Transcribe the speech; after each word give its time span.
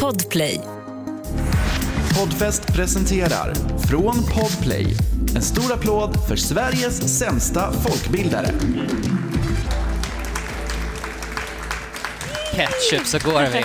Podplay. 0.00 0.60
Podfest 2.18 2.72
presenterar 2.72 3.54
Från 3.78 4.14
Podplay. 4.14 4.86
En 5.36 5.42
stor 5.42 5.72
applåd 5.72 6.16
för 6.28 6.36
Sveriges 6.36 7.18
sämsta 7.18 7.72
folkbildare. 7.72 8.50
Ketchup 12.54 13.06
så 13.06 13.18
går 13.18 13.42
vi. 13.52 13.64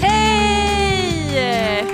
Hej! 0.00 1.84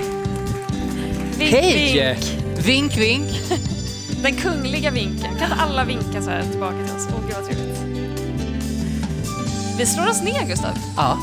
Vink, 1.37 1.51
Hej! 1.51 1.93
vink. 1.93 2.65
Vink, 2.65 2.97
vink. 2.97 3.76
Den 4.23 4.35
kungliga 4.35 4.91
vinken. 4.91 5.35
Kan 5.39 5.51
inte 5.51 5.55
alla 5.59 5.83
vinka 5.85 6.21
så 6.21 6.29
här 6.29 6.43
tillbaka 6.43 6.75
till 6.85 6.95
oss? 6.95 7.07
Åh, 7.13 7.21
gud 7.27 7.35
vad 7.35 7.45
trevligt. 7.45 7.81
Vi 9.79 9.85
slår 9.85 10.09
oss 10.09 10.23
ner, 10.23 10.47
Gustav. 10.47 10.77
Ja, 10.97 11.17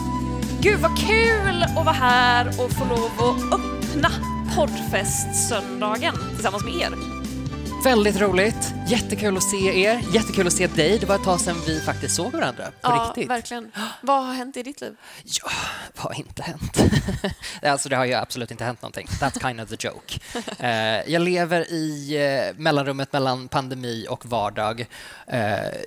Gud 0.61 0.80
vad 0.80 0.98
kul 0.98 1.62
att 1.62 1.75
vara 1.84 1.93
här 1.95 2.48
och 2.48 2.70
få 2.73 2.84
lov 2.84 3.11
att 3.19 3.55
öppna 3.61 4.11
poddfest-söndagen 4.57 6.15
tillsammans 6.34 6.65
med 6.65 6.75
er. 6.75 6.91
väldigt 7.84 8.20
roligt. 8.20 8.75
Jättekul 8.87 9.37
att 9.37 9.43
se 9.43 9.83
er. 9.84 10.01
Jättekul 10.12 10.47
att 10.47 10.52
se 10.52 10.66
dig. 10.66 10.98
Det 10.98 11.06
var 11.06 11.16
ett 11.16 11.25
tag 11.25 11.41
sedan 11.41 11.56
vi 11.66 11.80
faktiskt 11.80 12.15
såg 12.16 12.33
varandra. 12.33 12.65
På 12.65 12.73
ja, 12.83 13.06
riktigt. 13.09 13.30
verkligen. 13.30 13.73
Vad 14.01 14.25
har 14.27 14.34
hänt 14.34 14.56
i 14.56 14.62
ditt 14.62 14.80
liv? 14.80 14.97
Ja, 15.25 15.51
vad 15.95 16.05
har 16.05 16.20
inte 16.20 16.42
hänt? 16.42 16.83
alltså, 17.62 17.89
det 17.89 17.97
har 17.97 18.05
ju 18.05 18.15
absolut 18.15 18.51
inte 18.51 18.65
hänt 18.65 18.83
någonting. 18.83 19.06
That's 19.06 19.48
kind 19.48 19.61
of 19.61 19.69
the 19.69 19.89
joke. 19.89 20.19
Eh, 20.59 21.12
jag 21.12 21.23
lever 21.23 21.73
i 21.73 22.16
eh, 22.16 22.61
mellanrummet 22.61 23.12
mellan 23.12 23.48
pandemi 23.48 24.06
och 24.11 24.27
vardag. 24.27 24.87
Eh, 25.27 25.41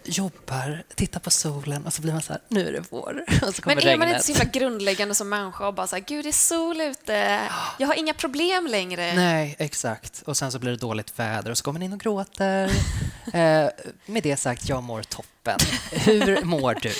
jobbar, 0.04 0.84
tittar 0.96 1.20
på 1.20 1.30
solen 1.30 1.86
och 1.86 1.94
så 1.94 2.02
blir 2.02 2.14
man 2.14 2.22
så 2.22 2.34
här, 2.34 2.42
nu 2.48 2.68
är 2.68 2.72
det 2.72 2.84
vår. 2.90 3.14
Men 3.66 3.72
är 3.72 3.76
man 3.76 3.76
regnet. 3.76 4.10
inte 4.10 4.24
så 4.24 4.32
himla 4.32 4.46
grundläggande 4.46 5.16
som 5.16 5.30
människa 5.30 5.68
och 5.68 5.74
bara 5.74 5.88
så 5.88 5.96
här, 5.96 6.04
gud 6.04 6.26
det 6.26 6.30
är 6.30 6.32
sol 6.32 6.82
ute, 6.82 7.42
jag 7.78 7.88
har 7.88 7.96
inga 7.96 8.14
problem 8.14 8.68
längre. 8.68 9.14
Nej, 9.16 9.56
exakt. 9.60 10.22
Och 10.22 10.38
sen 10.38 10.52
så 10.52 10.60
blir 10.60 10.72
det 10.72 10.78
dåligt 10.78 11.20
väder 11.20 11.52
och 11.52 11.58
så 11.58 11.64
kommer 11.64 11.80
man 11.80 11.86
in 11.86 11.94
och 11.94 12.00
gråter. 12.00 12.72
Eh, 13.34 13.70
med 14.06 14.24
det 14.24 14.38
sagt, 14.38 14.70
jag 14.70 14.84
mår 14.84 15.04
toppen. 15.04 15.60
Hur 15.92 16.44
mår 16.44 16.78
du? 16.82 16.92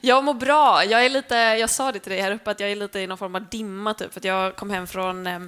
Jag 0.00 0.24
mår 0.24 0.34
bra. 0.34 0.84
Jag, 0.84 1.04
är 1.04 1.10
lite, 1.10 1.34
jag 1.34 1.70
sa 1.70 1.92
det 1.92 1.98
till 1.98 2.12
dig 2.12 2.20
här 2.20 2.32
uppe 2.32 2.50
att 2.50 2.60
jag 2.60 2.70
är 2.70 2.76
lite 2.76 3.00
i 3.00 3.06
någon 3.06 3.18
form 3.18 3.34
av 3.34 3.48
dimma 3.48 3.94
typ. 3.94 4.12
För 4.14 4.26
jag 4.26 4.56
kom 4.56 4.70
hem 4.70 4.86
från 4.86 5.26
eh, 5.26 5.40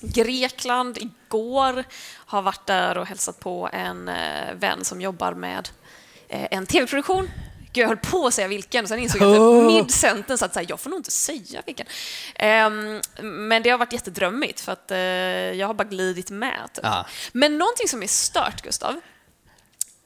Grekland 0.00 0.98
igår. 0.98 1.84
Har 2.14 2.42
varit 2.42 2.66
där 2.66 2.98
och 2.98 3.06
hälsat 3.06 3.40
på 3.40 3.68
en 3.72 4.08
eh, 4.08 4.54
vän 4.54 4.84
som 4.84 5.00
jobbar 5.00 5.34
med 5.34 5.68
en 6.28 6.66
tv-produktion. 6.66 7.30
Gud, 7.72 7.82
jag 7.82 7.88
höll 7.88 7.96
på 7.96 8.26
att 8.26 8.34
säga 8.34 8.48
vilken 8.48 8.84
och 8.84 8.88
sen 8.88 8.98
insåg 8.98 9.22
jag 9.22 9.32
att 9.32 9.38
Oh. 9.38 9.66
mid-sentence 9.66 10.44
att 10.44 10.54
så 10.54 10.60
här, 10.60 10.66
jag 10.70 10.80
får 10.80 10.90
nog 10.90 10.98
inte 10.98 11.10
säga 11.10 11.62
vilken. 11.66 11.86
Ehm, 12.34 13.00
men 13.22 13.62
det 13.62 13.70
har 13.70 13.78
varit 13.78 13.92
jättedrömmigt 13.92 14.60
för 14.60 14.72
att 14.72 14.90
jag 15.58 15.66
har 15.66 15.74
bara 15.74 15.88
glidit 15.88 16.30
med. 16.30 16.60
Typ. 16.72 16.84
Ja. 16.84 17.06
Men 17.32 17.58
någonting 17.58 17.88
som 17.88 18.02
är 18.02 18.06
stört, 18.06 18.62
Gustav, 18.62 19.00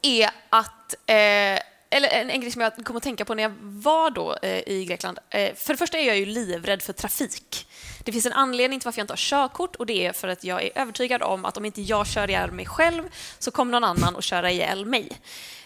är 0.01 0.29
att 0.49 0.95
eh, 1.05 1.59
eller 1.91 2.09
en, 2.09 2.29
en 2.29 2.41
grej 2.41 2.51
som 2.51 2.61
jag 2.61 2.85
kom 2.85 2.97
att 2.97 3.03
tänka 3.03 3.25
på 3.25 3.33
när 3.35 3.43
jag 3.43 3.53
var 3.61 4.09
då 4.09 4.35
eh, 4.41 4.69
i 4.69 4.85
Grekland. 4.85 5.19
Eh, 5.29 5.55
för 5.55 5.73
det 5.73 5.77
första 5.77 5.97
är 5.97 6.07
jag 6.07 6.17
ju 6.17 6.25
livrädd 6.25 6.81
för 6.81 6.93
trafik. 6.93 7.67
Det 8.03 8.11
finns 8.11 8.25
en 8.25 8.33
anledning 8.33 8.79
till 8.79 8.85
varför 8.85 8.99
jag 8.99 9.03
inte 9.03 9.13
har 9.13 9.17
körkort 9.17 9.75
och 9.75 9.85
det 9.85 10.05
är 10.05 10.13
för 10.13 10.27
att 10.27 10.43
jag 10.43 10.63
är 10.63 10.69
övertygad 10.75 11.21
om 11.21 11.45
att 11.45 11.57
om 11.57 11.65
inte 11.65 11.81
jag 11.81 12.07
kör 12.07 12.29
ihjäl 12.29 12.51
mig 12.51 12.65
själv 12.65 13.03
så 13.39 13.51
kommer 13.51 13.71
någon 13.71 13.83
annan 13.83 14.15
att 14.15 14.23
köra 14.23 14.51
ihjäl 14.51 14.85
mig. 14.85 15.09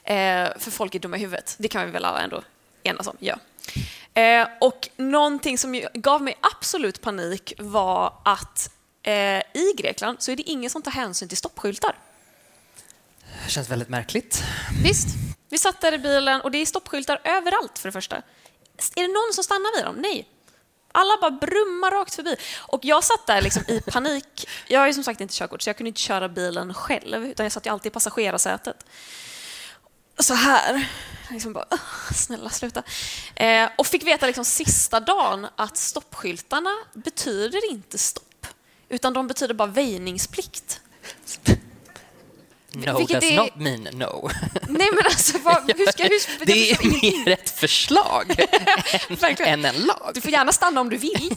Eh, 0.04 0.50
för 0.58 0.72
folk 0.72 0.96
är 0.96 1.00
dumma 1.00 1.18
i 1.18 1.20
huvudet. 1.20 1.56
Det 1.60 1.68
kan 1.68 1.86
vi 1.86 1.92
väl 1.92 2.06
alla 2.06 2.22
ändå 2.22 2.44
enas 2.84 3.08
om. 3.08 3.18
Ja. 3.20 3.38
Eh, 4.22 4.48
och 4.62 4.90
någonting 4.98 5.58
som 5.58 5.82
gav 5.94 6.22
mig 6.22 6.38
absolut 6.42 7.02
panik 7.02 7.54
var 7.58 8.14
att 8.26 8.72
eh, 9.04 9.14
i 9.38 9.74
Grekland 9.78 10.22
så 10.22 10.32
är 10.32 10.36
det 10.36 10.50
ingen 10.50 10.70
som 10.70 10.82
tar 10.82 10.92
hänsyn 10.92 11.28
till 11.28 11.38
stoppskyltar. 11.38 11.96
Det 13.46 13.52
känns 13.52 13.70
väldigt 13.70 13.90
märkligt. 13.90 14.44
Visst, 14.84 15.08
vi 15.50 15.58
satt 15.58 15.82
där 15.82 15.94
i 15.94 15.98
bilen 15.98 16.42
och 16.42 16.52
det 16.52 16.58
är 16.58 16.66
stoppskyltar 16.66 17.22
överallt 17.24 17.80
för 17.80 17.88
det 17.88 17.92
första. 17.94 18.16
Är 18.96 19.02
det 19.02 19.08
någon 19.08 19.34
som 19.34 19.44
stannar 19.44 19.76
vid 19.78 19.86
dem? 19.86 19.96
Nej. 19.96 20.28
Alla 20.92 21.18
bara 21.22 21.32
brummar 21.32 21.92
rakt 21.92 22.16
förbi. 22.16 22.36
Och 22.60 22.80
jag 22.86 23.04
satt 23.04 23.28
där 23.28 23.42
liksom 23.42 23.64
i 23.68 23.82
panik. 23.82 24.48
Jag 24.68 24.80
har 24.80 24.88
ju 24.88 24.94
som 24.94 25.04
sagt 25.04 25.22
inte 25.22 25.34
körkort 25.34 25.62
så 25.62 25.70
jag 25.70 25.78
kunde 25.78 25.88
inte 25.88 26.02
köra 26.02 26.30
bilen 26.30 26.74
själv 26.74 27.26
utan 27.26 27.46
jag 27.46 27.54
satt 27.54 27.66
ju 27.66 27.70
alltid 27.72 27.90
i 27.90 27.94
passagerarsätet. 27.94 28.86
Så 30.20 30.34
här. 30.34 30.90
Liksom 31.32 31.54
bara, 31.54 31.66
"Åh, 31.72 32.14
snälla 32.14 32.50
sluta. 32.50 32.84
Eh, 33.36 33.70
och 33.78 33.88
fick 33.88 34.04
veta 34.04 34.26
liksom 34.28 34.46
sista 34.46 35.00
dagen 35.00 35.48
att 35.56 35.78
stoppskyltarna 35.78 36.76
betyder 36.94 37.72
inte 37.72 37.98
stopp. 37.98 38.48
Utan 38.90 39.14
de 39.14 39.28
betyder 39.28 39.54
bara 39.54 39.68
väjningsplikt. 39.68 40.82
No 42.76 42.98
Vilket 42.98 43.22
does 43.22 43.32
är- 43.32 43.36
not 43.38 43.56
mean 43.56 43.84
no. 43.84 44.30
Nej 44.68 44.90
men 44.92 45.06
alltså, 45.06 45.38
vad, 45.38 45.72
hur 45.78 45.92
ska... 45.92 46.04
Hur, 46.04 46.46
det 46.46 46.72
är 46.72 47.02
mer 47.26 47.30
ett 47.34 47.50
förslag 47.50 48.36
än 49.40 49.66
en 49.66 49.76
lag. 49.76 50.12
Du 50.14 50.22
får 50.22 50.32
gärna 50.32 50.52
stanna 50.52 50.82
om 50.82 50.90
du 50.90 50.98
vill, 50.98 51.36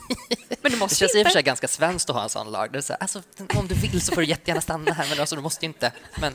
men 0.49 0.57
du 0.63 0.69
Det 0.71 0.77
måste 0.77 0.97
känns 0.97 1.11
i 1.15 1.15
och 1.15 1.17
för 1.17 1.19
inte. 1.21 1.31
sig 1.33 1.43
ganska 1.43 1.69
svenskt 1.69 2.11
att 2.11 2.17
ha 2.17 2.23
en 2.23 2.29
sån 2.29 2.51
lag. 2.53 2.73
Det 2.73 2.79
är 2.79 2.83
så 2.83 2.93
här, 2.93 3.01
alltså, 3.03 3.23
om 3.55 3.69
du 3.69 3.75
vill 3.75 4.01
så 4.03 4.13
får 4.15 4.21
du 4.21 4.27
jättegärna 4.27 4.61
stanna 4.61 4.93
här, 4.93 5.07
men 5.11 5.21
alltså, 5.21 5.37
du 5.37 5.43
måste 5.43 5.65
inte. 5.65 5.93
Men, 6.21 6.35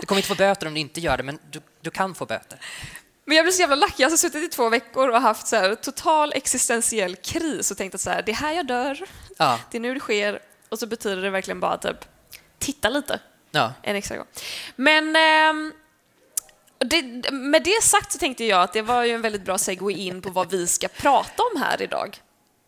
du 0.00 0.06
kommer 0.06 0.18
inte 0.18 0.28
få 0.28 0.34
böter 0.34 0.66
om 0.66 0.74
du 0.74 0.80
inte 0.80 1.00
gör 1.00 1.16
det, 1.16 1.22
men 1.22 1.38
du, 1.50 1.60
du 1.82 1.90
kan 1.90 2.14
få 2.14 2.26
böter. 2.26 2.58
Men 3.24 3.36
jag 3.36 3.44
blir 3.44 3.52
så 3.52 3.60
jävla 3.60 3.76
lack. 3.76 3.94
Jag 3.96 4.10
har 4.10 4.16
suttit 4.16 4.44
i 4.44 4.48
två 4.48 4.68
veckor 4.68 5.08
och 5.08 5.20
haft 5.20 5.46
så 5.46 5.56
här, 5.56 5.74
total 5.74 6.32
existentiell 6.32 7.16
kris 7.16 7.70
och 7.70 7.76
tänkt 7.76 7.94
att 7.94 8.00
så 8.00 8.10
här, 8.10 8.22
det 8.22 8.32
är 8.32 8.36
här 8.36 8.52
jag 8.52 8.66
dör, 8.66 9.00
Ja, 9.38 9.58
det 9.70 9.78
är 9.78 9.80
nu 9.80 9.94
det 9.94 10.00
sker. 10.00 10.38
Och 10.68 10.78
så 10.78 10.86
betyder 10.86 11.22
det 11.22 11.30
verkligen 11.30 11.60
bara 11.60 11.78
typ, 11.78 11.96
titta 12.58 12.88
lite 12.88 13.20
ja. 13.56 13.72
en 13.82 13.96
extra 13.96 14.16
gång. 14.16 14.26
Men 14.76 15.16
ehm, 15.16 15.72
det, 16.78 17.30
med 17.32 17.62
det 17.62 17.82
sagt 17.82 18.12
så 18.12 18.18
tänkte 18.18 18.44
jag 18.44 18.62
att 18.62 18.72
det 18.72 18.82
var 18.82 19.04
ju 19.04 19.14
en 19.14 19.22
väldigt 19.22 19.44
bra 19.44 19.58
segway 19.58 19.94
in 19.94 20.22
på 20.22 20.30
vad 20.30 20.50
vi 20.50 20.66
ska 20.66 20.88
prata 20.88 21.42
om 21.42 21.62
här 21.62 21.82
idag. 21.82 22.20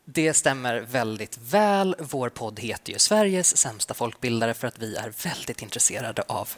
Det 0.04 0.34
stämmer 0.34 0.80
väldigt 0.80 1.38
väl. 1.38 1.96
Vår 1.98 2.28
podd 2.28 2.60
heter 2.60 2.92
ju 2.92 2.98
Sveriges 2.98 3.56
sämsta 3.56 3.94
folkbildare 3.94 4.54
för 4.54 4.68
att 4.68 4.78
vi 4.78 4.96
är 4.96 5.12
väldigt 5.22 5.62
intresserade 5.62 6.22
av 6.22 6.48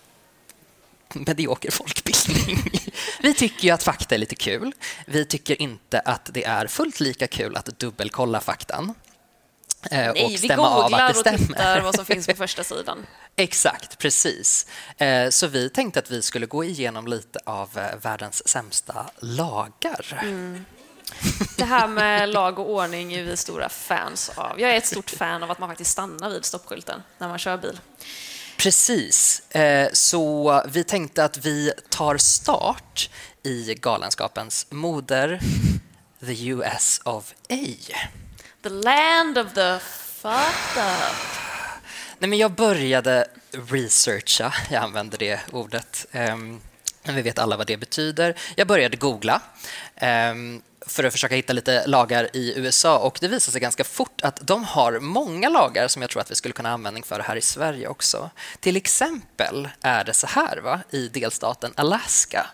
medioker 1.15 1.71
folkbildning. 1.71 2.59
Vi 3.23 3.35
tycker 3.35 3.65
ju 3.65 3.71
att 3.71 3.83
fakta 3.83 4.15
är 4.15 4.19
lite 4.19 4.35
kul. 4.35 4.73
Vi 5.07 5.25
tycker 5.25 5.63
inte 5.63 6.01
att 6.01 6.31
det 6.33 6.45
är 6.45 6.67
fullt 6.67 7.01
lika 7.01 7.27
kul 7.27 7.57
att 7.57 7.79
dubbelkolla 7.79 8.41
faktan. 8.41 8.95
Eh, 9.91 10.13
Nej, 10.13 10.25
och 10.25 10.31
vi 10.31 10.49
googlar 10.49 11.11
och 11.11 11.25
tittar 11.25 11.81
vad 11.81 11.95
som 11.95 12.05
finns 12.05 12.27
på 12.27 12.35
första 12.37 12.65
sidan. 12.65 13.07
Exakt, 13.37 13.99
precis. 13.99 14.67
Eh, 14.99 15.31
Så 15.31 15.47
vi 15.47 15.71
tänkte 15.71 15.99
att 16.01 16.11
vi 16.11 16.23
skulle 16.23 16.47
gå 16.47 16.65
igenom 16.65 17.07
lite 17.07 17.39
av 17.47 17.79
eh, 17.79 17.97
världens 18.03 18.49
sämsta 18.49 19.07
lagar. 19.19 20.23
Det 21.57 21.65
här 21.65 21.89
med 21.89 22.29
lag 22.29 22.59
och 22.59 22.71
ordning 22.71 23.13
är 23.13 23.23
vi 23.23 23.37
stora 23.37 23.69
fans 23.69 24.31
av. 24.35 24.61
Jag 24.61 24.71
är 24.71 24.75
ett 24.75 24.87
stort 24.87 25.11
fan 25.11 25.43
av 25.43 25.51
att 25.51 25.59
man 25.59 25.69
faktiskt 25.69 25.91
stannar 25.91 26.31
vid 26.31 26.45
stoppskylten 26.45 27.03
när 27.19 27.29
man 27.29 27.39
kör 27.39 27.57
bil. 27.57 27.81
Precis. 28.57 29.43
Så 29.93 30.63
vi 30.69 30.85
tänkte 30.85 31.25
att 31.25 31.37
vi 31.37 31.73
tar 31.89 32.17
start 32.17 33.11
i 33.43 33.75
galenskapens 33.75 34.67
moder, 34.71 35.41
the 36.27 36.49
US 36.49 37.01
of 37.05 37.33
A. 37.51 37.57
The 38.63 38.69
land 38.69 39.39
of 39.39 39.55
the 39.55 39.79
fucked 39.81 40.77
up. 40.77 41.17
Nej, 42.19 42.31
men 42.31 42.39
jag 42.39 42.53
började 42.53 43.27
researcha, 43.51 44.55
jag 44.71 44.83
använder 44.83 45.19
det 45.19 45.41
ordet, 45.53 46.07
Um, 46.13 46.61
vi 47.03 47.23
vet 47.23 47.39
alla 47.39 47.57
vad 47.57 47.67
det 47.67 47.77
betyder. 47.77 48.35
Jag 48.57 48.67
började 48.67 48.97
googla 48.97 49.43
um, 50.31 50.63
för 50.87 51.05
att 51.05 51.13
försöka 51.13 51.35
hitta 51.35 51.53
lite 51.53 51.87
lagar 51.87 52.29
i 52.33 52.59
USA 52.59 52.99
och 52.99 53.19
det 53.21 53.29
visade 53.29 53.53
sig 53.53 53.61
ganska 53.61 53.85
fort 53.85 54.21
att 54.23 54.41
de 54.43 54.65
har 54.65 55.01
många 55.01 55.49
lagar 55.49 55.89
som 55.89 56.03
jag 56.03 56.11
tror 56.11 56.23
att 56.23 56.31
vi 56.31 56.35
skulle 56.35 56.53
kunna 56.53 56.69
ha 56.69 56.75
användning 56.75 57.03
för 57.03 57.21
här 57.21 57.37
i 57.37 57.41
Sverige 57.41 57.89
också. 57.89 58.31
Till 58.61 58.77
exempel 58.77 59.69
är 59.83 60.05
det 60.05 60.15
så 60.15 60.27
här 60.27 60.57
va, 60.57 60.81
i 60.91 61.09
delstaten 61.09 61.73
Alaska 61.75 62.47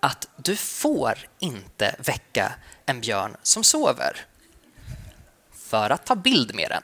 att 0.00 0.28
du 0.36 0.56
får 0.56 1.18
inte 1.38 1.94
väcka 1.98 2.52
en 2.86 3.00
björn 3.00 3.36
som 3.42 3.64
sover 3.64 4.26
för 5.70 5.90
att 5.90 6.06
ta 6.06 6.14
bild 6.14 6.54
med 6.54 6.70
den. 6.70 6.82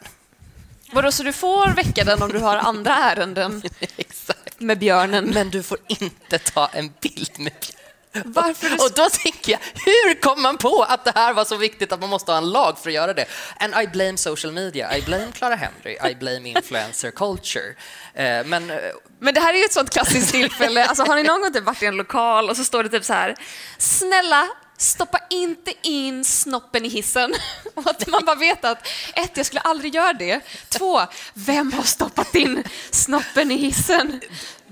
Vadå, 0.93 1.13
så 1.13 1.23
du 1.23 1.33
får 1.33 1.69
väcka 1.69 2.05
den 2.05 2.23
om 2.23 2.29
du 2.33 2.39
har 2.39 2.57
andra 2.57 2.95
ärenden 2.95 3.63
med 4.59 4.79
björnen? 4.79 5.31
Men 5.35 5.51
du 5.51 5.63
får 5.63 5.79
inte 5.87 6.39
ta 6.39 6.67
en 6.67 6.93
bild 7.01 7.39
med 7.39 7.53
björn. 7.61 7.77
Varför 8.25 8.73
Och 8.73 8.93
då 8.97 9.09
tänker 9.11 9.53
jag, 9.53 9.59
hur 9.85 10.21
kom 10.21 10.43
man 10.43 10.59
på 10.59 10.83
att 10.83 11.05
det 11.05 11.13
här 11.15 11.35
var 11.35 11.45
så 11.45 11.57
viktigt 11.57 11.93
att 11.93 12.01
man 12.01 12.09
måste 12.09 12.33
ha 12.33 12.39
en 12.39 12.51
lag 12.51 12.79
för 12.79 12.91
att 12.91 12.95
göra 12.95 13.15
det? 13.15 13.27
And 13.61 13.75
I 13.83 13.87
blame 13.87 14.17
social 14.17 14.53
media, 14.53 14.97
I 14.97 15.03
blame 15.03 15.33
Clara 15.33 15.55
Henry, 15.55 16.11
I 16.11 16.15
blame 16.15 16.49
influencer 16.49 17.11
culture. 17.11 17.75
Eh, 18.15 18.47
men 18.47 18.71
eh, 18.71 18.77
Men 19.19 19.35
det 19.35 19.41
här 19.41 19.55
är 19.55 19.59
ju 19.59 19.65
ett 19.65 19.73
sånt 19.73 19.91
klassiskt 19.91 20.33
tillfälle. 20.33 20.87
Alltså, 20.87 21.05
har 21.05 21.17
ni 21.17 21.23
någon 21.23 21.41
gång 21.41 21.53
typ 21.53 21.65
varit 21.65 21.83
i 21.83 21.87
en 21.87 21.97
lokal 21.97 22.51
och 22.51 22.57
så 22.57 22.65
står 22.65 22.83
det 22.83 22.89
typ 22.89 23.05
så 23.05 23.13
här. 23.13 23.35
Snälla, 23.79 24.49
stoppa 24.77 25.19
inte 25.31 25.73
in 25.83 26.25
snoppen 26.25 26.85
i 26.85 26.89
hissen. 26.89 27.35
Och 27.75 27.91
att 27.91 28.07
man 28.07 28.25
bara 28.25 28.37
vet 28.37 28.65
att 28.65 28.87
ett, 29.15 29.37
jag 29.37 29.47
skulle 29.47 29.61
aldrig 29.61 29.95
göra 29.95 30.13
det. 30.13 30.41
Två, 30.69 31.01
vem 31.35 31.73
har 31.73 31.83
stoppat 31.83 32.35
in 32.35 32.65
snoppen 32.91 33.51
i 33.51 33.57
hissen? 33.57 34.21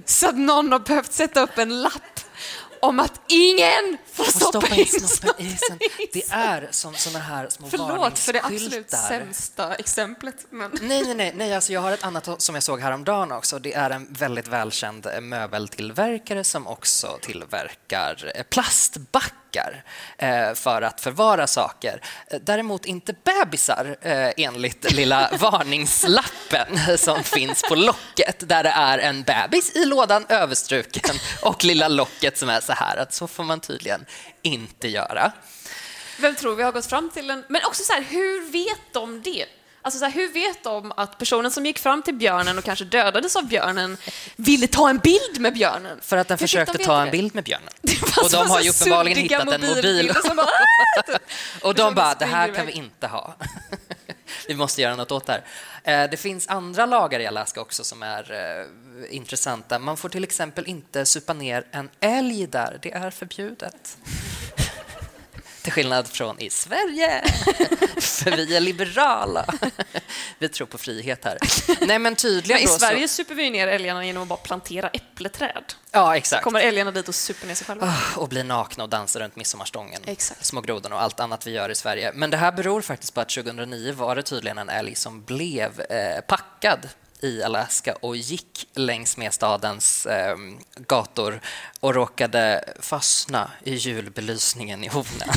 Så 0.04 0.28
att 0.28 0.36
någon 0.36 0.72
har 0.72 0.78
behövt 0.78 1.12
sätta 1.12 1.40
upp 1.40 1.58
en 1.58 1.82
lapp 1.82 2.20
om 2.80 3.00
att 3.00 3.20
ingen 3.28 3.98
får 4.12 4.24
får 4.24 4.40
stoppa, 4.40 4.74
in 4.74 4.86
snoppen 4.86 5.46
i 5.46 5.52
isen. 5.52 5.78
Det 6.12 6.24
är 6.30 6.68
som 6.70 6.94
såna 6.94 7.18
här 7.18 7.48
små 7.48 7.66
Förlåt 7.70 8.18
för 8.18 8.32
det 8.32 8.44
absolut 8.44 8.90
sämsta 8.90 9.74
exemplet. 9.74 10.46
Men... 10.50 10.70
Nej, 10.82 11.02
nej, 11.02 11.14
nej, 11.14 11.32
nej 11.34 11.54
alltså 11.54 11.72
jag 11.72 11.80
har 11.80 11.92
ett 11.92 12.04
annat 12.04 12.42
som 12.42 12.54
jag 12.54 12.64
såg 12.64 12.80
häromdagen 12.80 13.32
också. 13.32 13.58
Det 13.58 13.74
är 13.74 13.90
en 13.90 14.06
väldigt 14.10 14.48
välkänd 14.48 15.06
möbeltillverkare 15.20 16.44
som 16.44 16.66
också 16.66 17.18
tillverkar 17.22 18.32
eh, 18.34 18.42
plastbackar 19.54 19.84
eh, 20.18 20.54
för 20.54 20.82
att 20.82 21.00
förvara 21.00 21.46
saker. 21.46 22.00
Eh, 22.30 22.40
Däremot 22.42 22.84
inte 22.84 23.14
bebisar 23.24 23.96
eh, 24.00 24.30
enligt 24.36 24.92
lilla 24.92 25.30
varningslappen 25.40 26.98
som 26.98 27.22
finns 27.22 27.62
på 27.62 27.74
locket 27.74 28.48
där 28.48 28.62
det 28.62 28.70
är 28.70 28.98
en 28.98 29.22
bebis 29.22 29.76
i 29.76 29.84
lådan 29.84 30.26
överstruken 30.28 31.16
och 31.42 31.64
lilla 31.64 31.88
locket 31.88 32.38
som 32.38 32.48
är 32.48 32.60
så 32.60 32.72
här 32.72 32.96
att 32.96 33.14
så 33.14 33.26
får 33.26 33.44
man 33.44 33.60
tydligen 33.60 34.06
inte 34.42 34.88
göra. 34.88 35.32
Vem 36.20 36.34
tror 36.34 36.54
vi 36.54 36.62
har 36.62 36.72
gått 36.72 36.86
fram 36.86 37.10
till 37.10 37.30
en... 37.30 37.44
Men 37.48 37.62
också 37.66 37.82
så 37.82 37.92
här, 37.92 38.02
hur 38.02 38.50
vet 38.50 38.92
de 38.92 39.22
det? 39.22 39.46
Alltså 39.84 39.98
så 39.98 40.04
här, 40.04 40.12
hur 40.12 40.32
vet 40.32 40.64
de 40.64 40.92
att 40.96 41.19
personen 41.19 41.50
som 41.50 41.66
gick 41.66 41.78
fram 41.78 42.02
till 42.02 42.14
björnen 42.14 42.58
och 42.58 42.64
kanske 42.64 42.84
dödades 42.84 43.36
av 43.36 43.46
björnen 43.46 43.96
ville 44.36 44.66
ta 44.66 44.90
en 44.90 44.98
bild 44.98 45.40
med 45.40 45.54
björnen? 45.54 45.98
För 46.02 46.16
att 46.16 46.28
den 46.28 46.38
Hur 46.38 46.46
försökte 46.46 46.78
de 46.78 46.84
ta 46.84 47.02
en 47.02 47.10
bild 47.10 47.34
med 47.34 47.44
björnen. 47.44 47.69
Och 48.22 48.31
de 48.31 48.50
har 48.50 48.60
ju 48.60 48.70
uppenbarligen 48.70 49.19
hittat 49.19 49.52
en 49.52 49.66
mobil. 49.66 50.12
bara, 50.36 50.46
Och 51.62 51.75
de 51.75 51.94
bara, 51.94 52.14
det 52.14 52.25
här 52.25 52.48
iväg." 52.48 52.56
kan 52.56 52.66
vi 52.66 52.72
inte 52.72 53.06
ha. 53.06 53.34
vi 54.48 54.54
måste 54.54 54.82
göra 54.82 54.96
något 54.96 55.12
åt 55.12 55.26
det 55.26 55.32
här. 55.84 56.04
Eh, 56.04 56.10
Det 56.10 56.16
finns 56.16 56.48
andra 56.48 56.87
lagar 56.87 57.20
i 57.20 57.26
Alaska 57.26 57.60
också 57.60 57.84
som 57.84 58.02
är 58.02 58.32
eh, 58.32 59.16
intressanta. 59.16 59.78
Man 59.78 59.96
får 59.96 60.08
till 60.08 60.25
exempel 60.25 60.66
inte 60.66 61.06
supa 61.06 61.32
ner 61.32 61.66
en 61.70 61.90
älg 62.00 62.46
där. 62.46 62.78
Det 62.82 62.92
är 62.92 63.10
förbjudet. 63.10 63.96
Till 65.64 65.72
skillnad 65.72 66.08
från 66.08 66.40
i 66.40 66.50
Sverige, 66.50 67.22
för 68.00 68.37
vi 68.37 68.56
är 68.56 68.61
liberala. 68.61 69.46
Vi 70.38 70.49
tror 70.49 70.66
på 70.66 70.78
frihet 70.78 71.25
här. 71.25 71.38
Nej, 71.87 71.99
men 71.99 72.16
tydligen 72.16 72.56
Men 72.56 72.62
I 72.62 72.66
då 72.66 72.72
så- 72.72 72.78
Sverige 72.78 73.08
super 73.08 73.34
vi 73.34 73.50
ner 73.50 73.69
älgarna 73.69 74.06
genom 74.06 74.22
att 74.22 74.28
bara 74.28 74.37
plantera 74.37 74.88
äppleträd. 74.88 75.64
Ja, 75.90 76.16
exakt. 76.16 76.44
kommer 76.44 76.61
älgarna 76.61 76.90
dit 76.90 77.08
och 77.08 77.14
super 77.14 77.46
ner 77.46 77.55
sig 77.55 77.66
själva. 77.66 77.87
Ah, 77.87 78.20
och 78.20 78.28
bli 78.28 78.43
nakna 78.43 78.84
och 78.84 78.90
dansa 78.90 79.20
runt 79.20 79.37
midsommarstången. 79.37 80.02
Exakt. 80.06 80.44
Små 80.44 80.61
grodorna 80.61 80.94
och 80.96 81.02
allt 81.02 81.20
annat 81.20 81.46
vi 81.46 81.50
gör 81.50 81.69
i 81.70 81.75
Sverige. 81.75 82.12
Men 82.14 82.31
det 82.31 82.37
här 82.37 82.52
beror 82.52 82.81
faktiskt 82.81 83.14
på 83.14 83.20
att 83.20 83.28
2009 83.28 83.93
var 83.93 84.16
det 84.16 84.22
tydligen 84.22 84.58
en 84.58 84.69
älg 84.69 84.94
som 84.94 85.22
blev 85.25 85.81
eh, 85.81 86.20
packad 86.20 86.88
i 87.25 87.43
Alaska 87.43 87.94
och 87.94 88.17
gick 88.17 88.69
längs 88.75 89.17
med 89.17 89.35
stadens 89.35 90.06
eh, 90.06 90.37
gator 90.76 91.41
och 91.81 91.94
råkade 91.94 92.65
fastna 92.81 93.50
i 93.65 93.75
julbelysningen 93.75 94.85
i 94.85 94.88
Hornen. 94.88 95.29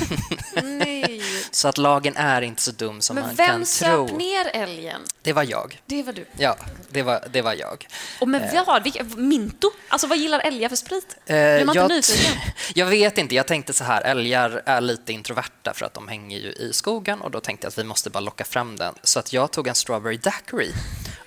Så 1.52 1.68
att 1.68 1.78
lagen 1.78 2.18
är 2.18 2.42
inte 2.42 2.62
så 2.62 2.72
dum 2.72 3.02
som 3.02 3.16
Men 3.16 3.26
man 3.26 3.36
vem 3.36 3.48
kan 3.48 3.66
söp 3.66 4.08
tro. 4.08 4.18
ner 4.18 4.48
älgen? 4.54 5.02
Det 5.22 5.34
var 5.34 5.44
jag. 5.44 5.82
Det 5.86 6.04
var 6.04 6.14
du. 6.14 6.26
Ja, 6.38 6.58
det 6.90 7.04
var, 7.04 7.28
det 7.32 7.42
var 7.42 7.54
jag. 7.54 7.88
Och 8.20 8.28
med 8.28 8.64
vad? 8.68 8.84
Vilka, 8.84 9.04
minto? 9.04 9.72
Alltså 9.88 10.08
vad 10.08 10.18
gillar 10.18 10.40
älgar 10.40 10.70
för 10.70 10.76
sprit? 10.76 11.18
Eh, 11.26 11.36
Blir 11.36 11.66
man 11.66 11.78
inte 11.78 11.80
jag, 11.80 11.90
nyfiken? 11.90 12.42
jag 12.76 12.86
vet 12.86 13.18
inte. 13.18 13.36
Jag 13.36 13.48
tänkte 13.48 13.74
så 13.74 13.84
här, 13.84 14.02
älgar 14.02 14.62
är 14.66 14.82
lite 14.82 15.14
introverta 15.14 15.74
för 15.74 15.86
att 15.86 15.94
de 15.94 16.08
hänger 16.08 16.40
ju 16.40 16.52
i 16.52 16.74
skogen 16.74 17.22
och 17.22 17.32
då 17.32 17.40
tänkte 17.40 17.66
jag 17.66 17.70
att 17.70 17.78
vi 17.78 17.84
måste 17.84 18.10
bara 18.10 18.20
locka 18.20 18.44
fram 18.44 18.76
den. 18.76 18.94
Så 19.04 19.20
att 19.20 19.34
jag 19.34 19.52
tog 19.52 19.68
en 19.68 19.76
strawberry 19.76 20.18
daiquiri 20.18 20.74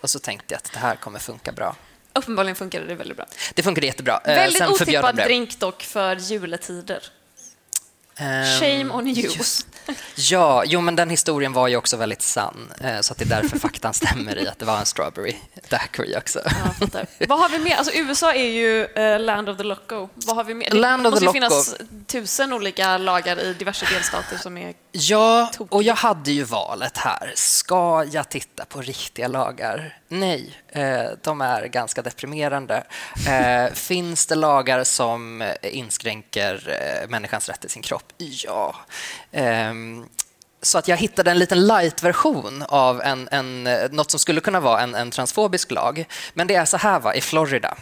och 0.01 0.11
så 0.11 0.19
tänkte 0.19 0.50
jag 0.55 0.59
att 0.59 0.73
det 0.73 0.79
här 0.79 0.97
kommer 0.97 1.19
funka 1.19 1.53
bra. 1.53 1.77
Uppenbarligen 2.13 2.57
funkade 2.57 2.87
det 2.87 2.95
väldigt 2.95 3.17
bra. 3.17 3.27
Det 3.55 3.63
funkade 3.63 3.87
jättebra. 3.87 4.21
Eh, 4.25 4.35
Väldigt 4.35 4.59
sen 4.59 4.69
de 4.69 4.73
otippad 4.75 5.17
drink 5.17 5.61
dock 5.61 5.83
för 5.83 6.17
juletider. 6.17 7.03
Ehm, 8.21 8.61
Shame 8.61 8.91
on 8.95 9.07
you. 9.07 9.31
just- 9.37 9.67
Ja, 10.17 10.65
jo 10.67 10.81
men 10.81 10.97
den 10.97 11.11
historien 11.11 11.53
var 11.53 11.69
ju 11.69 11.77
också 11.77 11.97
väldigt 11.97 12.23
sann. 12.23 12.73
eh, 12.81 13.01
Så 13.01 13.13
att 13.13 13.19
det 13.19 13.25
är 13.25 13.29
därför 13.43 13.59
faktan 13.69 13.95
stämmer 13.95 14.39
i 14.39 14.49
att 14.49 14.59
det 14.59 14.65
var 14.65 14.79
en 14.79 14.87
strawberry 14.87 15.35
daiquiri 15.69 16.17
också. 16.17 16.41
Ja. 16.45 17.05
Vad 17.29 17.39
har 17.39 17.49
vi 17.49 17.59
mer? 17.59 17.77
Alltså, 17.77 17.93
USA 17.95 18.33
är 18.33 18.49
ju 18.49 18.85
eh, 18.85 19.21
land 19.21 19.49
of 19.49 19.57
the 19.57 19.63
loco. 19.63 20.09
Vad 20.15 20.37
har 20.37 20.45
vi 20.45 20.55
mer? 20.55 20.71
Land 20.71 21.05
det 21.05 21.11
måste 21.11 21.25
ju 21.25 21.33
finnas 21.33 21.75
tusen 22.07 22.53
olika 22.53 22.99
lagar 22.99 23.41
i 23.41 23.55
diverse 23.55 23.87
delstater 23.95 24.37
som 24.39 24.59
är... 24.59 24.75
Ja, 24.93 25.51
Tokigt. 25.53 25.73
och 25.75 25.83
jag 25.83 25.95
hade 25.95 26.31
ju 26.33 26.43
valet 26.45 26.97
här. 26.97 27.33
Ska 27.35 28.05
jag 28.13 28.29
titta 28.29 28.65
på 28.65 28.81
riktiga 28.81 29.29
lagar? 29.29 29.99
Nej, 30.09 30.57
eh, 30.69 31.03
de 31.23 31.41
är 31.41 31.67
ganska 31.67 32.03
deprimerande. 32.03 32.85
Finns 33.75 34.27
det 34.27 34.35
lagar 34.35 34.85
som 34.85 35.53
inskränker 35.63 37.07
människans 37.09 37.49
rätt 37.49 37.61
till 37.61 37.71
sin 37.71 37.83
kropp? 37.83 38.10
Ja. 38.19 38.77
Um, 39.33 40.09
så 40.63 40.79
att 40.79 40.89
jag 40.89 40.97
hittade 40.97 41.31
en 41.31 41.39
liten 41.39 41.67
light-version 41.67 42.65
av 42.69 43.03
en, 43.03 43.29
en, 43.33 43.67
eh, 43.67 43.91
något 43.91 44.11
som 44.11 44.21
skulle 44.21 44.41
kunna 44.41 44.61
vara 44.61 44.81
en, 44.81 44.95
en 44.95 45.11
transfobisk 45.11 45.71
lag. 45.71 46.05
Men 46.35 46.47
det 46.47 46.55
är 46.55 46.65
så 46.65 46.77
här, 46.77 47.01
va? 47.01 47.15
i 47.15 47.21
Florida 47.21 47.77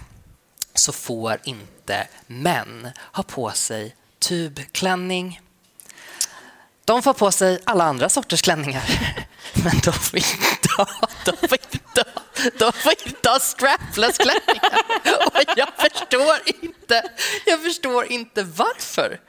så 0.75 0.93
får 0.93 1.39
inte 1.45 2.07
män 2.27 2.91
ha 3.13 3.23
på 3.23 3.51
sig 3.51 3.97
tubklänning. 4.19 5.41
De 6.85 7.03
får 7.03 7.15
på 7.15 7.31
sig 7.31 7.61
alla 7.65 7.85
andra 7.85 8.09
sorters 8.09 8.43
klänningar. 8.43 8.85
Men 9.65 9.79
de 9.85 9.93
får 9.93 10.19
inte 10.19 10.69
ha, 10.77 10.87
de 11.25 11.49
får 11.49 11.59
inte 11.73 12.05
ha, 12.15 12.23
de 12.59 12.73
får 12.73 12.93
inte 13.07 13.29
ha 13.29 13.41
strapless 13.41 14.19
klänningar. 14.19 14.83
Och 15.27 15.43
jag 15.57 15.69
förstår 15.79 16.39
inte, 16.63 17.03
jag 17.47 17.63
förstår 17.63 18.13
inte 18.13 18.43
varför. 18.43 19.21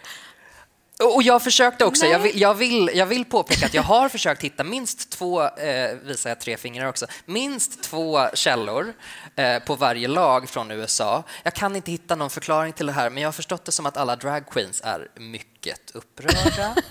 Och 1.03 1.23
jag 1.23 1.43
försökte 1.43 1.85
också, 1.85 2.05
jag 2.05 2.19
vill, 2.19 2.41
jag, 2.41 2.53
vill, 2.53 2.91
jag 2.93 3.05
vill 3.05 3.25
påpeka 3.25 3.65
att 3.65 3.73
jag 3.73 3.83
har 3.83 4.09
försökt 4.17 4.43
hitta 4.43 4.63
minst 4.63 5.09
två, 5.09 5.43
eh, 5.43 5.95
visar 6.03 6.29
jag 6.29 6.39
tre 6.39 6.57
fingrar 6.57 6.87
också, 6.87 7.05
minst 7.25 7.83
två 7.83 8.27
källor 8.33 8.93
eh, 9.35 9.63
på 9.63 9.75
varje 9.75 10.07
lag 10.07 10.49
från 10.49 10.71
USA. 10.71 11.23
Jag 11.43 11.53
kan 11.53 11.75
inte 11.75 11.91
hitta 11.91 12.15
någon 12.15 12.29
förklaring 12.29 12.73
till 12.73 12.85
det 12.85 12.91
här, 12.91 13.09
men 13.09 13.23
jag 13.23 13.27
har 13.27 13.33
förstått 13.33 13.65
det 13.65 13.71
som 13.71 13.85
att 13.85 13.97
alla 13.97 14.15
drag 14.15 14.49
queens 14.49 14.81
är 14.83 15.07
mycket 15.15 15.91
upprörda. 15.93 16.75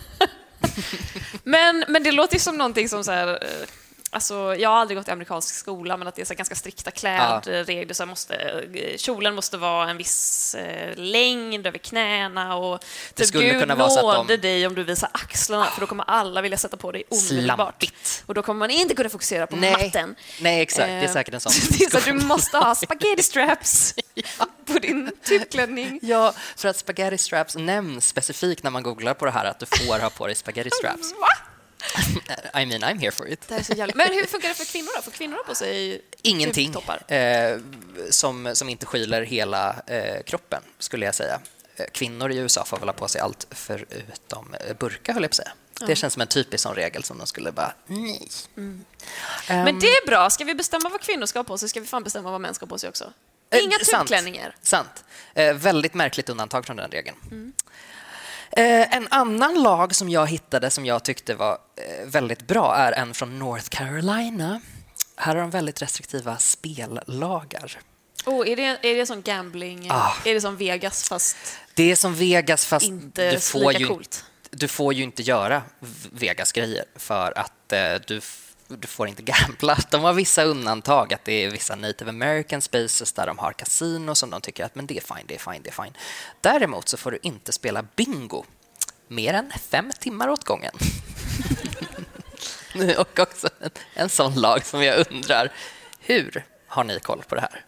Men, 1.43 1.85
men 1.89 2.03
det 2.03 2.13
låter 2.13 2.39
som 2.39 2.57
någonting 2.57 2.89
som 2.89 3.05
så 3.05 3.13
här... 3.13 3.45
Alltså, 4.11 4.55
jag 4.59 4.69
har 4.71 4.77
aldrig 4.77 4.99
gått 4.99 5.09
i 5.09 5.11
amerikansk 5.11 5.55
skola, 5.55 5.97
men 5.97 6.09
att 6.09 6.15
det 6.15 6.23
är 6.23 6.27
så 6.27 6.35
ganska 6.35 6.55
strikta 6.55 6.91
klädregler. 6.91 7.95
Så 7.95 8.03
här 8.03 8.09
måste, 8.09 8.35
eh, 8.75 8.97
kjolen 8.97 9.35
måste 9.35 9.57
vara 9.57 9.91
en 9.91 9.97
viss 9.97 10.55
eh, 10.55 10.93
längd 10.97 11.67
över 11.67 11.79
knäna 11.79 12.57
och 12.57 12.85
typ, 13.15 13.27
skulle 13.27 13.45
Gud 13.51 13.61
kunna 13.61 13.75
vara 13.75 13.91
så 13.91 14.11
att 14.11 14.29
de- 14.29 14.37
dig 14.37 14.67
om 14.67 14.75
du 14.75 14.85
visar 14.85 15.09
axlarna, 15.13 15.65
för 15.65 15.81
då 15.81 15.87
kommer 15.87 16.05
alla 16.05 16.41
vilja 16.41 16.59
sätta 16.59 16.77
på 16.77 16.93
dig 16.93 17.03
omedelbart. 17.09 17.57
Slampigt. 17.83 18.23
Och 18.27 18.35
då 18.35 18.43
kommer 18.43 18.59
man 18.59 18.71
inte 18.71 18.95
kunna 18.95 19.09
fokusera 19.09 19.47
på 19.47 19.57
Nej, 19.57 19.73
matten. 19.73 20.15
nej, 20.41 20.61
exakt. 20.61 20.87
Det 20.87 20.93
är 20.93 21.03
Eh, 21.05 21.13
säkert 21.13 21.35
en 21.35 21.41
sån 21.41 21.53
Det 21.79 21.85
är 21.85 21.91
så 22.01 22.11
du 22.11 22.13
måste 22.13 22.57
ha 22.59 22.75
spaghetti 22.75 23.23
straps 23.23 23.95
på 24.67 24.79
din 24.79 25.11
typklänning. 25.25 25.99
Ja, 26.09 26.33
för 26.57 26.69
att 26.69 26.77
spaghetti 26.77 27.19
straps 27.19 27.57
nämns 27.57 28.09
specifikt 28.09 28.63
när 28.63 28.71
man 28.71 28.83
googlar 28.83 29.15
på 29.15 29.25
det 29.25 29.31
här, 29.31 29.45
att 29.45 29.59
du 29.61 29.67
får 29.67 29.99
ha 29.99 30.11
på 30.11 30.27
dig 30.27 30.35
spaghetti 30.37 30.71
straps. 30.71 31.13
I 32.55 32.67
mean, 32.67 32.83
I'm 32.83 32.99
here 32.99 33.11
for 33.11 33.29
it. 33.29 33.49
Det 33.49 33.55
är 33.55 33.63
så 33.63 33.73
jävla... 33.73 33.95
Men 33.97 34.09
hur 34.13 34.27
funkar 34.27 34.49
det 34.49 34.55
för 34.55 34.65
kvinnor 34.65 34.91
då? 34.97 35.03
Får 35.03 35.11
kvinnor 35.11 35.39
på 35.47 35.55
sig 35.55 36.03
Ingenting 36.23 36.75
eh, 37.09 37.59
som, 38.11 38.51
som 38.55 38.69
inte 38.69 38.87
skyler 38.87 39.23
hela 39.23 39.77
eh, 39.87 40.23
kroppen, 40.23 40.63
skulle 40.79 41.07
jag 41.07 41.15
säga. 41.15 41.41
Eh, 41.77 41.87
Kvinnor 41.93 42.31
i 42.33 42.37
USA 42.37 42.65
får 42.65 42.79
väl 42.79 42.89
ha 42.89 42.93
på 42.93 43.09
sig 43.09 43.21
allt 43.21 43.47
förutom 43.51 44.55
eh, 44.55 44.77
burka, 44.79 45.13
höll 45.13 45.23
jag 45.23 45.31
på 45.31 45.33
att 45.33 45.37
säga. 45.37 45.53
Det 45.87 45.97
känns 45.97 46.13
som 46.13 46.23
en 46.23 46.29
typisk 46.29 46.63
sån 46.63 46.75
regel 46.75 47.05
som 47.05 47.19
de 47.19 47.27
skulle 47.27 47.53
bara, 47.53 47.75
nej. 47.87 48.29
Men 48.55 48.85
Ehm, 49.47 49.79
det 49.79 49.87
är 49.87 50.07
bra. 50.07 50.31
Ska 50.31 50.45
vi 50.45 50.55
bestämma 50.55 50.89
vad 50.89 51.01
kvinnor 51.01 51.27
ska 51.27 51.39
ha 51.39 51.45
på 51.45 51.59
sig 51.59 51.69
ska 51.69 51.81
vi 51.81 51.87
fan 51.87 52.05
bestämma 52.05 52.31
vad 52.31 52.41
män 52.41 52.55
ska 52.55 52.67
ha 52.67 52.69
på 52.69 52.79
sig 52.79 52.89
också. 52.89 53.13
Eh, 53.51 53.65
Inga 53.65 53.79
sant. 53.79 54.09
tubklänningar. 54.09 54.57
Sant. 54.63 55.05
Eh, 55.35 55.55
väldigt 55.55 55.95
märkligt 55.95 56.29
undantag 56.29 56.67
från 56.67 56.77
den 56.77 56.91
regeln. 56.91 57.17
Eh, 57.33 57.39
en 58.65 59.09
annan 59.11 59.63
lag 59.63 59.95
som 59.95 60.09
jag 60.09 60.27
hittade 60.27 60.71
som 60.71 60.87
jag 60.87 61.03
tyckte 61.03 61.35
var 61.35 61.53
eh, 61.53 62.07
väldigt 62.07 62.47
bra 62.47 62.77
är 62.77 62.93
en 62.93 63.15
från 63.15 63.39
North 63.39 63.69
Carolina. 63.69 64.61
Här 65.17 65.35
har 65.35 65.43
de 65.43 65.51
väldigt 65.51 65.83
restriktiva 65.83 66.39
spellagar. 66.39 67.79
Oh, 68.27 68.49
är, 68.49 68.57
det, 68.57 68.63
är 68.63 68.95
det 68.95 69.07
som 69.07 69.23
gambling? 69.23 69.87
Ah. 69.91 70.13
Är 70.25 70.35
det 70.35 70.41
som 70.41 70.57
Vegas 70.57 71.09
fast 71.09 71.37
Det 71.75 71.91
är 71.91 71.97
som 71.97 72.15
Vegas 72.15 72.67
fast 72.67 72.87
inte 72.87 73.31
du 73.31 73.41
får, 73.41 73.73
ju, 73.73 73.87
coolt? 73.87 74.25
du 74.51 74.69
får 74.69 74.95
ju 74.95 75.03
inte 75.03 75.23
göra 75.23 75.63
Vegas-grejer 76.13 76.85
för 76.97 77.39
att 77.39 77.73
eh, 77.73 77.95
du, 78.07 78.21
du 78.69 78.89
får 78.89 79.09
inte 79.09 79.23
gambla. 79.23 79.79
De 79.91 80.03
har 80.03 80.13
vissa 80.13 80.45
undantag, 80.45 81.15
att 81.15 81.25
det 81.25 81.45
är 81.45 81.51
vissa 81.51 81.75
native 81.75 82.11
american 82.11 82.63
spaces 82.63 83.13
där 83.13 83.27
de 83.27 83.39
har 83.39 83.53
kasino 83.53 84.15
som 84.15 84.31
de 84.31 84.41
tycker 84.41 84.65
att 84.65 84.75
men 84.75 84.87
det 84.87 84.97
är 84.97 85.15
fine, 85.15 85.27
det 85.27 85.35
är 85.35 85.53
fine, 85.53 85.63
det 85.63 85.71
är 85.71 85.85
fine. 85.85 85.95
Däremot 86.41 86.89
så 86.89 86.97
får 86.97 87.11
du 87.11 87.19
inte 87.23 87.53
spela 87.53 87.85
bingo 87.97 88.45
mer 89.09 89.35
än 89.35 89.53
fem 89.71 89.91
timmar 90.01 90.29
åt 90.29 90.45
gången. 90.45 90.73
Och 92.99 93.19
också 93.19 93.49
en, 93.61 93.71
en 93.95 94.09
sån 94.09 94.35
lag 94.35 94.67
som 94.67 94.83
jag 94.83 95.07
undrar, 95.11 95.53
hur 96.01 96.45
har 96.67 96.85
ni 96.85 97.01
koll 97.01 97.23
på 97.29 97.35
det 97.35 97.41
här? 97.41 97.65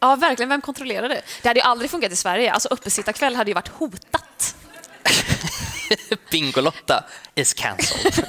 Ja, 0.00 0.16
verkligen. 0.16 0.48
Vem 0.48 0.60
kontrollerar 0.60 1.08
det? 1.08 1.22
Det 1.42 1.48
hade 1.48 1.60
ju 1.60 1.64
aldrig 1.64 1.90
funkat 1.90 2.12
i 2.12 2.16
Sverige. 2.16 2.52
Alltså 2.52 2.68
uppesittarkväll 2.68 3.34
hade 3.34 3.50
ju 3.50 3.54
varit 3.54 3.68
hotat. 3.68 4.56
Bingolotta 6.30 7.04
is 7.34 7.54
cancelled. 7.54 8.24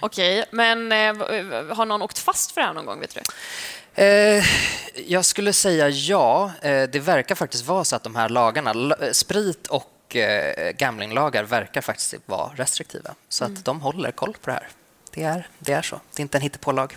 Okej, 0.00 0.44
men 0.50 0.92
eh, 0.92 1.76
har 1.76 1.86
någon 1.86 2.02
åkt 2.02 2.18
fast 2.18 2.52
för 2.52 2.60
det 2.60 2.66
här 2.66 2.74
någon 2.74 2.86
gång? 2.86 3.00
Vet 3.00 3.14
du? 3.14 3.20
Eh, 4.04 4.44
jag 5.06 5.24
skulle 5.24 5.52
säga 5.52 5.88
ja. 5.88 6.52
Eh, 6.62 6.82
det 6.82 6.98
verkar 6.98 7.34
faktiskt 7.34 7.66
vara 7.66 7.84
så 7.84 7.96
att 7.96 8.02
de 8.02 8.16
här 8.16 8.28
lagarna, 8.28 8.96
sprit 9.12 9.66
och 9.66 9.86
gamblinglagar 10.78 11.44
verkar 11.44 11.80
faktiskt 11.80 12.14
vara 12.26 12.50
restriktiva. 12.54 13.14
Så 13.28 13.44
att 13.44 13.64
de 13.64 13.80
håller 13.80 14.10
koll 14.10 14.32
på 14.32 14.50
det 14.50 14.52
här. 14.52 14.68
Det 15.14 15.22
är, 15.22 15.48
det 15.58 15.72
är 15.72 15.82
så. 15.82 16.00
Det 16.14 16.20
är 16.20 16.22
inte 16.22 16.38
en 16.38 16.42
hittepålag. 16.42 16.96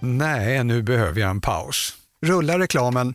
Nej, 0.00 0.64
nu 0.64 0.82
behöver 0.82 1.20
jag 1.20 1.30
en 1.30 1.40
paus. 1.40 1.96
Rulla 2.26 2.58
reklamen. 2.58 3.14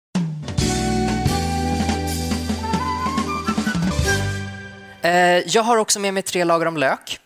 jag 5.45 5.63
har 5.63 5.77
också 5.77 5.99
med 5.99 6.13
mig 6.13 6.23
tre 6.23 6.43
lager 6.43 6.65
om 6.65 6.77
lök. 6.77 7.19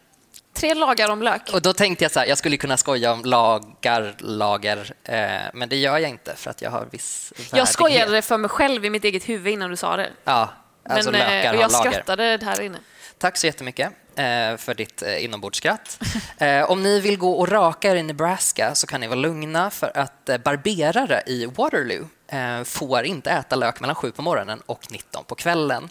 Tre 0.53 0.73
lagar 0.73 1.09
om 1.09 1.21
lök. 1.21 1.41
Och 1.53 1.61
då 1.61 1.73
tänkte 1.73 2.03
jag 2.05 2.11
så 2.11 2.19
här, 2.19 2.27
jag 2.27 2.37
skulle 2.37 2.57
kunna 2.57 2.77
skoja 2.77 3.11
om 3.11 3.21
lagar, 3.25 4.15
lager, 4.17 4.93
eh, 5.03 5.15
men 5.53 5.69
det 5.69 5.75
gör 5.75 5.97
jag 5.97 6.09
inte 6.09 6.35
för 6.35 6.51
att 6.51 6.61
jag 6.61 6.71
har 6.71 6.87
viss 6.91 7.33
Jag 7.37 7.43
värdighet. 7.45 7.69
skojade 7.69 8.21
för 8.21 8.37
mig 8.37 8.49
själv 8.49 8.85
i 8.85 8.89
mitt 8.89 9.03
eget 9.03 9.29
huvud 9.29 9.53
innan 9.53 9.69
du 9.69 9.75
sa 9.75 9.95
det. 9.97 10.09
Ja, 10.23 10.49
alltså 10.89 11.11
men, 11.11 11.21
eh, 11.21 11.27
lökar 11.27 11.49
och 11.53 11.55
har 11.55 11.61
jag 11.61 11.71
lager. 11.71 11.91
skrattade 11.91 12.39
här 12.43 12.61
inne. 12.61 12.77
Tack 13.17 13.37
så 13.37 13.47
jättemycket 13.47 13.87
eh, 14.15 14.57
för 14.57 14.73
ditt 14.73 15.01
eh, 15.01 15.23
inombordskratt. 15.25 15.99
Eh, 16.37 16.71
om 16.71 16.83
ni 16.83 16.99
vill 16.99 17.17
gå 17.17 17.31
och 17.31 17.49
raka 17.49 17.91
er 17.91 17.95
i 17.95 18.03
Nebraska 18.03 18.75
så 18.75 18.87
kan 18.87 19.01
ni 19.01 19.07
vara 19.07 19.19
lugna 19.19 19.69
för 19.69 19.97
att 19.97 20.29
eh, 20.29 20.37
barberare 20.37 21.23
i 21.25 21.45
Waterloo 21.45 22.07
eh, 22.27 22.63
får 22.63 23.03
inte 23.03 23.31
äta 23.31 23.55
lök 23.55 23.79
mellan 23.79 23.95
7 23.95 24.11
på 24.11 24.21
morgonen 24.21 24.61
och 24.65 24.91
19 24.91 25.23
på 25.23 25.35
kvällen. 25.35 25.89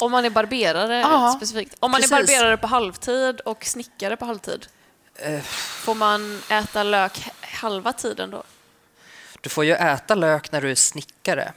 Om 0.00 0.12
man 0.12 0.24
är 0.24 0.30
barberare 0.30 1.00
Ja, 1.00 1.34
specifikt. 1.36 1.76
Om 1.80 1.90
man 1.90 2.00
precis. 2.00 2.12
är 2.12 2.16
barberare 2.16 2.56
på 2.56 2.66
halvtid 2.66 3.40
och 3.40 3.64
snickare 3.64 4.16
på 4.16 4.24
halvtid. 4.24 4.66
Eh. 5.16 5.40
Får 5.84 5.94
man 5.94 6.42
äta 6.50 6.82
lök 6.82 7.20
halva 7.40 7.92
tiden 7.92 8.30
då? 8.30 8.42
Du 9.40 9.48
får 9.48 9.64
ju 9.64 9.72
äta 9.72 10.14
lök 10.14 10.52
när 10.52 10.60
du 10.60 10.70
är 10.70 10.74
snickare. 10.74 11.52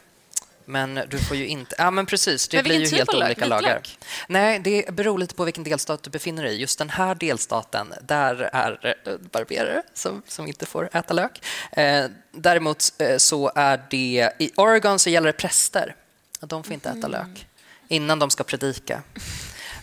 Men 0.66 1.00
du 1.10 1.20
får 1.20 1.38
ju 1.38 1.48
inte... 1.48 1.76
Ja, 1.78 1.92
men 1.92 2.06
precis. 2.06 2.48
Det 2.48 2.58
Men 2.58 2.64
blir 2.64 2.80
ju 2.80 2.86
typ 2.86 2.98
helt 2.98 3.10
av 3.10 3.16
lök? 3.16 3.26
olika 3.28 3.46
lagar. 3.46 3.76
Vitlök? 3.76 4.00
Nej, 4.28 4.60
det 4.60 4.96
beror 4.96 5.18
lite 5.18 5.36
på 5.36 5.44
vilken 5.44 5.64
delstat 5.64 6.04
du 6.04 6.10
befinner 6.10 6.44
dig 6.44 6.54
i. 6.54 6.58
Just 6.60 6.80
den 6.80 6.90
här 6.90 7.16
delstaten, 7.16 7.94
där 8.02 8.50
är 8.54 8.96
eh, 9.06 9.14
barberare 9.32 9.84
som, 9.94 10.22
som 10.28 10.48
inte 10.48 10.66
får 10.66 10.90
äta 10.94 11.14
lök. 11.14 11.44
Eh, 11.72 12.06
däremot 12.32 12.84
eh, 12.98 13.18
så 13.18 13.52
är 13.56 13.84
det... 13.90 14.32
I 14.40 14.52
Oregon 14.56 15.00
så 15.00 15.10
gäller 15.10 15.28
det 15.28 15.34
präster. 15.34 15.96
De 16.40 16.64
får 16.64 16.74
inte 16.74 16.90
äta 16.90 17.08
lök 17.08 17.48
innan 17.94 18.20
de 18.20 18.30
ska 18.30 18.44
predika. 18.44 19.02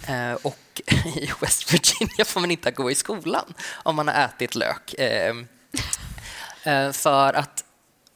Eh, 0.06 0.32
och 0.32 0.80
i 1.16 1.30
West 1.40 1.72
Virginia 1.72 2.24
får 2.24 2.40
man 2.40 2.50
inte 2.50 2.70
gå 2.70 2.90
i 2.90 2.94
skolan 2.94 3.54
om 3.72 3.96
man 3.96 4.08
har 4.08 4.24
ätit 4.24 4.54
lök. 4.54 4.94
Eh, 4.94 5.34
eh, 6.64 6.92
för 6.92 7.34
att 7.34 7.64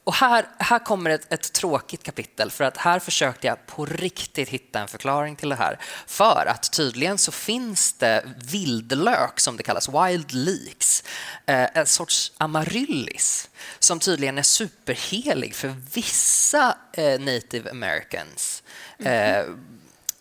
och 0.05 0.13
här, 0.13 0.45
här 0.59 0.79
kommer 0.79 1.09
ett, 1.09 1.33
ett 1.33 1.53
tråkigt 1.53 2.03
kapitel, 2.03 2.51
för 2.51 2.63
att 2.63 2.77
här 2.77 2.99
försökte 2.99 3.47
jag 3.47 3.65
på 3.65 3.85
riktigt 3.85 4.49
hitta 4.49 4.79
en 4.79 4.87
förklaring 4.87 5.35
till 5.35 5.49
det 5.49 5.55
här. 5.55 5.79
För 6.07 6.45
att 6.47 6.71
tydligen 6.71 7.17
så 7.17 7.31
finns 7.31 7.93
det 7.93 8.23
vildlök, 8.37 9.39
som 9.39 9.57
det 9.57 9.63
kallas, 9.63 9.89
wild 9.89 10.31
leeks, 10.31 11.03
eh, 11.45 11.67
en 11.73 11.85
sorts 11.85 12.31
amaryllis, 12.37 13.49
som 13.79 13.99
tydligen 13.99 14.37
är 14.37 14.43
superhelig 14.43 15.55
för 15.55 15.75
vissa 15.93 16.77
eh, 16.93 17.19
native 17.19 17.71
americans. 17.71 18.63
Eh, 18.99 19.45
mhm 19.45 19.74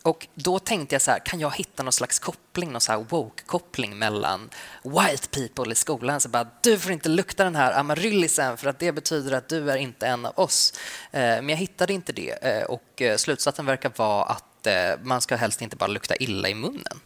och 0.04 0.26
då 0.34 0.58
tänkte 0.58 0.94
jag 0.94 1.02
så 1.02 1.10
här, 1.10 1.18
kan 1.18 1.40
jag 1.40 1.54
hitta 1.56 1.82
någon 1.82 1.92
slags 1.92 2.18
koppling, 2.18 2.72
någon 2.72 2.80
så 2.80 3.06
woke-koppling 3.08 3.98
mellan 3.98 4.50
white 4.82 5.28
people 5.30 5.72
i 5.72 5.74
skolan? 5.74 6.20
Så 6.20 6.28
bara, 6.28 6.48
du 6.62 6.78
får 6.78 6.92
inte 6.92 7.08
lukta 7.08 7.44
den 7.44 7.56
här 7.56 7.72
amaryllisen 7.72 8.56
för 8.56 8.68
att 8.68 8.78
det 8.78 8.92
betyder 8.92 9.32
att 9.32 9.48
du 9.48 9.70
är 9.70 9.76
inte 9.76 10.06
en 10.06 10.26
av 10.26 10.32
oss. 10.38 10.72
Eh, 11.12 11.20
Men 11.20 11.48
jag 11.48 11.56
hittade 11.56 11.92
inte 11.92 12.12
det 12.12 12.30
eh, 12.42 12.64
och 12.64 13.02
eh, 13.02 13.16
slutsatsen 13.16 13.66
verkar 13.66 13.92
vara 13.96 14.24
att 14.24 14.66
man 15.02 15.20
ska 15.20 15.36
helst 15.36 15.62
inte 15.62 15.76
bara 15.76 15.86
lukta 15.86 16.16
illa 16.16 16.48
i 16.48 16.54
munnen. 16.54 17.00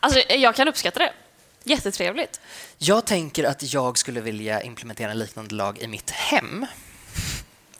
Alltså, 0.00 0.20
jag 0.28 0.54
kan 0.54 0.68
uppskatta 0.68 0.98
det. 0.98 1.12
Jättetrevligt. 1.64 2.40
Jag 2.78 3.04
tänker 3.04 3.44
att 3.44 3.72
jag 3.72 3.98
skulle 3.98 4.20
vilja 4.20 4.62
implementera 4.62 5.10
en 5.10 5.18
liknande 5.18 5.54
lag 5.54 5.78
i 5.78 5.86
mitt 5.86 6.10
hem. 6.10 6.66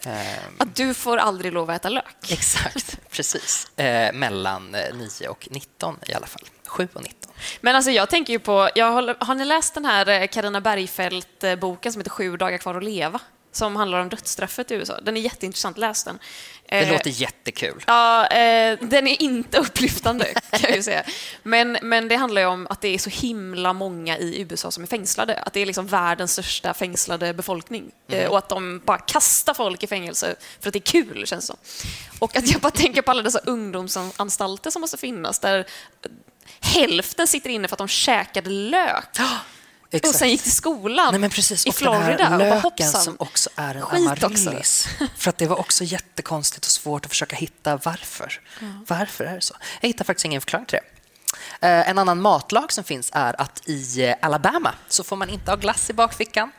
Ehm, 0.05 0.53
Att 0.57 0.75
du 0.75 0.93
får 0.93 1.17
aldrig 1.17 1.53
lov 1.53 1.69
att 1.69 1.75
äta 1.75 1.89
lök. 1.89 2.31
Exakt, 2.31 2.99
precis. 3.11 3.77
Eh, 3.77 4.13
mellan 4.13 4.75
eh, 4.75 4.95
9 4.95 5.27
och 5.27 5.47
19 5.51 5.99
i 6.07 6.13
alla 6.13 6.27
fall. 6.27 6.43
7 6.67 6.87
och 6.93 7.03
19. 7.03 7.31
Men 7.61 7.75
alltså 7.75 7.91
jag 7.91 8.09
tänker 8.09 8.33
ju 8.33 8.39
på, 8.39 8.69
jag 8.75 8.91
håller, 8.91 9.15
har 9.19 9.35
ni 9.35 9.45
läst 9.45 9.73
den 9.73 9.85
här 9.85 10.27
Karina 10.27 10.61
Bergfeldt-boken 10.61 11.91
som 11.93 11.99
heter 11.99 12.11
Sju 12.11 12.37
dagar 12.37 12.57
kvar 12.57 12.75
att 12.75 12.83
leva? 12.83 13.19
Som 13.53 13.75
handlar 13.75 13.99
om 13.99 14.09
dödsstraffet 14.09 14.71
i 14.71 14.73
USA. 14.73 14.99
Den 15.01 15.17
är 15.17 15.21
jätteintressant, 15.21 15.77
läs 15.77 16.03
den. 16.03 16.19
Det 16.65 16.75
Eh, 16.75 16.91
låter 16.91 17.09
jättekul. 17.09 17.83
Ja, 17.87 18.27
eh, 18.27 18.77
den 18.81 19.07
är 19.07 19.21
inte 19.21 19.57
upplyftande 19.59 20.25
kan 20.51 20.59
jag 20.61 20.75
ju 20.75 20.83
säga. 20.83 21.03
Men, 21.43 21.77
men 21.81 22.07
det 22.07 22.15
handlar 22.15 22.41
ju 22.41 22.47
om 22.47 22.67
att 22.69 22.81
det 22.81 22.87
är 22.87 22.97
så 22.97 23.09
himla 23.09 23.73
många 23.73 24.17
i 24.17 24.41
USA 24.41 24.71
som 24.71 24.83
är 24.83 24.87
fängslade. 24.87 25.35
Att 25.39 25.53
det 25.53 25.59
är 25.59 25.65
liksom 25.65 25.87
världens 25.87 26.31
största 26.33 26.73
fängslade 26.73 27.33
befolkning. 27.33 27.91
Eh, 28.07 28.29
och 28.29 28.37
att 28.37 28.49
de 28.49 28.81
bara 28.85 28.97
kastar 28.97 29.53
folk 29.53 29.83
i 29.83 29.87
fängelse 29.87 30.35
för 30.59 30.69
att 30.69 30.73
det 30.73 30.79
är 30.79 31.03
kul, 31.03 31.27
känns 31.27 31.47
det 31.47 31.47
som. 31.47 31.57
Och 32.19 32.35
att 32.35 32.47
jag 32.47 32.61
bara 32.61 32.71
tänker 32.71 33.01
på 33.01 33.11
alla 33.11 33.21
dessa 33.21 33.39
ungdomsanstalter 33.39 34.69
som 34.69 34.81
måste 34.81 34.97
finnas 34.97 35.39
där 35.39 35.65
hälften 36.59 37.27
sitter 37.27 37.49
inne 37.49 37.67
för 37.67 37.75
att 37.75 37.77
de 37.77 37.87
käkade 37.87 38.49
lök. 38.49 39.17
Och 39.93 40.15
sen 40.15 40.29
gick 40.29 40.41
till 40.43 40.51
skolan 40.51 41.07
Nej, 41.11 41.19
men 41.19 41.29
precis. 41.29 41.65
i 41.65 41.69
och 41.69 41.73
den 41.73 41.79
Florida 41.79 42.23
här 42.23 42.31
och 42.33 42.39
bara 42.39 42.49
löken 42.49 42.61
hoppsan. 42.61 43.01
som 43.01 43.15
också 43.19 43.49
är 43.55 43.75
en 43.75 43.81
Skit 43.81 44.09
också. 44.23 44.25
amaryllis. 44.25 44.87
För 45.17 45.29
att 45.29 45.37
det 45.37 45.47
var 45.47 45.59
också 45.59 45.83
jättekonstigt 45.83 46.65
och 46.65 46.71
svårt 46.71 47.05
att 47.05 47.09
försöka 47.11 47.35
hitta 47.35 47.77
varför. 47.77 48.41
Varför 48.87 49.23
är 49.23 49.35
det 49.35 49.41
så? 49.41 49.55
Jag 49.81 49.87
hittar 49.87 50.05
faktiskt 50.05 50.25
ingen 50.25 50.41
förklaring 50.41 50.65
till 50.65 50.79
det. 51.59 51.67
Eh, 51.67 51.89
En 51.89 51.97
annan 51.99 52.21
matlag 52.21 52.71
som 52.71 52.83
finns 52.83 53.09
är 53.13 53.41
att 53.41 53.61
i 53.69 54.03
eh, 54.05 54.15
Alabama 54.21 54.73
så 54.87 55.03
får 55.03 55.15
man 55.15 55.29
inte 55.29 55.51
ha 55.51 55.55
glass 55.55 55.89
i 55.89 55.93
bakfickan. 55.93 56.51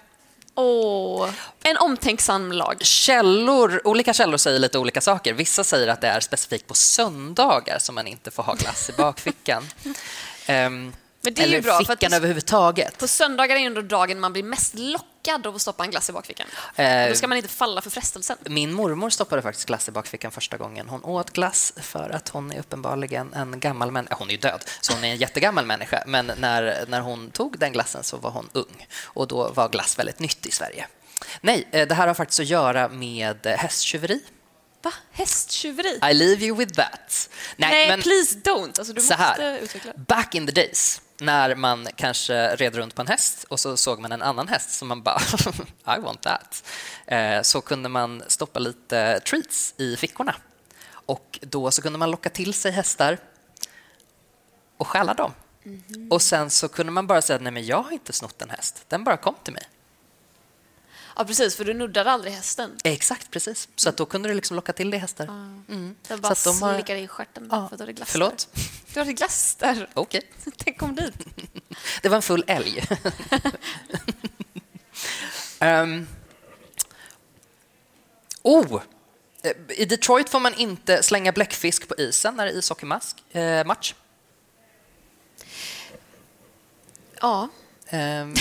Åh, 0.56 1.30
en 1.62 1.76
omtänksam 1.76 2.52
lag. 2.52 2.76
Källor, 2.84 3.80
olika 3.84 4.12
källor 4.12 4.36
säger 4.38 4.58
lite 4.58 4.78
olika 4.78 5.00
saker. 5.00 5.32
Vissa 5.32 5.64
säger 5.64 5.88
att 5.88 6.00
det 6.00 6.08
är 6.08 6.20
specifikt 6.20 6.66
på 6.66 6.74
söndagar 6.74 7.78
som 7.78 7.94
man 7.94 8.06
inte 8.06 8.30
får 8.30 8.42
ha 8.42 8.54
glass 8.54 8.90
i 8.90 8.92
bakfickan. 8.92 9.68
Ehm, 10.46 10.92
Men 11.24 11.34
det 11.34 11.42
är 11.42 11.44
Eller 11.44 11.56
ju 11.56 11.62
bra, 11.62 11.76
för 11.76 11.84
fickan 11.84 11.94
att 12.06 12.10
på, 12.10 12.16
överhuvudtaget. 12.16 12.98
på 12.98 13.08
söndagar 13.08 13.56
är 13.56 13.60
ändå 13.60 13.80
dagen 13.82 14.20
man 14.20 14.32
blir 14.32 14.42
mest 14.42 14.74
lockad 14.74 15.46
av 15.46 15.54
att 15.54 15.62
stoppa 15.62 15.84
en 15.84 15.90
glass 15.90 16.10
i 16.10 16.12
bakfickan. 16.12 16.46
Eh, 16.76 17.08
Då 17.08 17.14
ska 17.14 17.26
man 17.28 17.36
inte 17.38 17.48
falla 17.48 17.80
för 17.80 17.90
frestelsen. 17.90 18.36
Min 18.44 18.72
mormor 18.72 19.10
stoppade 19.10 19.42
faktiskt 19.42 19.66
glass 19.66 19.88
i 19.88 19.92
bakfickan 19.92 20.30
första 20.30 20.56
gången 20.56 20.88
hon 20.88 21.04
åt 21.04 21.30
glass 21.32 21.72
för 21.76 22.10
att 22.10 22.28
hon 22.28 22.52
är 22.52 22.58
uppenbarligen 22.58 23.32
en 23.34 23.60
gammal 23.60 23.90
människa. 23.90 24.14
Hon 24.18 24.28
är 24.28 24.32
ju 24.32 24.38
död, 24.38 24.64
så 24.80 24.92
hon 24.92 25.04
är 25.04 25.08
en 25.08 25.16
jättegammal 25.16 25.66
människa. 25.66 26.02
Men 26.06 26.32
när, 26.38 26.84
när 26.88 27.00
hon 27.00 27.30
tog 27.30 27.58
den 27.58 27.72
glassen 27.72 28.04
så 28.04 28.16
var 28.16 28.30
hon 28.30 28.48
ung 28.52 28.86
och 29.04 29.28
då 29.28 29.48
var 29.48 29.68
glass 29.68 29.98
väldigt 29.98 30.18
nytt 30.18 30.46
i 30.46 30.50
Sverige. 30.50 30.86
Nej, 31.40 31.68
eh, 31.70 31.88
det 31.88 31.94
här 31.94 32.06
har 32.06 32.14
faktiskt 32.14 32.40
att 32.40 32.46
göra 32.46 32.88
med 32.88 33.46
eh, 33.46 33.56
hästtjuveri. 33.56 34.20
Va? 34.82 34.92
Hästtjuveri? 35.12 35.98
I 36.10 36.14
leave 36.14 36.44
you 36.46 36.56
with 36.56 36.74
that. 36.74 37.30
Nej, 37.56 37.88
men 37.88 38.02
please 38.02 38.36
don't. 38.38 38.78
Alltså, 38.78 38.92
du 38.92 39.00
så 39.00 39.14
här. 39.14 39.28
måste 39.28 39.64
utveckla. 39.64 39.92
Back 39.96 40.34
in 40.34 40.46
the 40.46 40.52
days, 40.52 41.00
när 41.18 41.54
man 41.54 41.88
kanske 41.96 42.56
red 42.56 42.74
runt 42.74 42.94
på 42.94 43.02
en 43.02 43.08
häst 43.08 43.44
och 43.48 43.60
så 43.60 43.76
såg 43.76 44.00
man 44.00 44.12
en 44.12 44.22
annan 44.22 44.48
häst 44.48 44.70
som 44.70 44.88
man 44.88 45.02
bara 45.02 45.20
I 45.96 46.00
want 46.00 46.22
that. 46.22 46.64
Eh, 47.06 47.42
Så 47.42 47.60
kunde 47.60 47.88
man 47.88 48.22
stoppa 48.28 48.58
lite 48.58 49.20
treats 49.20 49.74
i 49.76 49.96
fickorna. 49.96 50.34
Och 51.06 51.38
då 51.42 51.70
så 51.70 51.82
kunde 51.82 51.98
man 51.98 52.10
locka 52.10 52.30
till 52.30 52.54
sig 52.54 52.72
hästar 52.72 53.18
och 54.76 54.86
stjäla 54.86 55.14
dem. 55.14 55.32
Mhm. 55.62 56.08
Och 56.10 56.22
sen 56.22 56.50
så 56.50 56.68
kunde 56.68 56.92
man 56.92 57.06
bara 57.06 57.22
säga 57.22 57.38
nej 57.38 57.52
men 57.52 57.66
jag 57.66 57.82
har 57.82 57.92
inte 57.92 58.12
snott 58.12 58.42
en 58.42 58.50
häst, 58.50 58.84
den 58.88 59.04
bara 59.04 59.16
kom 59.16 59.34
till 59.44 59.52
mig. 59.52 59.62
Ja, 61.16 61.24
precis, 61.24 61.56
för 61.56 61.64
du 61.64 61.74
nuddade 61.74 62.10
aldrig 62.10 62.32
hästen. 62.32 62.76
Exakt, 62.84 63.30
precis. 63.30 63.68
Så 63.76 63.88
att 63.88 63.96
då 63.96 64.06
kunde 64.06 64.28
du 64.28 64.34
liksom 64.34 64.56
locka 64.56 64.72
till 64.72 64.90
dig 64.90 65.00
hästar. 65.00 65.26
Den 65.26 65.96
Så 66.08 66.16
bara 66.16 66.32
att 66.32 66.44
de 66.44 66.62
har- 66.62 66.74
slickade 66.74 67.00
i 67.00 67.08
stjärten 67.08 67.48
Ja, 67.50 67.68
för 67.68 67.74
att 67.74 67.78
du 67.78 67.82
hade 67.82 67.92
glass 67.92 68.08
förlåt? 68.10 68.48
där. 68.54 68.62
Du 68.94 69.00
hade 69.00 69.12
glass 69.12 69.54
där. 69.54 69.88
Okej. 69.94 70.30
Tänk 70.56 70.82
om 70.82 70.94
dit. 70.94 71.14
Det 72.02 72.08
var 72.08 72.16
en 72.16 72.22
full 72.22 72.44
älg. 72.46 72.84
Ehm. 75.58 76.06
oh! 78.42 78.82
Eh, 79.42 79.52
I 79.68 79.84
Detroit 79.84 80.28
får 80.30 80.40
man 80.40 80.54
inte 80.54 81.02
slänga 81.02 81.32
bläckfisk 81.32 81.88
på 81.88 81.94
isen 81.98 82.36
när 82.36 82.46
det 82.46 82.52
är 82.52 82.56
ishockeymatch. 82.58 83.14
Eh. 83.32 83.64
Ja. 87.20 87.48
Ehm, 87.86 88.34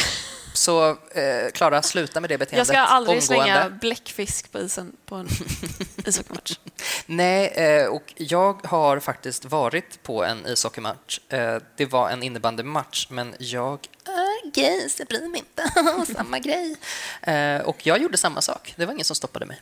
så 0.63 0.89
eh, 0.89 1.51
Klara, 1.53 1.81
sluta 1.81 2.21
med 2.21 2.29
det 2.29 2.37
beteendet 2.37 2.57
Jag 2.57 2.67
ska 2.67 2.77
aldrig 2.85 3.21
omgående. 3.23 3.43
slänga 3.45 3.69
bläckfisk 3.69 4.51
på 4.51 4.59
isen 4.59 4.95
på 5.05 5.15
en 5.15 5.27
ishockeymatch. 6.05 6.59
Nej, 7.05 7.47
eh, 7.47 7.87
och 7.87 8.13
jag 8.17 8.65
har 8.65 8.99
faktiskt 8.99 9.45
varit 9.45 10.03
på 10.03 10.23
en 10.23 10.45
ishockeymatch. 10.45 11.19
Eh, 11.29 11.57
Det 11.75 11.85
var 11.85 12.09
en 12.09 12.23
innebandymatch, 12.23 13.07
men 13.09 13.35
jag 13.39 13.79
är 14.05 14.51
gay, 14.51 14.89
så 14.89 15.01
jag 15.01 15.07
bryr 15.07 15.27
mig 15.27 15.39
inte. 15.39 16.13
samma 16.13 16.39
grej. 16.39 16.75
Eh, 17.21 17.57
Och 17.61 17.87
jag 17.87 17.97
gjorde 18.01 18.17
samma 18.17 18.41
sak. 18.41 18.73
Det 18.77 18.85
var 18.85 18.93
ingen 18.93 19.05
som 19.05 19.15
stoppade 19.15 19.45
mig. 19.45 19.61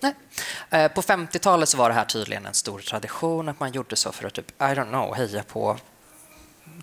Nej. 0.00 0.14
Eh, 0.70 0.88
På 0.92 1.02
50-talet 1.02 1.68
så 1.68 1.76
var 1.76 1.88
det 1.88 1.94
här 1.94 2.04
tydligen 2.04 2.46
en 2.46 2.54
stor 2.54 2.78
tradition 2.80 3.48
att 3.48 3.60
man 3.60 3.72
gjorde 3.72 3.96
så 3.96 4.12
för 4.12 4.26
att 4.26 4.34
typ, 4.34 4.50
I 4.50 4.64
don't 4.64 4.88
know, 4.88 5.14
heja 5.14 5.42
på 5.42 5.76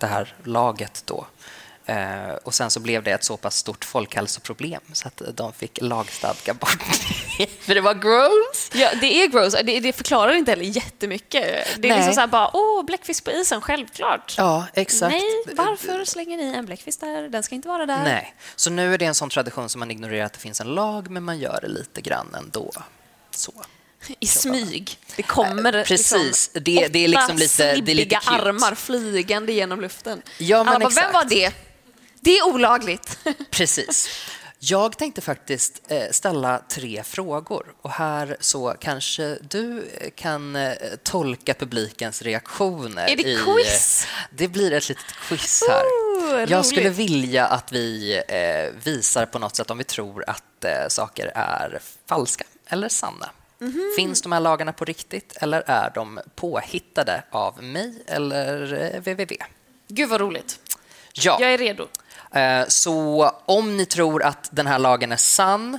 det 0.00 0.06
här 0.06 0.34
laget 0.44 1.02
då. 1.06 1.26
Eh, 1.88 2.34
och 2.44 2.54
sen 2.54 2.70
så 2.70 2.80
blev 2.80 3.02
det 3.02 3.10
ett 3.10 3.24
så 3.24 3.36
pass 3.36 3.56
stort 3.56 3.84
folkhälsoproblem 3.84 4.80
så 4.92 5.08
att 5.08 5.22
de 5.34 5.52
fick 5.52 5.78
lagstadga 5.82 6.54
bort 6.54 6.78
det. 7.38 7.46
För 7.60 7.74
det 7.74 7.80
var 7.80 7.94
gross. 7.94 8.70
Ja, 8.74 8.90
det 9.00 9.22
är 9.22 9.26
gross. 9.26 9.54
Det, 9.64 9.80
det 9.80 9.92
förklarar 9.92 10.34
inte 10.34 10.50
heller 10.52 10.64
jättemycket. 10.64 11.42
Det 11.78 11.88
är 11.88 11.92
Nej. 11.92 11.96
liksom 11.98 12.14
så 12.14 12.20
här 12.20 12.26
bara, 12.26 12.50
åh, 12.56 12.84
bläckfisk 12.84 13.24
på 13.24 13.30
isen, 13.30 13.60
självklart. 13.60 14.34
Ja, 14.36 14.66
exakt. 14.74 15.12
Nej, 15.12 15.54
varför 15.56 16.04
slänger 16.04 16.36
ni 16.36 16.44
en 16.56 16.66
bläckfisk 16.66 17.00
där? 17.00 17.28
Den 17.28 17.42
ska 17.42 17.54
inte 17.54 17.68
vara 17.68 17.86
där. 17.86 18.02
Nej. 18.04 18.34
Så 18.56 18.70
nu 18.70 18.94
är 18.94 18.98
det 18.98 19.04
en 19.06 19.14
sån 19.14 19.30
tradition 19.30 19.68
som 19.68 19.78
man 19.78 19.90
ignorerar 19.90 20.26
att 20.26 20.32
det 20.32 20.38
finns 20.40 20.60
en 20.60 20.66
lag, 20.74 21.10
men 21.10 21.22
man 21.24 21.38
gör 21.38 21.58
det 21.62 21.68
lite 21.68 22.00
grann 22.00 22.34
ändå. 22.38 22.72
Så. 23.30 23.52
I 24.20 24.26
smyg. 24.26 24.98
Det 25.16 25.22
kommer 25.22 25.72
Eh, 25.72 25.84
precis. 25.84 26.12
Liksom, 26.54 26.62
Det- 26.64 26.88
det 26.88 26.98
är 27.04 27.08
liksom 27.08 27.36
lite- 27.36 27.76
det 27.80 27.92
är 27.92 27.96
lite 27.96 28.18
armar 28.18 28.74
flygande 28.74 29.52
genom 29.52 29.80
luften. 29.80 30.22
Ja, 30.38 30.64
men 30.64 30.68
Alla 30.74 30.78
bara, 30.78 30.88
exakt. 30.88 31.06
vem 31.06 31.12
var 31.12 31.24
det? 31.24 31.52
Det 32.20 32.38
är 32.38 32.46
olagligt. 32.46 33.18
Precis. 33.50 34.08
Jag 34.60 34.98
tänkte 34.98 35.20
faktiskt 35.20 35.82
eh, 35.88 36.10
ställa 36.10 36.62
tre 36.68 37.02
frågor 37.02 37.66
och 37.82 37.90
här 37.90 38.36
så 38.40 38.74
kanske 38.80 39.38
du 39.50 39.78
eh, 40.00 40.10
kan 40.10 40.56
eh, 40.56 40.72
tolka 41.02 41.54
publikens 41.54 42.22
reaktioner. 42.22 43.08
Är 43.08 43.16
det 43.16 43.22
i, 43.28 43.38
quiz? 43.44 44.06
Det 44.30 44.48
blir 44.48 44.72
ett 44.72 44.88
litet 44.88 45.04
quiz 45.28 45.62
här. 45.68 45.82
Ooh, 45.84 46.50
Jag 46.50 46.66
skulle 46.66 46.90
vilja 46.90 47.46
att 47.46 47.72
vi 47.72 48.22
visar 48.84 49.26
på 49.26 49.38
något 49.38 49.56
sätt 49.56 49.70
om 49.70 49.78
vi 49.78 49.84
tror 49.84 50.24
att 50.26 50.92
saker 50.92 51.32
är 51.34 51.80
falska 52.08 52.44
eller 52.66 52.88
sanna. 52.88 53.30
Mhm. 53.58 53.92
Finns 53.96 54.22
de 54.22 54.32
här 54.32 54.40
lagarna 54.40 54.72
på 54.72 54.84
riktigt 54.84 55.36
eller 55.36 55.62
är 55.66 55.90
de 55.94 56.20
påhittade 56.34 57.22
av 57.30 57.62
mig 57.62 58.02
eller 58.06 58.56
www? 59.00 59.36
Gud 59.88 60.08
vad 60.08 60.20
roligt. 60.20 60.60
Ja. 61.12 61.38
Jag 61.40 61.52
är 61.52 61.58
redo. 61.58 61.86
Eh, 62.32 62.64
Så 62.68 63.32
om 63.46 63.76
ni 63.76 63.86
tror 63.86 64.22
att 64.22 64.48
den 64.52 64.66
här 64.66 64.78
lagen 64.78 65.12
är 65.12 65.16
sann, 65.16 65.78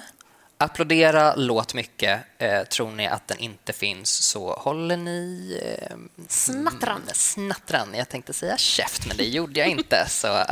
applådera, 0.58 1.36
låt 1.36 1.74
mycket. 1.74 2.22
Eh, 2.38 2.64
Tror 2.64 2.92
ni 2.92 3.08
att 3.08 3.28
den 3.28 3.38
inte 3.38 3.74
finns 3.74 4.10
så 4.10 4.54
håller 4.54 4.98
ni... 4.98 5.60
eh, 5.64 5.98
Snattran. 6.28 6.96
mm, 7.02 7.10
Snattran. 7.14 7.94
Jag 7.94 8.10
tänkte 8.10 8.34
säga 8.34 8.58
käft, 8.58 9.06
men 9.08 9.18
det 9.18 9.26
gjorde 9.26 9.60
jag 9.60 9.70
inte. 9.70 10.06
Så 10.10 10.44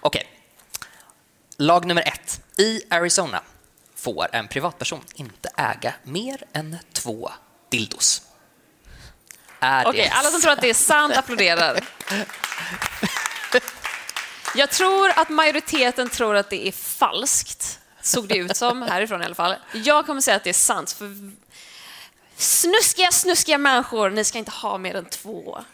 Okej. 0.00 0.26
Lag 1.56 1.84
nummer 1.84 2.02
ett. 2.08 2.40
I 2.58 2.82
Arizona 2.90 3.40
får 3.96 4.28
en 4.32 4.48
privatperson 4.48 5.00
inte 5.14 5.48
äga 5.56 5.94
mer 6.02 6.42
än 6.52 6.78
två 6.92 7.30
dildos. 7.70 8.22
Okej, 9.86 10.02
det 10.02 10.08
alla 10.08 10.30
som 10.30 10.40
tror 10.40 10.52
att 10.52 10.60
det 10.60 10.70
är 10.70 10.74
sant 10.74 11.16
applåderar. 11.16 11.80
Jag 14.54 14.70
tror 14.70 15.10
att 15.16 15.28
majoriteten 15.28 16.08
tror 16.08 16.36
att 16.36 16.50
det 16.50 16.68
är 16.68 16.72
falskt. 16.72 17.78
Såg 18.02 18.28
det 18.28 18.36
ut 18.36 18.56
som, 18.56 18.82
härifrån 18.82 19.22
i 19.22 19.24
alla 19.24 19.34
fall. 19.34 19.54
Jag 19.72 20.06
kommer 20.06 20.20
säga 20.20 20.36
att 20.36 20.44
det 20.44 20.50
är 20.50 20.54
sant. 20.54 20.90
För 20.92 21.32
snuskiga, 22.36 23.10
snuskiga 23.12 23.58
människor, 23.58 24.10
ni 24.10 24.24
ska 24.24 24.38
inte 24.38 24.50
ha 24.50 24.78
mer 24.78 24.94
än 24.96 25.04
två. 25.04 25.64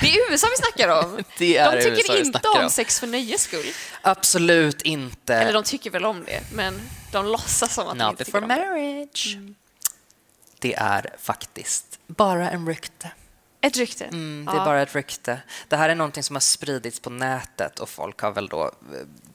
Det 0.00 0.06
är 0.06 0.30
USA 0.32 0.46
vi 0.50 0.56
snackar 0.56 0.88
om. 0.88 1.24
Det 1.38 1.56
är 1.56 1.76
de 1.76 1.82
tycker 1.82 1.96
USA 1.96 2.12
vi 2.12 2.20
inte 2.20 2.48
om 2.48 2.64
om. 2.64 2.70
sex 2.70 3.00
för 3.00 3.06
nöjes 3.06 3.42
skull. 3.42 3.66
Absolut 4.02 4.82
inte. 4.82 5.34
Eller 5.34 5.52
de 5.52 5.62
tycker 5.62 5.90
väl 5.90 6.04
om 6.04 6.24
det, 6.24 6.40
men 6.52 6.80
de 7.12 7.26
låtsas 7.26 7.74
som 7.74 7.88
att 7.88 7.98
de 7.98 8.04
Not 8.04 8.10
inte 8.10 8.24
before 8.24 8.42
tycker 8.42 8.62
om 8.62 8.62
det. 8.62 8.70
marriage. 8.70 9.36
Det 10.58 10.74
är 10.74 11.16
faktiskt 11.22 11.98
bara 12.06 12.50
en 12.50 12.66
rykte. 12.66 13.10
Ett 13.62 13.76
rykte. 13.76 14.04
Mm, 14.04 14.44
det 14.44 14.52
är 14.52 14.56
Ja. 14.56 14.64
bara 14.64 14.82
ett 14.82 14.94
rykte. 14.94 15.38
Det 15.68 15.76
här 15.76 15.88
är 15.88 15.94
någonting 15.94 16.22
som 16.22 16.36
har 16.36 16.40
spridits 16.40 17.00
på 17.00 17.10
nätet 17.10 17.78
och 17.78 17.88
folk 17.88 18.20
har 18.20 18.30
väl 18.30 18.48
då 18.48 18.64
eh, 18.64 18.70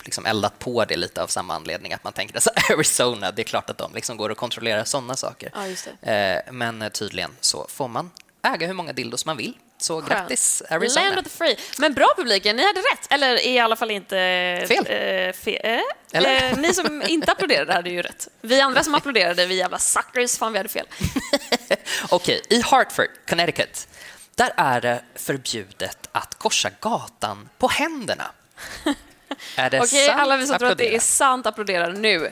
liksom 0.03 0.25
eldat 0.25 0.59
på 0.59 0.85
det 0.85 0.95
lite 0.95 1.23
av 1.23 1.27
samma 1.27 1.55
anledning 1.55 1.93
att 1.93 2.03
man 2.03 2.13
tänker 2.13 2.37
att 2.37 2.69
Arizona, 2.71 3.31
det 3.31 3.41
är 3.41 3.43
klart 3.43 3.69
att 3.69 3.77
de 3.77 3.93
liksom 3.93 4.17
går 4.17 4.29
och 4.29 4.37
kontrollerar 4.37 4.83
sådana 4.83 5.15
saker. 5.15 5.51
Ja, 5.53 6.11
Eh, 6.11 6.41
Men 6.51 6.81
eh, 6.81 6.89
tydligen 6.89 7.31
så 7.41 7.67
får 7.69 7.87
man 7.87 8.11
äga 8.43 8.67
hur 8.67 8.73
många 8.73 8.93
dildos 8.93 9.25
man 9.25 9.37
vill. 9.37 9.53
Så 9.77 10.01
Skönt. 10.01 10.09
grattis 10.09 10.63
Arizona. 10.69 11.05
Land 11.05 11.17
of 11.19 11.23
the 11.23 11.29
free. 11.29 11.57
Men 11.79 11.93
bra 11.93 12.07
publiken, 12.17 12.55
ni 12.55 12.65
hade 12.67 12.79
rätt. 12.79 13.07
Eller 13.09 13.47
i 13.47 13.59
alla 13.59 13.75
fall 13.75 13.91
inte... 13.91 14.15
Fel. 14.67 14.85
Eh, 14.87 15.33
fe, 15.33 15.79
eh? 16.13 16.21
Eh, 16.51 16.57
ni 16.57 16.73
som 16.73 17.01
inte 17.07 17.31
applåderade 17.31 17.73
hade 17.73 17.89
ju 17.89 18.01
rätt. 18.01 18.27
Vi 18.41 18.61
andra 18.61 18.83
som 18.83 18.95
applåderade, 18.95 19.45
vi 19.45 19.55
jävla 19.55 19.79
suckers, 19.79 20.37
fan 20.37 20.51
vi 20.51 20.57
hade 20.59 20.69
fel. 20.69 20.87
Okej, 22.09 22.41
i 22.49 22.61
Hartford, 22.61 23.07
Connecticut, 23.29 23.87
där 24.35 24.53
är 24.57 24.81
det 24.81 25.01
förbjudet 25.15 26.09
att 26.11 26.35
korsa 26.37 26.69
gatan 26.79 27.49
på 27.57 27.67
händerna. 27.67 28.31
Är 29.55 29.69
det 29.69 29.81
Okej, 29.81 30.07
sant? 30.07 30.19
alla 30.21 30.37
vi 30.37 30.47
som 30.47 30.57
tror 30.57 30.71
att 30.71 30.77
det 30.77 30.95
är 30.95 30.99
sant 30.99 31.45
applåderar 31.45 31.93
nu. 31.93 32.31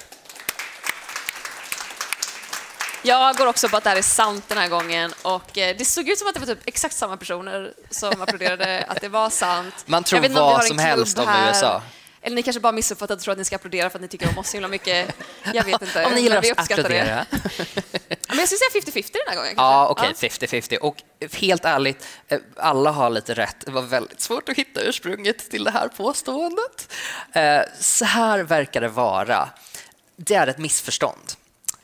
Jag 3.02 3.36
går 3.36 3.48
också 3.48 3.70
på 3.70 3.78
att 3.78 3.84
det 3.84 3.90
här 3.90 3.98
är 3.98 4.02
sant 4.02 4.44
den 4.48 4.58
här 4.58 4.68
gången 4.68 5.14
och 5.22 5.58
eh, 5.58 5.78
det 5.78 5.86
såg 5.86 6.10
ut 6.10 6.20
som 6.20 6.28
att 6.28 6.34
det 6.34 6.40
var 6.40 6.48
typ 6.48 6.60
exakt 6.66 6.96
samma 6.96 7.18
personer 7.18 7.74
som 7.90 8.22
applåderade 8.22 8.84
att 8.88 9.02
det 9.02 9.10
var 9.10 9.30
sant. 9.30 9.74
Man 9.86 10.04
tror 10.04 10.30
vad 10.30 10.64
som 10.64 10.80
helst 10.80 11.20
om 11.20 11.28
här. 11.28 11.50
USA. 11.50 11.82
Eller 12.22 12.36
ni 12.36 12.44
kanske 12.44 12.60
bara 12.60 12.72
missuppfattat 12.72 13.18
och 13.18 13.24
tror 13.24 13.32
att 13.32 13.38
ni 13.38 13.46
ska 13.46 13.56
applådera 13.56 13.90
för 13.90 13.98
att 13.98 14.02
ni 14.02 14.08
tycker 14.08 14.30
om 14.30 14.38
oss 14.38 14.50
så 14.50 14.58
himla 14.58 14.68
mycket. 14.68 15.16
Jag 15.54 15.64
vet 15.64 15.82
inte. 15.82 16.06
Om 16.06 16.14
ni 16.14 16.22
gillar 16.22 16.38
uppskattar 16.38 16.74
applådera. 16.74 17.26
det. 17.30 18.16
Jag 18.44 18.50
skulle 18.50 18.82
säga 18.82 19.02
50-50 19.02 19.12
den 19.14 19.22
här 19.28 19.36
gången. 19.36 19.54
Ja, 19.58 19.88
okej, 19.88 20.14
50-50. 20.14 20.78
Och 20.78 21.04
helt 21.34 21.66
ärligt, 21.66 22.08
eh, 22.28 22.40
alla 22.58 22.92
har 22.92 23.10
lite 23.10 23.34
rätt. 23.34 23.56
Det 23.66 23.72
var 23.72 23.82
väldigt 23.82 24.22
svårt 24.22 24.50
att 24.50 24.58
hitta 24.58 24.82
ursprunget 24.82 25.50
till 25.52 25.64
det 25.64 25.72
här 25.72 25.88
påståendet. 25.88 26.94
Eh, 27.34 27.62
Så 27.80 28.06
här 28.06 28.40
verkar 28.40 28.82
det 28.82 28.88
vara. 28.88 29.50
Det 30.16 30.36
är 30.36 30.48
ett 30.48 30.58
missförstånd. 30.58 31.32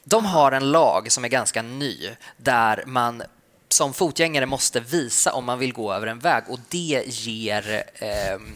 De 0.04 0.26
har 0.26 0.52
en 0.52 0.72
lag 0.72 1.12
som 1.12 1.26
är 1.26 1.30
ganska 1.30 1.62
ny 1.62 2.10
där 2.38 2.84
man 2.86 3.24
som 3.70 3.94
fotgängare 3.94 4.46
måste 4.46 4.80
visa 4.80 5.34
om 5.34 5.46
man 5.46 5.60
vill 5.60 5.74
gå 5.74 5.94
över 5.94 6.08
en 6.08 6.20
väg 6.20 6.44
och 6.48 6.60
det 6.70 7.04
ger 7.06 7.84
ehm, 7.96 8.56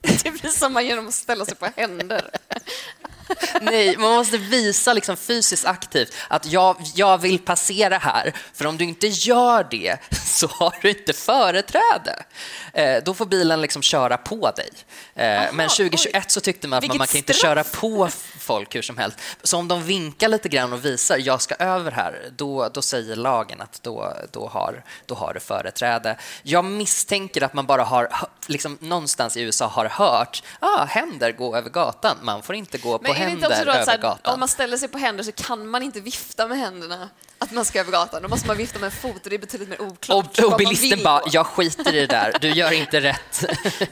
Det 0.22 0.30
visar 0.30 0.68
man 0.68 0.86
genom 0.86 1.08
att 1.08 1.14
ställa 1.14 1.44
sig 1.44 1.54
på 1.54 1.68
händer. 1.76 2.30
Nej, 3.60 3.96
man 3.96 4.10
måste 4.10 4.38
visa 4.38 4.92
liksom 4.92 5.16
fysiskt 5.16 5.66
aktivt 5.66 6.14
att 6.28 6.46
jag, 6.46 6.76
jag 6.94 7.18
vill 7.18 7.38
passera 7.38 7.98
här. 7.98 8.32
För 8.54 8.66
om 8.66 8.76
du 8.76 8.84
inte 8.84 9.06
gör 9.06 9.66
det 9.70 9.96
så 10.24 10.46
har 10.46 10.74
du 10.82 10.88
inte 10.90 11.12
företräde. 11.12 12.24
Eh, 12.72 13.02
då 13.04 13.14
får 13.14 13.26
bilen 13.26 13.60
liksom 13.60 13.82
köra 13.82 14.16
på 14.16 14.50
dig. 14.50 14.70
Eh, 15.14 15.52
men 15.52 15.68
2021 15.68 16.30
så 16.30 16.40
tyckte 16.40 16.68
man 16.68 16.78
att 16.78 16.88
man, 16.88 16.98
man 16.98 17.06
kan 17.06 17.16
inte 17.16 17.34
straff. 17.34 17.50
köra 17.50 17.64
på 17.64 18.08
folk 18.38 18.74
hur 18.74 18.82
som 18.82 18.98
helst. 18.98 19.18
Så 19.42 19.58
om 19.58 19.68
de 19.68 19.82
vinkar 19.82 20.28
lite 20.28 20.48
grann 20.48 20.72
och 20.72 20.84
visar 20.84 21.18
jag 21.18 21.42
ska 21.42 21.54
över 21.54 21.90
här, 21.90 22.30
då, 22.36 22.68
då 22.68 22.82
säger 22.82 23.16
lagen 23.16 23.60
att 23.60 23.82
då, 23.82 24.12
då, 24.32 24.48
har, 24.48 24.82
då 25.06 25.14
har 25.14 25.34
du 25.34 25.40
företräde. 25.40 26.16
Jag 26.42 26.64
misstänker 26.64 27.42
att 27.42 27.54
man 27.54 27.66
bara 27.66 27.84
har, 27.84 28.08
liksom, 28.46 28.78
någonstans 28.80 29.36
i 29.36 29.42
USA 29.42 29.66
har 29.66 29.84
hört 29.84 30.42
ah, 30.60 30.84
händer 30.84 31.32
gå 31.32 31.56
över 31.56 31.70
gatan, 31.70 32.16
man 32.22 32.42
får 32.42 32.54
inte 32.54 32.78
gå 32.78 32.98
Men 33.02 33.14
på 33.14 33.17
är 33.22 33.26
det 33.26 33.32
inte 33.32 33.46
händer 33.46 33.60
också 33.60 33.64
då 33.64 33.72
över 33.72 33.92
här, 33.92 33.98
gatan. 33.98 34.34
om 34.34 34.40
man 34.40 34.48
ställer 34.48 34.76
sig 34.76 34.88
på 34.88 34.98
händer 34.98 35.24
så 35.24 35.32
kan 35.32 35.68
man 35.68 35.82
inte 35.82 36.00
vifta 36.00 36.48
med 36.48 36.58
händerna 36.58 37.08
att 37.38 37.52
man 37.52 37.64
ska 37.64 37.80
över 37.80 37.92
gatan. 37.92 38.22
Då 38.22 38.28
måste 38.28 38.46
man 38.46 38.56
vifta 38.56 38.78
med 38.78 38.86
en 38.86 38.92
fot 38.92 39.24
och 39.24 39.30
det 39.30 39.36
är 39.36 39.38
betydligt 39.38 39.68
mer 39.68 39.82
oklart. 39.82 40.38
Och, 40.38 40.44
och 40.52 40.58
bilisten 40.58 41.02
bara, 41.02 41.22
jag 41.26 41.46
skiter 41.46 41.94
i 41.94 42.00
det 42.00 42.06
där, 42.06 42.36
du 42.40 42.48
gör 42.48 42.72
inte 42.72 43.00
rätt, 43.10 43.44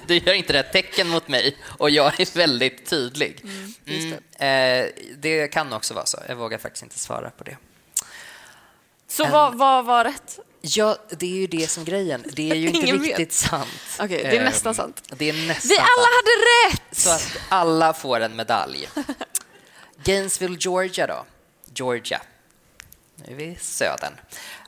du 0.06 0.16
gör 0.16 0.34
inte 0.34 0.52
rätt 0.52 0.72
tecken 0.72 1.08
mot 1.08 1.28
mig 1.28 1.56
och 1.78 1.90
jag 1.90 2.20
är 2.20 2.36
väldigt 2.36 2.86
tydlig. 2.86 3.44
Mm, 3.84 4.12
eh, 4.12 4.90
det 5.18 5.48
kan 5.48 5.72
också 5.72 5.94
vara 5.94 6.06
så, 6.06 6.18
jag 6.28 6.36
vågar 6.36 6.58
faktiskt 6.58 6.82
inte 6.82 6.98
svara 6.98 7.30
på 7.30 7.44
det. 7.44 7.56
Så 9.08 9.26
vad, 9.26 9.54
vad 9.54 9.84
var 9.84 10.04
rätt? 10.04 10.38
Ja, 10.68 10.96
det 11.10 11.26
är 11.26 11.36
ju 11.36 11.46
det 11.46 11.70
som 11.70 11.84
grejen. 11.84 12.24
Det 12.32 12.50
är 12.50 12.54
ju 12.54 12.66
inte 12.68 12.78
Ingen 12.78 12.98
vet. 12.98 13.08
riktigt 13.08 13.32
sant. 13.32 13.68
Okej, 14.00 14.18
det 14.22 14.28
är 14.28 14.38
Ehm, 14.38 14.44
nästan 14.44 14.74
sant. 14.74 15.02
Det 15.16 15.28
är 15.28 15.32
nästan 15.32 15.68
Vi 15.68 15.76
alla 15.76 15.86
sant. 15.86 16.08
hade 16.16 16.74
rätt! 16.76 16.98
Så 16.98 17.10
att 17.10 17.36
alla 17.48 17.94
får 17.94 18.20
en 18.20 18.36
medalj. 18.36 18.88
Gainesville, 20.04 20.56
Georgia 20.60 21.06
då. 21.06 21.24
Georgia. 21.74 22.20
Nu 23.16 23.32
är 23.32 23.36
vi 23.36 23.56
södern. 23.60 24.12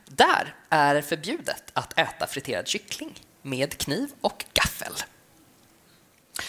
Där 0.05 0.55
är 0.69 0.95
det 0.95 1.01
förbjudet 1.01 1.63
att 1.73 1.99
äta 1.99 2.27
friterad 2.27 2.67
kyckling 2.67 3.19
med 3.41 3.77
kniv 3.77 4.09
och 4.21 4.45
gaffel. 4.53 4.93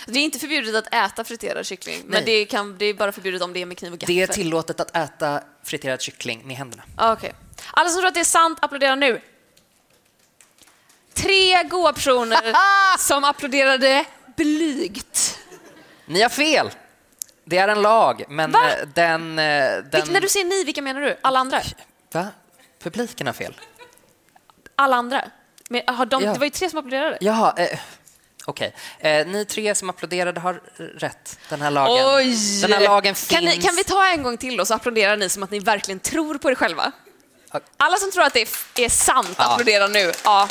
Det 0.06 0.18
är 0.18 0.24
inte 0.24 0.38
förbjudet 0.38 0.74
att 0.74 0.94
äta 0.94 1.24
friterad 1.24 1.66
kyckling, 1.66 1.96
Nej. 1.96 2.04
men 2.06 2.24
det, 2.24 2.44
kan, 2.44 2.78
det 2.78 2.84
är 2.84 2.94
bara 2.94 3.12
förbjudet 3.12 3.42
om 3.42 3.52
det 3.52 3.62
är 3.62 3.66
med 3.66 3.78
kniv 3.78 3.92
och 3.92 3.98
gaffel. 3.98 4.14
Det 4.16 4.22
är 4.22 4.26
tillåtet 4.26 4.80
att 4.80 4.96
äta 4.96 5.42
friterad 5.64 6.00
kyckling 6.00 6.46
med 6.46 6.56
händerna. 6.56 6.82
Ah, 6.96 7.12
Okej. 7.12 7.32
Alla 7.72 7.88
som 7.88 7.98
tror 7.98 8.08
att 8.08 8.14
det 8.14 8.20
är 8.20 8.24
sant, 8.24 8.58
applådera 8.62 8.94
nu. 8.94 9.20
Tre 11.14 11.62
goa 11.62 11.92
personer 11.92 12.40
som 12.98 13.24
applåderade 13.24 14.04
blygt. 14.36 15.38
Ni 16.06 16.22
har 16.22 16.28
fel! 16.28 16.70
Det 17.44 17.58
är 17.58 17.68
en 17.68 17.82
lag, 17.82 18.24
men 18.28 18.52
Va? 18.52 18.60
eh, 18.70 18.88
den... 18.94 19.38
eh, 19.38 19.44
den... 19.44 19.90
Vilk, 19.92 20.10
när 20.10 20.20
du 20.20 20.28
säger 20.28 20.46
ni, 20.46 20.64
vilka 20.64 20.82
menar 20.82 21.00
du? 21.00 21.16
Alla 21.22 21.38
andra? 21.38 21.60
Va? 22.12 22.26
Publiken 22.82 23.26
har 23.26 23.34
fel. 23.34 23.60
Alla 24.76 24.96
andra? 24.96 25.24
Men, 25.68 25.82
har 25.86 26.06
de, 26.06 26.22
Ja. 26.24 26.32
Det 26.32 26.38
var 26.38 26.44
ju 26.44 26.50
tre 26.50 26.70
som 26.70 26.78
applåderade. 26.78 27.18
Jaha, 27.20 27.54
eh, 27.56 27.78
okej. 28.44 28.74
Eh, 28.98 29.26
ni 29.26 29.44
tre 29.44 29.74
som 29.74 29.90
applåderade 29.90 30.40
har 30.40 30.60
rätt. 30.98 31.38
Den 31.48 31.62
här 31.62 31.70
lagen, 31.70 32.34
Den 32.62 32.72
här 32.72 32.80
lagen 32.80 33.14
finns. 33.14 33.28
Kan, 33.28 33.44
ni, 33.44 33.56
kan 33.56 33.74
vi 33.76 33.84
ta 33.84 34.06
en 34.06 34.22
gång 34.22 34.36
till 34.36 34.60
och 34.60 34.66
så 34.68 34.74
applåderar 34.74 35.16
ni 35.16 35.28
som 35.28 35.42
att 35.42 35.50
ni 35.50 35.58
verkligen 35.58 36.00
tror 36.00 36.38
på 36.38 36.50
er 36.50 36.54
själva? 36.54 36.92
Alla 37.76 37.96
som 37.96 38.10
tror 38.10 38.24
att 38.24 38.32
det 38.34 38.40
är, 38.40 38.48
är 38.84 38.88
sant, 38.88 39.34
Ja. 39.38 39.52
applåderar 39.52 39.88
nu. 39.88 40.12
Ja. 40.24 40.48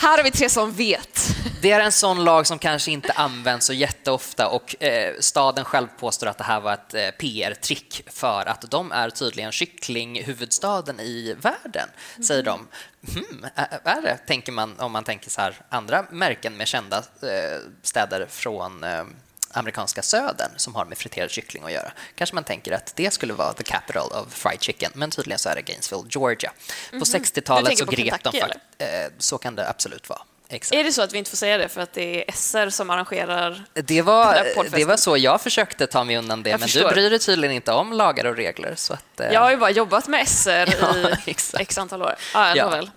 Här 0.00 0.16
har 0.16 0.24
vi 0.24 0.30
tre 0.30 0.48
som 0.48 0.72
vet. 0.72 1.36
Det 1.62 1.70
är 1.70 1.80
en 1.80 1.92
sån 1.92 2.24
lag 2.24 2.46
som 2.46 2.58
kanske 2.58 2.90
inte 2.90 3.12
används 3.12 3.66
så 3.66 3.72
jätteofta 3.72 4.48
och 4.48 4.82
eh, 4.82 5.14
staden 5.20 5.64
själv 5.64 5.86
påstår 5.98 6.26
att 6.26 6.38
det 6.38 6.44
här 6.44 6.60
var 6.60 6.72
ett 6.72 6.94
eh, 6.94 7.10
PR-trick 7.10 8.02
för 8.06 8.48
att 8.48 8.70
de 8.70 8.92
är 8.92 9.10
tydligen 9.10 9.52
kycklinghuvudstaden 9.52 11.00
i 11.00 11.36
världen, 11.40 11.88
säger 12.26 12.42
de. 12.42 12.66
Hmm, 13.14 13.46
är 13.84 14.02
det, 14.02 14.16
tänker 14.26 14.52
man 14.52 14.80
om 14.80 14.92
man 14.92 15.04
tänker 15.04 15.30
så 15.30 15.40
här 15.40 15.54
andra 15.68 16.06
märken 16.10 16.56
med 16.56 16.68
kända 16.68 16.96
eh, 16.98 17.58
städer 17.82 18.26
från 18.30 18.84
eh, 18.84 19.04
amerikanska 19.50 20.02
södern 20.02 20.50
som 20.56 20.74
har 20.74 20.84
med 20.84 20.98
friterad 20.98 21.30
kyckling 21.30 21.64
att 21.64 21.72
göra. 21.72 21.92
Kanske 22.14 22.34
man 22.34 22.44
tänker 22.44 22.72
att 22.72 22.92
det 22.96 23.10
skulle 23.10 23.32
vara 23.32 23.52
the 23.52 23.64
capital 23.64 24.12
of 24.12 24.34
fried 24.34 24.62
chicken, 24.62 24.90
men 24.94 25.10
tydligen 25.10 25.38
så 25.38 25.48
är 25.48 25.54
det 25.54 25.62
Gainesville, 25.62 26.02
Georgia. 26.10 26.52
På 26.90 26.96
Du 26.96 27.04
60-talet 27.04 27.66
tänker 27.66 27.84
så 27.84 27.90
på 27.90 27.96
grep 27.96 28.22
de 28.22 28.40
faktiskt... 28.40 28.64
Eh, 28.78 28.86
så 29.18 29.38
kan 29.38 29.54
det 29.54 29.68
absolut 29.68 30.08
vara. 30.08 30.20
Exakt. 30.50 30.74
Är 30.74 30.84
det 30.84 30.92
så 30.92 31.02
att 31.02 31.12
vi 31.12 31.18
inte 31.18 31.30
får 31.30 31.36
säga 31.36 31.58
det 31.58 31.68
för 31.68 31.80
att 31.80 31.92
det 31.92 32.28
är 32.28 32.32
SR 32.32 32.70
som 32.70 32.90
arrangerar 32.90 33.64
Det 33.74 34.02
var, 34.02 34.46
det 34.76 34.84
var 34.84 34.96
så 34.96 35.16
jag 35.16 35.40
försökte 35.40 35.86
ta 35.86 36.04
mig 36.04 36.16
undan 36.16 36.42
det, 36.42 36.50
Jag 36.50 36.60
men 36.60 36.68
förstår. 36.68 36.88
du 36.88 36.94
bryr 36.94 37.10
dig 37.10 37.18
tydligen 37.18 37.56
inte 37.56 37.72
om 37.72 37.92
lagar 37.92 38.24
och 38.24 38.36
regler. 38.36 38.74
Så 38.76 38.92
att, 38.92 39.20
eh, 39.20 39.32
Jag 39.32 39.40
har 39.40 39.50
ju 39.50 39.56
bara 39.56 39.70
jobbat 39.70 40.08
med 40.08 40.28
SR 40.28 40.74
Ja, 40.80 40.96
i 41.26 41.30
exakt. 41.30 41.60
x 41.62 41.78
antal 41.78 42.02
år. 42.02 42.14
Ja, 42.34 42.56
Ja. 42.56 42.64
nåväl. 42.64 42.90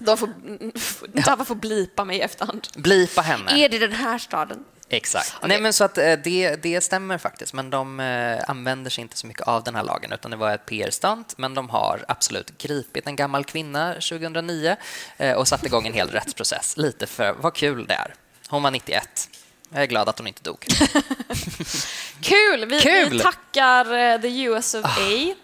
De 0.00 0.18
får, 0.18 0.28
Dava 1.26 1.44
får 1.44 1.54
blipa 1.54 2.04
mig 2.04 2.16
i 2.16 2.20
efterhand. 2.20 2.68
Blipa 2.74 3.20
henne. 3.20 3.64
Är 3.64 3.68
det 3.68 3.78
den 3.78 3.92
här 3.92 4.18
staden? 4.18 4.64
Exakt. 4.96 5.34
Nej, 5.42 5.60
men 5.60 5.72
så 5.72 5.84
att 5.84 5.98
eh, 5.98 6.12
det, 6.12 6.56
det 6.62 6.80
stämmer 6.80 7.18
faktiskt, 7.18 7.52
men 7.52 7.70
de 7.70 8.00
eh, 8.00 8.50
använder 8.50 8.90
sig 8.90 9.02
inte 9.02 9.16
så 9.16 9.26
mycket 9.26 9.48
av 9.48 9.64
den 9.64 9.74
här 9.74 9.82
lagen, 9.82 10.12
utan 10.12 10.30
det 10.30 10.36
var 10.36 10.54
ett 10.54 10.66
PR-stunt, 10.66 11.34
men 11.38 11.54
de 11.54 11.70
har 11.70 12.04
absolut 12.08 12.58
gripit 12.58 13.06
en 13.06 13.16
gammal 13.16 13.44
kvinna 13.44 13.92
2009 13.94 14.76
eh, 15.18 15.32
och 15.32 15.48
satt 15.48 15.66
igång 15.66 15.86
en 15.86 15.92
hel 15.92 16.10
rättsprocess. 16.10 16.76
Lite 16.76 17.06
för 17.06 17.32
vad 17.32 17.54
kul 17.54 17.86
det 17.86 17.94
är. 17.94 18.14
Hon 18.48 18.62
var 18.62 18.70
91. 18.70 19.28
Jag 19.74 19.82
är 19.82 19.86
glad 19.86 20.08
att 20.08 20.18
hon 20.18 20.26
inte 20.26 20.42
dog. 20.42 20.66
Kul! 22.22 22.64
Vi, 22.64 22.80
Kul! 22.80 23.08
vi 23.10 23.18
tackar 23.20 24.18
the 24.18 24.42
US 24.42 24.74
of 24.74 24.84
A. 24.84 25.34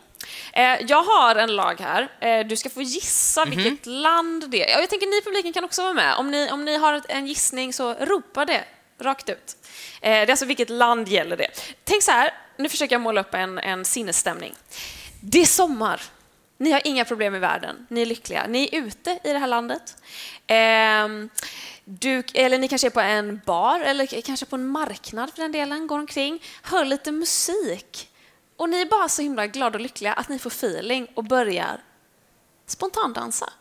Eh, 0.52 0.62
Jag 0.88 1.02
har 1.02 1.36
en 1.36 1.56
lag 1.56 1.80
här. 1.80 2.44
Du 2.44 2.56
ska 2.56 2.70
få 2.70 2.82
gissa 2.82 3.44
Mhm. 3.46 3.56
vilket 3.56 3.86
land 3.86 4.50
det 4.50 4.64
är. 4.70 4.74
Ja, 4.74 4.80
Jag 4.80 4.90
tänker 4.90 5.06
ni 5.06 5.16
i 5.18 5.22
publiken 5.22 5.52
kan 5.52 5.64
också 5.64 5.82
vara 5.82 5.94
med. 5.94 6.14
Om 6.16 6.30
ni, 6.30 6.50
om 6.50 6.64
ni 6.64 6.76
har 6.76 6.92
ett- 6.92 7.04
en 7.08 7.26
gissning 7.26 7.72
så 7.72 7.94
ropa 7.94 8.44
det 8.44 8.64
rakt 9.00 9.28
ut. 9.28 9.56
Eh, 10.00 10.10
Det 10.10 10.16
är 10.16 10.30
alltså 10.30 10.46
vilket 10.46 10.70
land 10.70 11.08
gäller 11.08 11.36
det. 11.36 11.50
Tänk 11.84 12.02
så 12.02 12.10
här, 12.10 12.30
nu 12.56 12.68
försöker 12.68 12.94
jag 12.94 13.00
måla 13.02 13.20
upp 13.20 13.34
en, 13.34 13.58
en 13.58 13.84
sinnesstämning. 13.84 14.54
Det 15.20 15.40
är 15.40 15.46
sommar. 15.46 16.02
Ni 16.56 16.72
har 16.72 16.82
inga 16.84 17.04
problem 17.04 17.34
i 17.34 17.38
världen. 17.38 17.86
Ni 17.90 18.02
är 18.02 18.06
lyckliga. 18.06 18.46
Ni 18.48 18.68
är 18.72 18.78
ute 18.78 19.18
i 19.24 19.32
det 19.32 19.38
här 19.38 19.46
landet. 19.46 19.96
Eh, 20.46 21.08
du, 21.84 22.22
eller 22.34 22.58
ni 22.58 22.68
kanske 22.68 22.88
är 22.88 22.90
på 22.90 23.00
en 23.00 23.40
bar 23.46 23.80
eller 23.80 24.22
kanske 24.22 24.46
på 24.46 24.56
en 24.56 24.66
marknad 24.68 25.30
för 25.34 25.42
den 25.42 25.52
delen, 25.52 25.86
går 25.86 25.98
omkring, 25.98 26.42
hör 26.62 26.84
lite 26.84 27.12
musik. 27.12 28.10
Och 28.56 28.68
ni 28.68 28.80
är 28.80 28.86
bara 28.86 29.08
så 29.08 29.22
himla 29.22 29.46
glada 29.46 29.76
och 29.76 29.80
lyckliga 29.80 30.12
att 30.12 30.28
ni 30.28 30.38
får 30.38 30.50
feeling 30.50 31.06
och 31.14 31.24
börjar 31.24 31.80
spontandansa. 32.66 33.52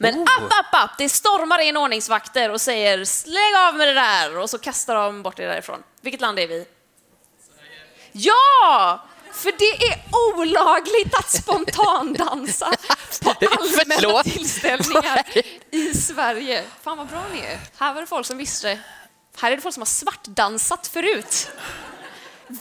Men 0.00 0.14
Oh. 0.14 0.22
app, 0.22 0.52
app, 0.52 0.74
app, 0.84 0.98
det 0.98 1.08
stormar 1.08 1.58
in 1.58 1.76
ordningsvakter 1.76 2.50
och 2.50 2.60
säger 2.60 3.04
släng 3.04 3.54
av 3.68 3.74
med 3.74 3.88
det 3.88 3.94
där 3.94 4.38
och 4.38 4.50
så 4.50 4.58
kastar 4.58 4.94
de 4.94 5.22
bort 5.22 5.38
er 5.38 5.48
därifrån. 5.48 5.82
Vilket 6.00 6.20
land 6.20 6.38
är 6.38 6.48
vi? 6.48 6.66
Ja! 8.12 9.04
För 9.32 9.52
det 9.58 9.86
är 9.86 10.00
olagligt 10.36 11.14
att 11.14 11.30
spontandansa 11.30 12.66
på 13.22 13.30
allmänna 13.30 14.22
tillställningar 14.22 15.22
i 15.70 15.94
Sverige. 15.94 16.64
Fan 16.82 16.98
vad 16.98 17.06
bra 17.06 17.22
ni 17.32 17.38
är. 17.40 17.58
Här 17.78 17.94
var 17.94 18.00
det 18.00 18.06
folk 18.06 18.26
som 18.26 18.38
visste 18.38 18.68
det. 18.68 18.78
Här 19.40 19.52
är 19.52 19.56
det 19.56 19.62
folk 19.62 19.74
som 19.74 19.80
har 19.80 19.86
svartdansat 19.86 20.86
förut. 20.86 21.50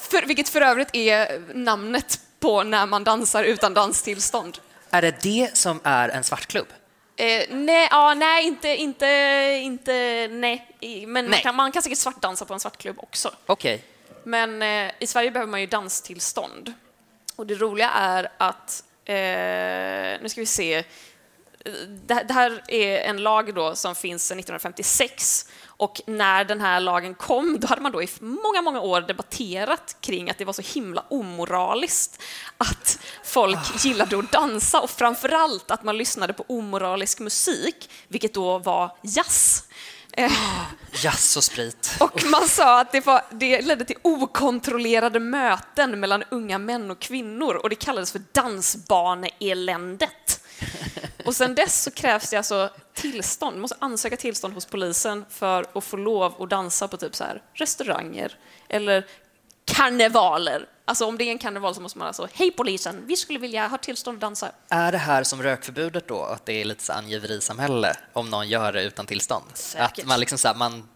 För, 0.02 0.26
vilket 0.26 0.50
för 0.50 0.62
övrigt 0.62 0.90
är 0.96 1.42
namnet 1.54 2.20
på 2.40 2.64
när 2.64 2.86
man 2.86 3.04
dansar 3.04 3.44
utan 3.44 3.74
danstillstånd. 3.74 4.58
Är 4.90 5.02
det 5.02 5.22
det 5.22 5.58
som 5.58 5.80
är 5.84 6.10
en 6.10 6.24
svartklubb? 6.24 6.68
Eh, 7.20 7.46
nej, 7.50 7.88
ja, 7.92 8.14
nej, 8.14 8.48
inte, 8.48 8.68
inte, 8.76 9.08
inte, 9.62 10.28
nej. 10.32 10.68
Men 10.82 11.12
Man, 11.12 11.26
Nej. 11.26 11.42
kan, 11.42 11.56
man 11.56 11.72
kan 11.72 11.82
säkert 11.82 11.98
svartdansa 11.98 12.46
på 12.46 12.54
en 12.54 12.60
svartklubb 12.60 13.00
också. 13.00 13.32
Okej. 13.46 13.84
Men 14.24 14.62
eh, 14.62 14.92
i 15.00 15.08
Sverige 15.08 15.32
behöver 15.32 15.52
man 15.52 15.62
ju 15.62 15.68
danstillstånd. 15.68 16.74
Och 17.36 17.48
det 17.48 17.56
roliga 17.56 17.90
är 17.90 18.30
att, 18.38 18.84
eh, 19.06 20.22
nu 20.22 20.30
ska 20.30 20.42
vi 20.42 20.46
se, 20.46 20.84
Eh, 21.68 21.88
det, 22.06 22.24
det 22.28 22.34
här 22.34 22.64
är 22.68 23.00
en 23.00 23.18
lag 23.18 23.54
då 23.54 23.76
som 23.76 23.96
finns 23.96 24.28
sedan 24.28 24.40
1956 24.40 25.50
och 25.78 26.02
när 26.06 26.46
den 26.46 26.62
här 26.62 26.80
lagen 26.80 27.16
kom 27.16 27.60
då 27.60 27.68
hade 27.68 27.82
man 27.82 27.92
då 27.92 28.04
i 28.04 28.10
många, 28.20 28.62
många 28.62 28.82
år 28.82 29.02
debatterat 29.02 29.98
kring 30.02 30.30
att 30.30 30.38
det 30.38 30.46
var 30.46 30.54
så 30.54 30.62
himla 30.62 31.04
omoraliskt 31.10 32.24
att 32.58 33.00
folk 33.24 33.86
gillade 33.86 34.20
att 34.20 34.32
dansa 34.32 34.82
och 34.82 34.90
framförallt 34.90 35.72
att 35.72 35.84
man 35.84 35.98
lyssnade 35.98 36.34
på 36.34 36.46
omoralisk 36.48 37.20
musik, 37.20 37.90
vilket 38.08 38.34
då 38.34 38.58
var 38.58 38.96
jazz. 39.02 39.64
Eh, 40.14 40.32
Jazz 41.04 41.38
och 41.38 41.44
sprit. 41.44 41.96
och 42.00 42.24
man 42.32 42.48
sa 42.48 42.80
att 42.80 42.92
det, 42.92 43.06
var, 43.06 43.22
det 43.32 43.62
ledde 43.62 43.86
till 43.86 43.98
okontrollerade 44.02 45.20
möten 45.20 46.00
mellan 46.00 46.24
unga 46.32 46.58
män 46.58 46.92
och 46.92 47.00
kvinnor 47.00 47.56
och 47.56 47.70
det 47.70 47.76
kallades 47.76 48.12
för 48.12 48.22
dansbaneeländet. 48.32 50.27
Och 51.28 51.36
sen 51.36 51.56
dess 51.56 51.84
så 51.84 51.92
krävs 51.92 52.30
det 52.30 52.38
alltså 52.38 52.70
tillstånd. 52.94 53.56
Man 53.56 53.62
måste 53.62 53.78
ansöka 53.80 54.18
tillstånd 54.18 54.54
hos 54.54 54.66
polisen 54.66 55.26
för 55.30 55.66
att 55.74 55.84
få 55.84 55.98
lov 55.98 56.42
att 56.44 56.50
dansa 56.50 56.88
på 56.88 56.98
typ 56.98 57.16
så 57.16 57.24
här 57.24 57.42
restauranger 57.54 58.38
eller 58.70 59.06
karnevaler. 59.66 60.66
Alltså 60.86 61.06
om 61.06 61.18
det 61.18 61.24
är 61.24 61.32
en 61.32 61.38
karneval 61.38 61.76
så 61.76 61.82
måste 61.82 62.00
man 62.00 62.08
alltså, 62.08 62.28
hej 62.34 62.52
polisen, 62.52 63.04
vi 63.06 63.18
skulle 63.18 63.40
vilja 63.40 63.68
ha 63.68 63.78
tillstånd 63.78 64.16
att 64.16 64.22
dansa. 64.22 64.52
Är 64.70 64.92
det 64.92 64.98
här 64.98 65.24
som 65.24 65.44
rökförbudet 65.44 66.08
då, 66.08 66.24
att 66.24 66.46
det 66.46 66.54
är 66.62 66.66
lite 66.66 66.84
så 66.84 66.94
angiverisamhälle 66.94 67.96
om 68.14 68.30
någon 68.30 68.48
gör 68.48 68.74
det 68.74 68.84
utan 68.84 69.06
tillstånd? 69.06 69.46
Säkert. 69.54 70.00
Att 70.00 70.06
man 70.06 70.20
liksom 70.20 70.38
så 70.38 70.48
här, 70.48 70.56
man, 70.56 70.90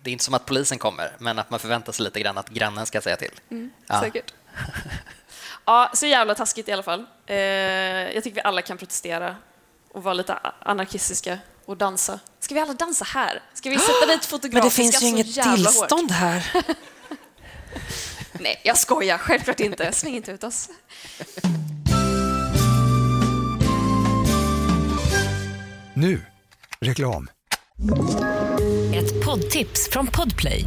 det 0.00 0.10
är 0.10 0.12
inte 0.12 0.24
som 0.24 0.34
att 0.34 0.46
polisen 0.46 0.78
kommer, 0.78 1.16
men 1.18 1.38
att 1.38 1.50
man 1.50 1.60
förväntar 1.60 1.92
sig 1.92 2.04
lite 2.04 2.20
grann 2.20 2.38
att 2.38 2.48
grannen 2.48 2.86
ska 2.86 3.00
säga 3.00 3.16
till. 3.16 3.40
Ja. 3.86 4.00
Säkert. 4.00 4.34
Ja, 5.64 5.90
så 5.94 6.06
jävla 6.06 6.34
taskigt 6.34 6.68
i 6.68 6.72
alla 6.72 6.82
fall. 6.82 7.04
Eh, 7.26 7.36
jag 7.36 8.24
tycker 8.24 8.34
vi 8.34 8.40
alla 8.40 8.62
kan 8.62 8.78
protestera 8.78 9.36
och 9.92 10.02
vara 10.02 10.14
lite 10.14 10.38
anarkistiska 10.58 11.38
och 11.64 11.76
dansa. 11.76 12.20
Ska 12.40 12.54
vi 12.54 12.60
alla 12.60 12.72
dansa 12.72 13.04
här? 13.04 13.42
Ska 13.54 13.70
vi 13.70 13.78
sätta 13.78 14.06
dit 14.06 14.24
fotografiska 14.26 14.98
så 15.00 15.06
jävla 15.06 15.70
hårt? 15.70 16.10
här. 16.10 16.52
Nej, 18.32 18.60
jag 18.64 18.78
skojar. 18.78 19.18
Självklart 19.18 19.60
inte. 19.60 19.92
Släng 19.92 20.16
inte 20.16 20.32
ut 20.32 20.44
oss. 20.44 20.68
Nu, 25.94 26.20
reklam. 26.80 27.28
Ett 28.94 29.24
poddtips 29.24 29.88
från 29.90 30.06
Podplay. 30.06 30.66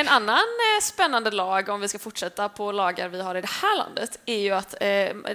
En 0.00 0.08
annan 0.08 0.36
eh, 0.38 0.82
spännande 0.82 1.30
lag, 1.30 1.68
om 1.68 1.80
vi 1.80 1.88
ska 1.88 1.98
fortsätta 1.98 2.48
på 2.48 2.72
lagar 2.72 3.08
vi 3.08 3.22
har 3.22 3.34
i 3.34 3.40
det 3.40 3.50
här 3.50 3.76
landet, 3.76 4.18
är 4.26 4.38
ju 4.38 4.50
att 4.50 4.74
eh, 4.74 4.78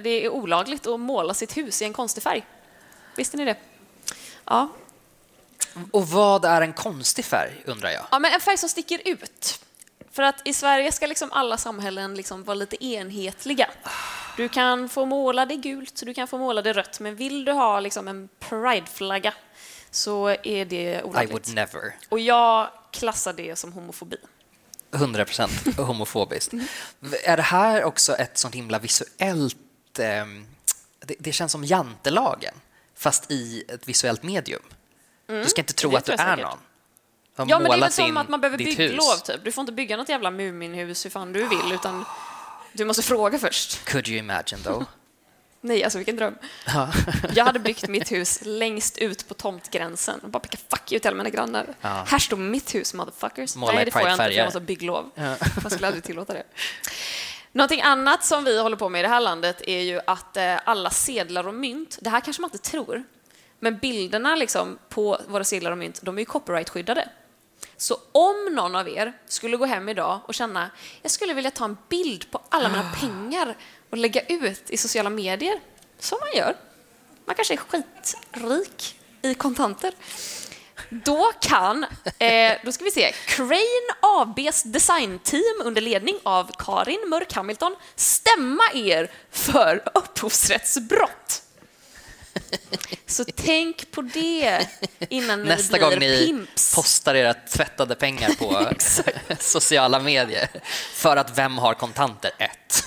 det 0.02 0.08
är 0.24 0.28
olagligt 0.28 0.86
att 0.86 1.00
måla 1.00 1.34
sitt 1.34 1.56
hus 1.56 1.82
i 1.82 1.84
en 1.84 1.92
konstig 1.92 2.22
färg. 2.22 2.46
Visste 3.16 3.36
ni 3.36 3.44
det? 3.44 3.56
Ja. 4.44 4.68
Och 5.92 6.08
vad 6.08 6.44
är 6.44 6.60
en 6.60 6.72
konstig 6.72 7.24
färg, 7.24 7.62
undrar 7.64 7.90
jag? 7.90 8.04
ja, 8.10 8.18
men 8.18 8.32
en 8.32 8.40
färg 8.40 8.58
som 8.58 8.68
sticker 8.68 9.00
ut. 9.04 9.64
För 10.12 10.22
att 10.22 10.40
i 10.44 10.52
Sverige 10.52 10.92
ska 10.92 11.06
liksom 11.06 11.32
alla 11.32 11.56
samhällen 11.56 12.14
liksom 12.14 12.44
vara 12.44 12.54
lite 12.54 12.84
enhetliga. 12.84 13.70
Du 14.36 14.48
kan 14.48 14.88
få 14.88 15.04
måla 15.04 15.46
det 15.46 15.56
gult, 15.56 16.02
du 16.04 16.14
kan 16.14 16.28
få 16.28 16.38
måla 16.38 16.62
det 16.62 16.72
rött, 16.72 17.00
men 17.00 17.16
vill 17.16 17.44
du 17.44 17.52
ha 17.52 17.80
liksom 17.80 18.08
en 18.08 18.28
prideflagga 18.38 19.34
så 19.90 20.28
är 20.28 20.64
det 20.64 21.00
I 21.00 21.02
olagligt. 21.02 21.32
would 21.32 21.54
never. 21.54 21.96
Och 22.08 22.18
jag 22.20 22.68
klassar 22.90 23.32
det 23.32 23.56
som 23.56 23.72
homofobi. 23.72 24.16
100 24.96 25.24
procent 25.24 25.76
homofobiskt. 25.78 26.52
Är 27.24 27.36
det 27.36 27.42
här 27.42 27.84
också 27.84 28.14
ett 28.14 28.38
sånt 28.38 28.54
himla 28.54 28.78
visuellt... 28.78 29.56
ehm, 29.98 30.46
det, 31.06 31.14
det 31.18 31.32
känns 31.32 31.52
som 31.52 31.64
jantelagen, 31.64 32.54
fast 32.94 33.30
i 33.30 33.64
ett 33.68 33.88
visuellt 33.88 34.22
medium. 34.22 34.62
Du 35.26 35.44
ska 35.44 35.60
inte 35.60 35.72
tro 35.72 35.96
att 35.96 36.04
du 36.04 36.12
är 36.12 36.16
säkert. 36.16 36.38
någon. 36.38 36.58
Har 37.36 37.46
Ja, 37.48 37.58
men 37.58 37.70
det 37.70 37.76
är 37.76 37.80
väl 37.80 37.92
som 37.92 38.16
att 38.16 38.28
man 38.28 38.40
behöver 38.40 38.58
bygglov, 38.58 39.12
hus. 39.12 39.22
typ. 39.22 39.44
Du 39.44 39.52
får 39.52 39.62
inte 39.62 39.72
bygga 39.72 39.96
något 39.96 40.08
jävla 40.08 40.30
Muminhus 40.30 41.04
hur 41.04 41.10
fan 41.10 41.32
du 41.32 41.48
vill, 41.48 41.72
utan 41.72 42.04
du 42.72 42.84
måste 42.84 43.02
fråga 43.02 43.38
först. 43.38 43.84
Could 43.84 44.08
you 44.08 44.18
imagine 44.18 44.62
though? 44.64 44.82
Nej, 45.66 45.84
alltså 45.84 45.98
vilken 45.98 46.16
dröm. 46.16 46.34
Jag 47.34 47.44
hade 47.44 47.58
byggt 47.58 47.88
mitt 47.88 48.12
hus 48.12 48.40
längst 48.42 48.98
ut 48.98 49.28
på 49.28 49.34
tomtgränsen 49.34 50.20
och 50.20 50.28
bara 50.28 50.38
peka 50.38 50.58
fuck 50.70 50.92
you 50.92 51.00
till 51.00 51.08
alla 51.08 51.16
mina 51.16 51.30
grannar. 51.30 51.66
Här 51.80 52.18
står 52.18 52.36
mitt 52.36 52.74
hus, 52.74 52.94
motherfuckers. 52.94 53.56
Måla 53.56 53.72
Nej, 53.72 53.84
det 53.84 53.90
får 53.90 54.02
jag 54.02 54.12
inte, 54.12 54.24
för 54.24 54.30
jag 54.30 54.44
måste 54.44 54.58
ha 54.58 54.66
bygglov. 54.66 55.10
Jag 55.62 55.72
skulle 55.72 55.86
aldrig 55.86 56.04
tillåta 56.04 56.32
det. 56.32 56.42
Någonting 57.52 57.80
annat 57.82 58.24
som 58.24 58.44
vi 58.44 58.62
håller 58.62 58.76
på 58.76 58.88
med 58.88 58.98
i 58.98 59.02
det 59.02 59.08
här 59.08 59.20
landet 59.20 59.62
är 59.66 59.80
ju 59.80 60.00
att 60.06 60.36
eh, 60.36 60.56
alla 60.64 60.90
sedlar 60.90 61.48
och 61.48 61.54
mynt, 61.54 61.98
det 62.00 62.10
här 62.10 62.20
kanske 62.20 62.40
man 62.40 62.50
inte 62.52 62.70
tror, 62.70 63.04
men 63.60 63.78
bilderna 63.78 64.36
liksom 64.36 64.78
på 64.88 65.20
våra 65.28 65.44
sedlar 65.44 65.70
och 65.70 65.78
mynt, 65.78 66.00
de 66.02 66.16
är 66.16 66.20
ju 66.20 66.26
copyrightskyddade. 66.26 67.08
Så 67.76 67.96
om 68.12 68.54
någon 68.54 68.76
av 68.76 68.88
er 68.88 69.12
skulle 69.26 69.56
gå 69.56 69.64
hem 69.64 69.88
idag 69.88 70.20
och 70.26 70.34
känna 70.34 70.70
jag 71.02 71.10
skulle 71.10 71.34
vilja 71.34 71.50
ta 71.50 71.64
en 71.64 71.76
bild 71.88 72.30
på 72.30 72.40
alla 72.48 72.68
mina 72.68 72.90
pengar 73.00 73.56
och 73.90 73.96
lägga 73.96 74.20
ut 74.20 74.70
i 74.70 74.76
sociala 74.76 75.10
medier, 75.10 75.60
som 75.98 76.18
man 76.20 76.36
gör, 76.36 76.56
man 77.24 77.34
kanske 77.34 77.54
är 77.54 77.58
skitrik 77.58 78.96
i 79.22 79.34
kontanter, 79.34 79.92
då 80.90 81.32
kan, 81.40 81.86
eh, 82.18 82.52
då 82.64 82.72
ska 82.72 82.84
vi 82.84 82.90
se, 82.90 83.12
Crane 83.26 83.88
ABs 84.00 84.62
designteam 84.62 85.62
under 85.64 85.80
ledning 85.80 86.18
av 86.22 86.50
Karin 86.58 87.08
Mörk 87.08 87.32
Hamilton 87.32 87.76
stämma 87.96 88.64
er 88.74 89.10
för 89.30 89.82
upphovsrättsbrott. 89.94 91.42
Så 93.06 93.24
tänk 93.24 93.90
på 93.90 94.02
det 94.02 94.66
innan 95.10 95.42
ni 95.42 95.48
Nästa 95.48 95.78
blir 95.78 95.90
gång 95.90 95.98
ni 95.98 96.26
pimps. 96.26 96.74
postar 96.74 97.14
era 97.14 97.34
tvättade 97.34 97.94
pengar 97.94 98.30
på 98.38 98.72
sociala 99.40 99.98
medier. 100.00 100.48
För 100.94 101.16
att 101.16 101.38
vem 101.38 101.58
har 101.58 101.74
kontanter? 101.74 102.30
Ett. 102.38 102.86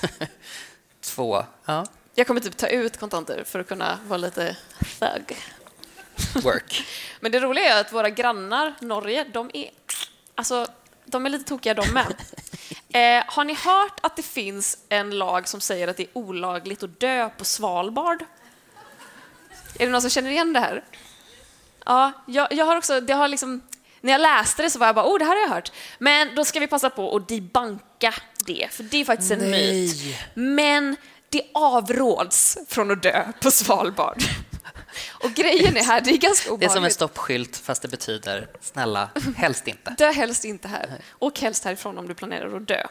Två. 1.20 1.44
Ja. 1.64 1.86
Jag 2.14 2.26
kommer 2.26 2.40
typ 2.40 2.56
ta 2.56 2.66
ut 2.66 2.96
kontanter 2.96 3.44
för 3.44 3.60
att 3.60 3.68
kunna 3.68 3.98
vara 4.06 4.16
lite 4.16 4.56
thug. 4.98 5.36
Work. 6.42 6.84
Men 7.20 7.32
det 7.32 7.40
roliga 7.40 7.76
är 7.76 7.80
att 7.80 7.92
våra 7.92 8.10
grannar, 8.10 8.74
Norge, 8.80 9.24
de 9.32 9.50
är, 9.54 9.70
alltså, 10.34 10.66
de 11.04 11.26
är 11.26 11.30
lite 11.30 11.44
tokiga 11.44 11.74
de 11.74 11.92
med. 11.92 12.14
Eh, 12.92 13.24
har 13.26 13.44
ni 13.44 13.54
hört 13.54 14.00
att 14.00 14.16
det 14.16 14.22
finns 14.22 14.78
en 14.88 15.18
lag 15.18 15.48
som 15.48 15.60
säger 15.60 15.88
att 15.88 15.96
det 15.96 16.02
är 16.02 16.08
olagligt 16.12 16.82
att 16.82 17.00
dö 17.00 17.28
på 17.28 17.44
Svalbard? 17.44 18.24
Är 19.78 19.86
det 19.86 19.92
någon 19.92 20.00
som 20.00 20.10
känner 20.10 20.30
igen 20.30 20.52
det 20.52 20.60
här? 20.60 20.84
Ja, 21.84 22.12
jag, 22.26 22.52
jag 22.52 22.64
har 22.64 22.76
också, 22.76 23.00
det 23.00 23.12
har 23.12 23.28
liksom, 23.28 23.62
när 24.00 24.12
jag 24.12 24.20
läste 24.20 24.62
det 24.62 24.70
så 24.70 24.78
var 24.78 24.86
jag 24.86 24.94
bara, 24.94 25.06
oh, 25.06 25.18
det 25.18 25.24
här 25.24 25.34
har 25.36 25.42
jag 25.42 25.48
hört. 25.48 25.72
Men 25.98 26.34
då 26.34 26.44
ska 26.44 26.60
vi 26.60 26.66
passa 26.66 26.90
på 26.90 27.16
att 27.16 27.28
debanka 27.28 28.14
det, 28.46 28.68
för 28.70 28.82
det 28.82 29.00
är 29.00 29.04
faktiskt 29.04 29.30
en 29.30 29.50
myt. 29.50 29.96
Men 30.34 30.96
det 31.28 31.42
avråds 31.54 32.58
från 32.68 32.90
att 32.90 33.02
dö 33.02 33.24
på 33.42 33.50
Svalbard. 33.50 34.22
Och 35.24 35.30
grejen 35.30 35.76
är 35.76 35.82
här, 35.82 36.00
det 36.00 36.10
är 36.10 36.16
ganska 36.16 36.44
Det 36.48 36.50
är 36.50 36.54
obehagligt. 36.54 36.72
som 36.72 36.84
en 36.84 36.90
stoppskylt 36.90 37.56
fast 37.56 37.82
det 37.82 37.88
betyder 37.88 38.48
snälla, 38.60 39.08
helst 39.36 39.68
inte. 39.68 39.94
Dö 39.98 40.10
helst 40.10 40.44
inte 40.44 40.68
här. 40.68 40.90
Och 41.10 41.40
helst 41.40 41.64
härifrån 41.64 41.98
om 41.98 42.08
du 42.08 42.14
planerar 42.14 42.56
att 42.56 42.68
dö. 42.68 42.86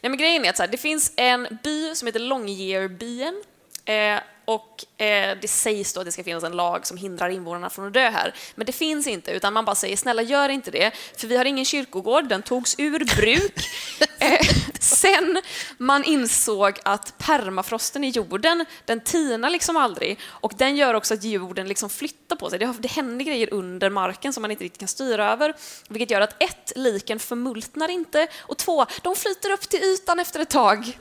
Nej, 0.00 0.10
men 0.10 0.16
grejen 0.18 0.44
är 0.44 0.50
att 0.50 0.56
så 0.56 0.62
här, 0.62 0.70
det 0.70 0.76
finns 0.76 1.12
en 1.16 1.58
by 1.62 1.94
som 1.94 2.06
heter 2.06 2.20
Longyearbyen. 2.20 3.42
Eh, 3.84 4.20
och 4.50 5.02
eh, 5.02 5.38
det 5.40 5.48
sägs 5.48 5.92
då 5.92 6.00
att 6.00 6.06
det 6.06 6.12
ska 6.12 6.24
finnas 6.24 6.44
en 6.44 6.52
lag 6.52 6.86
som 6.86 6.96
hindrar 6.96 7.28
invånarna 7.28 7.70
från 7.70 7.86
att 7.86 7.92
dö 7.92 8.10
här. 8.10 8.34
Men 8.54 8.66
det 8.66 8.72
finns 8.72 9.06
inte, 9.06 9.30
utan 9.30 9.52
man 9.52 9.64
bara 9.64 9.74
säger 9.74 9.96
snälla 9.96 10.22
gör 10.22 10.48
inte 10.48 10.70
det, 10.70 10.90
för 11.16 11.26
vi 11.26 11.36
har 11.36 11.44
ingen 11.44 11.64
kyrkogård, 11.64 12.28
den 12.28 12.42
togs 12.42 12.74
ur 12.78 13.16
bruk. 13.16 13.58
eh, 14.18 14.46
sen 14.80 15.42
man 15.78 16.04
insåg 16.04 16.78
att 16.84 17.18
permafrosten 17.18 18.04
i 18.04 18.08
jorden, 18.08 18.64
den 18.84 19.00
tinar 19.00 19.50
liksom 19.50 19.76
aldrig 19.76 20.18
och 20.24 20.52
den 20.56 20.76
gör 20.76 20.94
också 20.94 21.14
att 21.14 21.24
jorden 21.24 21.68
liksom 21.68 21.90
flyttar 21.90 22.36
på 22.36 22.50
sig. 22.50 22.58
Det, 22.58 22.64
har, 22.64 22.74
det 22.78 22.90
händer 22.90 23.24
grejer 23.24 23.54
under 23.54 23.90
marken 23.90 24.32
som 24.32 24.42
man 24.42 24.50
inte 24.50 24.64
riktigt 24.64 24.80
kan 24.80 24.88
styra 24.88 25.32
över, 25.32 25.54
vilket 25.88 26.10
gör 26.10 26.20
att 26.20 26.42
ett, 26.42 26.72
liken 26.76 27.18
förmultnar 27.18 27.88
inte 27.88 28.28
och 28.38 28.58
två, 28.58 28.86
de 29.02 29.16
flyter 29.16 29.50
upp 29.52 29.68
till 29.68 29.82
ytan 29.82 30.20
efter 30.20 30.40
ett 30.40 30.50
tag. 30.50 30.98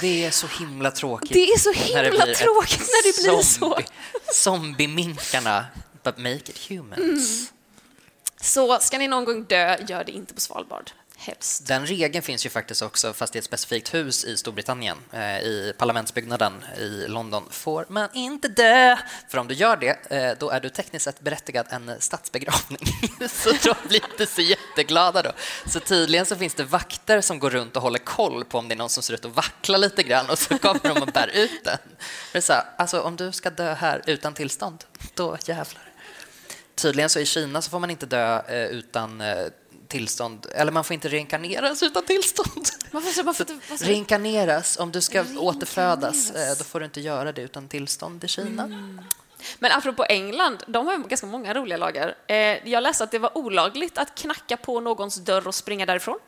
Det 0.00 0.24
är 0.24 0.30
så 0.30 0.46
himla 0.46 0.90
tråkigt. 0.90 1.32
Det 1.32 1.44
är 1.44 1.58
så 1.58 1.72
när 1.72 2.02
himla 2.04 2.26
ett 2.26 2.38
tråkigt 2.38 2.78
när 2.80 3.02
det 3.02 3.22
blir 3.22 3.42
så. 3.42 3.64
zombie- 3.66 3.86
Zombie-minkarna, 4.32 5.64
but 6.02 6.18
make 6.18 6.34
it 6.34 6.58
humans. 6.68 7.52
Så 8.40 8.78
ska 8.78 8.98
ni 8.98 9.08
någon 9.08 9.24
gång 9.24 9.44
dö, 9.44 9.76
gör 9.88 10.04
det 10.04 10.12
inte 10.12 10.34
på 10.34 10.40
Svalbard. 10.40 10.90
Helst. 11.16 11.66
Den 11.66 11.86
regeln 11.86 12.22
finns 12.22 12.46
ju 12.46 12.50
faktiskt 12.50 12.82
också, 12.82 13.12
fast 13.12 13.36
i 13.36 13.38
ett 13.38 13.44
specifikt 13.44 13.94
hus 13.94 14.24
i 14.24 14.36
Storbritannien. 14.36 14.98
Eh, 15.12 15.38
I 15.38 15.72
parlamentsbyggnaden 15.78 16.64
i 16.78 17.06
London 17.08 17.44
får 17.50 17.86
man 17.88 18.08
inte 18.14 18.48
dö. 18.48 18.96
För 19.28 19.38
om 19.38 19.48
du 19.48 19.54
gör 19.54 19.76
det, 19.76 20.12
eh, 20.12 20.38
då 20.38 20.50
är 20.50 20.60
du 20.60 20.68
tekniskt 20.68 21.04
sett 21.04 21.20
berättigad 21.20 21.66
en 21.70 22.00
statsbegravning. 22.00 22.78
så 23.28 23.50
de 23.50 23.88
blir 23.88 24.04
inte 24.10 24.26
så 24.26 24.40
jätteglada 24.40 25.22
då. 25.22 25.32
Så 25.66 25.80
tydligen 25.80 26.26
så 26.26 26.36
finns 26.36 26.54
det 26.54 26.64
vakter 26.64 27.20
som 27.20 27.38
går 27.38 27.50
runt 27.50 27.76
och 27.76 27.82
håller 27.82 27.98
koll 27.98 28.44
på 28.44 28.58
om 28.58 28.68
det 28.68 28.74
är 28.74 28.76
någon 28.76 28.90
som 28.90 29.02
ser 29.02 29.14
ut 29.14 29.24
att 29.24 29.36
vackla 29.36 29.78
lite 29.78 30.02
grann 30.02 30.30
och 30.30 30.38
så 30.38 30.58
kommer 30.58 30.94
de 30.94 31.02
och 31.02 31.12
bär 31.12 31.30
ut 31.34 31.64
den. 31.64 31.78
Det 32.32 32.38
är 32.38 32.42
så 32.42 32.52
här, 32.52 32.64
alltså 32.78 33.00
om 33.00 33.16
du 33.16 33.32
ska 33.32 33.50
dö 33.50 33.74
här 33.74 34.02
utan 34.06 34.34
tillstånd, 34.34 34.84
då 35.14 35.36
jävlar. 35.44 35.90
Tydligen 36.74 37.10
så 37.10 37.20
i 37.20 37.26
Kina 37.26 37.62
så 37.62 37.70
får 37.70 37.78
man 37.78 37.90
inte 37.90 38.06
dö 38.06 38.42
eh, 38.48 38.66
utan 38.66 39.20
eh, 39.20 39.46
tillstånd, 39.88 40.46
eller 40.54 40.72
man 40.72 40.84
får 40.84 40.94
inte 40.94 41.08
reinkarneras 41.08 41.82
utan 41.82 42.04
tillstånd. 42.04 42.66
Man 42.90 43.02
får, 43.02 43.24
man 43.24 43.34
får, 43.34 43.44
sa 43.44 43.84
du? 43.84 43.90
Reinkarneras, 43.90 44.78
om 44.78 44.92
du 44.92 45.00
ska 45.00 45.24
återfödas, 45.38 46.30
eh, 46.30 46.58
då 46.58 46.64
får 46.64 46.80
du 46.80 46.84
inte 46.84 47.00
göra 47.00 47.32
det 47.32 47.42
utan 47.42 47.68
tillstånd 47.68 48.24
i 48.24 48.28
Kina. 48.28 48.62
Mm. 48.62 49.00
Men 49.58 49.72
apropå 49.72 50.04
England, 50.04 50.62
de 50.66 50.86
har 50.86 50.98
ganska 50.98 51.26
många 51.26 51.54
roliga 51.54 51.78
lagar. 51.78 52.14
Eh, 52.26 52.36
jag 52.68 52.82
läste 52.82 53.04
att 53.04 53.10
det 53.10 53.18
var 53.18 53.38
olagligt 53.38 53.98
att 53.98 54.14
knacka 54.14 54.56
på 54.56 54.80
någons 54.80 55.16
dörr 55.16 55.48
och 55.48 55.54
springa 55.54 55.86
därifrån. 55.86 56.18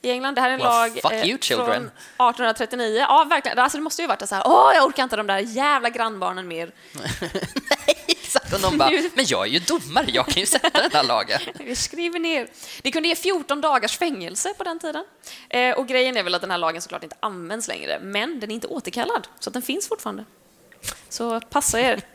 I 0.00 0.10
England, 0.10 0.34
det 0.34 0.40
här 0.40 0.48
är 0.48 0.52
en 0.52 0.58
Well, 0.58 0.68
lag 0.68 1.12
eh, 1.12 1.28
you, 1.28 1.38
från 1.38 1.70
1839. 1.70 2.96
Ja, 3.08 3.24
verkligen. 3.24 3.58
Alltså, 3.58 3.78
det 3.78 3.82
måste 3.82 4.02
ju 4.02 4.08
varit 4.08 4.28
så 4.28 4.34
här, 4.34 4.42
åh, 4.46 4.72
jag 4.74 4.84
orkar 4.84 5.02
inte 5.02 5.16
de 5.16 5.26
där 5.26 5.38
jävla 5.38 5.90
grannbarnen 5.90 6.48
mer. 6.48 6.72
Exakt, 8.36 8.54
och 8.54 8.60
de 8.60 8.78
bara, 8.78 8.90
men 9.14 9.24
jag 9.28 9.46
är 9.46 9.50
ju 9.50 9.58
domare, 9.58 10.06
jag 10.08 10.26
kan 10.26 10.40
ju 10.40 10.46
sätta 10.46 10.80
den 10.80 10.90
här 10.92 11.02
lagen. 11.02 11.40
Vi 11.58 11.76
skriver 11.76 12.18
ner. 12.18 12.48
Det 12.82 12.90
kunde 12.90 13.08
ge 13.08 13.14
14 13.14 13.60
dagars 13.60 13.98
fängelse 13.98 14.54
på 14.54 14.64
den 14.64 14.78
tiden. 14.78 15.04
Eh, 15.48 15.74
och 15.74 15.88
grejen 15.88 16.16
är 16.16 16.22
väl 16.22 16.34
att 16.34 16.40
den 16.40 16.50
här 16.50 16.58
lagen 16.58 16.82
såklart 16.82 17.02
inte 17.02 17.16
används 17.20 17.68
längre, 17.68 18.00
men 18.02 18.40
den 18.40 18.50
är 18.50 18.54
inte 18.54 18.66
återkallad, 18.66 19.28
så 19.40 19.50
den 19.50 19.62
finns 19.62 19.88
fortfarande. 19.88 20.24
Så 21.08 21.40
passa 21.40 21.80
er. 21.80 22.02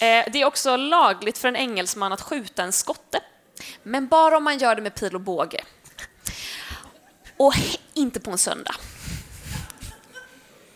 Eh, 0.00 0.24
det 0.32 0.40
är 0.40 0.44
också 0.44 0.76
lagligt 0.76 1.38
för 1.38 1.48
en 1.48 1.56
engelsman 1.56 2.12
att 2.12 2.20
skjuta 2.20 2.62
en 2.62 2.72
skotte, 2.72 3.20
men 3.82 4.08
bara 4.08 4.36
om 4.36 4.44
man 4.44 4.58
gör 4.58 4.74
det 4.74 4.82
med 4.82 4.94
pil 4.94 5.14
och 5.14 5.20
båge. 5.20 5.64
Och 7.36 7.54
inte 7.94 8.20
på 8.20 8.30
en 8.30 8.38
söndag. 8.38 8.74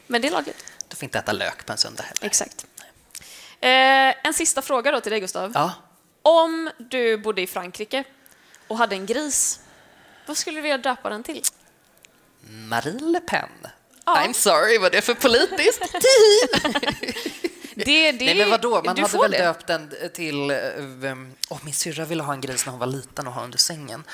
Men 0.06 0.22
det 0.22 0.28
är 0.28 0.32
lagligt. 0.32 0.64
Du 0.88 0.96
får 0.96 1.04
inte 1.04 1.18
äta 1.18 1.32
lök 1.32 1.66
på 1.66 1.72
en 1.72 1.78
söndag 1.78 2.02
heller. 2.02 2.26
Exakt. 2.26 2.66
Eh, 3.62 4.14
en 4.26 4.34
sista 4.34 4.62
fråga 4.62 4.92
då 4.92 5.00
till 5.00 5.10
dig, 5.12 5.20
Gustav. 5.20 5.52
Ja, 5.54 5.72
Om 6.22 6.70
du 6.78 7.16
bodde 7.18 7.42
i 7.42 7.46
Frankrike 7.46 8.04
och 8.68 8.78
hade 8.78 8.94
en 8.96 9.06
gris, 9.06 9.60
vad 10.26 10.36
skulle 10.36 10.58
du 10.58 10.62
vilja 10.62 10.78
döpa 10.78 11.10
den 11.10 11.22
till? 11.22 11.42
Marie 12.40 13.00
Le 13.00 13.20
Pen. 13.20 13.48
Ja. 14.04 14.14
I'm 14.16 14.32
sorry, 14.32 14.78
vad 14.78 14.86
är 14.86 14.90
det 14.96 15.02
för 15.02 15.14
politiskt? 15.14 15.82
Det, 17.74 18.12
det, 18.12 18.24
Nej, 18.24 18.34
men 18.38 18.50
vadå? 18.50 18.82
Man 18.84 18.98
hade 18.98 19.18
väl 19.18 19.30
det. 19.30 19.38
döpt 19.38 19.66
den 19.66 19.94
till... 20.14 20.50
Åh, 21.48 21.58
min 21.64 21.74
syrra 21.74 22.04
ville 22.04 22.22
ha 22.22 22.32
en 22.32 22.40
gris 22.40 22.66
när 22.66 22.70
hon 22.70 22.80
var 22.80 22.86
liten 22.86 23.26
och 23.26 23.32
ha 23.32 23.44
under 23.44 23.58
sängen. 23.58 24.04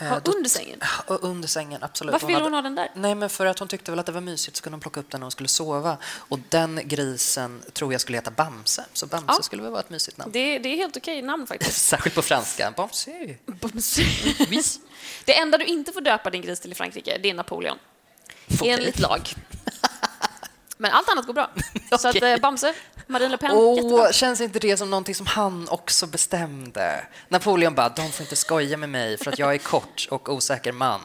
Eh, 0.00 0.06
Ha 0.08 0.20
då- 0.20 0.32
under 0.32 0.50
sängen? 0.50 0.78
Ja, 1.08 1.14
under 1.22 1.48
sängen, 1.48 1.82
absolut. 1.82 2.12
Varför 2.12 2.26
ville 2.26 2.36
hade- 2.38 2.46
hon 2.46 2.54
ha 2.54 2.62
den 2.62 2.74
där? 2.74 2.90
Nej, 2.94 3.14
men 3.14 3.30
för 3.30 3.46
att 3.46 3.58
hon 3.58 3.68
tyckte 3.68 3.90
väl 3.92 3.98
att 3.98 4.06
det 4.06 4.12
var 4.12 4.20
mysigt 4.20 4.56
så 4.56 4.62
kunde 4.62 4.74
hon 4.74 4.80
plocka 4.80 5.00
upp 5.00 5.10
den 5.10 5.20
när 5.20 5.24
hon 5.24 5.30
skulle 5.30 5.48
sova. 5.48 5.96
Och 6.04 6.38
den 6.48 6.80
grisen 6.84 7.62
tror 7.72 7.92
jag 7.92 8.00
skulle 8.00 8.18
heta 8.18 8.30
Bamse, 8.30 8.84
så 8.92 9.06
Bamse 9.06 9.34
Ja. 9.36 9.42
skulle 9.42 9.62
väl 9.62 9.70
vara 9.70 9.80
ett 9.80 9.90
mysigt 9.90 10.18
namn. 10.18 10.32
Det, 10.32 10.58
det 10.58 10.68
är 10.68 10.76
helt 10.76 10.96
okej 10.96 11.22
namn 11.22 11.46
faktiskt. 11.46 11.84
Särskilt 11.88 12.14
på 12.14 12.22
franska. 12.22 12.72
Bamse. 12.76 13.36
Vis. 14.48 14.80
Det 15.24 15.38
enda 15.38 15.58
du 15.58 15.64
inte 15.64 15.92
får 15.92 16.00
döpa 16.00 16.30
din 16.30 16.42
gris 16.42 16.60
till 16.60 16.72
i 16.72 16.74
Frankrike, 16.74 17.18
det 17.22 17.30
är 17.30 17.34
Napoleon. 17.34 17.78
Enligt 18.64 18.98
lag. 18.98 19.20
Men 20.80 20.92
allt 20.92 21.08
annat 21.08 21.26
går 21.26 21.34
bra. 21.34 21.50
Så 21.98 22.08
att 22.08 22.22
eh, 22.22 22.36
Bamse, 22.36 22.74
Marine 23.06 23.30
Le 23.30 23.36
Pen, 23.36 23.74
jättebra. 23.76 24.12
känns 24.12 24.40
inte 24.40 24.58
det 24.58 24.76
som 24.76 24.90
någonting 24.90 25.14
som 25.14 25.26
han 25.26 25.68
också 25.68 26.06
bestämde? 26.06 27.06
Napoleon 27.28 27.74
bara, 27.74 27.88
de 27.88 28.12
får 28.12 28.22
inte 28.24 28.36
skoja 28.36 28.76
med 28.76 28.88
mig 28.88 29.18
för 29.18 29.32
att 29.32 29.38
jag 29.38 29.54
är 29.54 29.58
kort 29.58 30.08
och 30.10 30.28
osäker 30.28 30.72
man. 30.72 31.00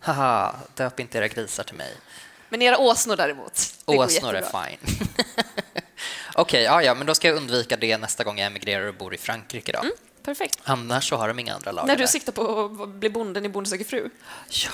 Haha, 0.00 0.54
döp 0.74 1.00
inte 1.00 1.18
era 1.18 1.28
grisar 1.28 1.64
till 1.64 1.74
mig. 1.76 1.94
Men 2.48 2.62
era 2.62 2.78
åsnor 2.78 3.16
däremot, 3.16 3.74
det 3.86 3.96
Åsnor 3.98 4.34
är 4.34 4.42
fine. 4.42 5.06
Okej, 6.34 6.62
ja, 6.62 6.82
ja, 6.82 6.94
men 6.94 7.06
då 7.06 7.14
ska 7.14 7.28
jag 7.28 7.36
undvika 7.36 7.76
det 7.76 7.98
nästa 7.98 8.24
gång 8.24 8.38
jag 8.38 8.46
emigrerar 8.46 8.86
och 8.86 8.94
bor 8.94 9.14
i 9.14 9.18
Frankrike. 9.18 9.72
Då. 9.72 9.82
Perfekt. 10.22 10.58
Annars 10.64 11.08
så 11.08 11.16
har 11.16 11.28
de 11.28 11.38
inga 11.38 11.54
andra 11.54 11.72
lagar 11.72 11.86
När 11.86 11.96
du 11.96 12.02
där. 12.02 12.06
siktar 12.06 12.32
på 12.32 12.64
att 12.82 12.88
bli 12.88 13.10
bonden 13.10 13.44
i 13.44 13.48
Bonde 13.48 13.70
söker 13.70 13.84
fru, 13.84 14.10
Ja, 14.48 14.70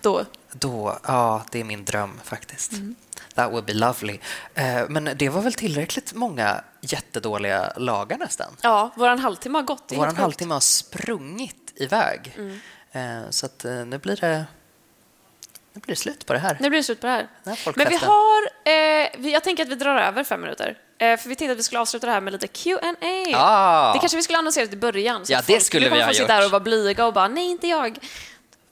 då... 0.00 0.24
då, 0.52 0.98
ja, 1.06 1.42
det 1.50 1.60
är 1.60 1.64
min 1.64 1.84
dröm 1.84 2.20
faktiskt. 2.24 2.72
Mm. 2.72 2.94
That 3.34 3.50
would 3.52 3.64
be 3.64 3.74
lovely. 3.74 4.18
Eh, 4.54 4.82
men 4.88 5.10
det 5.16 5.28
var 5.28 5.42
väl 5.42 5.54
tillräckligt 5.54 6.14
många 6.14 6.64
jättedåliga 6.80 7.72
lagar 7.76 8.18
nästan? 8.18 8.56
Ja, 8.62 8.90
våran 8.96 9.18
halvtimme 9.18 9.58
har 9.58 9.62
gått. 9.62 9.92
Vår. 9.96 10.04
Mm. 10.04 10.16
halvtimme 10.16 10.54
har 10.54 10.60
sprungit 10.60 11.72
iväg. 11.76 12.38
Eh, 12.92 13.02
Så 13.30 13.46
att 13.46 13.64
eh, 13.64 13.72
nu 13.72 13.98
blir 13.98 14.16
det 14.16 14.44
nu 15.74 15.80
blir 15.80 15.94
det 15.94 16.00
slut 16.00 16.26
på 16.26 16.32
det 16.32 16.38
här. 16.38 16.56
Nu 16.60 16.68
blir 16.70 16.78
det 16.80 16.84
slut 16.84 17.00
på 17.00 17.06
det 17.06 17.12
här. 17.12 17.28
Här 17.44 17.72
Men 17.76 17.88
vi 17.88 17.96
har... 17.96 18.48
Eh, 19.24 19.32
jag 19.32 19.44
tänker 19.44 19.62
att 19.62 19.68
vi 19.68 19.74
drar 19.74 19.96
över 19.96 20.24
fem 20.24 20.40
minuter. 20.40 20.78
Eh, 20.98 21.16
för 21.16 21.28
vi 21.28 21.36
tänkte 21.36 21.52
att 21.52 21.58
vi 21.58 21.62
skulle 21.62 21.80
avsluta 21.80 22.06
det 22.06 22.12
här 22.12 22.20
med 22.20 22.32
lite 22.32 22.46
Q&A. 22.46 22.96
Ah. 23.34 23.92
Det 23.92 23.98
kanske 23.98 24.16
vi 24.16 24.22
skulle 24.22 24.38
annonsera 24.38 24.64
i 24.64 24.76
början. 24.76 25.26
Så 25.26 25.32
Ja, 25.32 25.38
det 25.38 25.52
folk, 25.52 25.62
skulle 25.62 25.88
vi 25.88 26.00
ha 26.00 26.06
gjort. 26.06 26.16
sitta 26.16 26.26
där 26.36 26.44
och 26.44 26.50
vara 26.50 26.60
blyga 26.60 27.06
och 27.06 27.12
bara 27.12 27.28
nej, 27.28 27.50
inte 27.50 27.66
jag. 27.68 27.98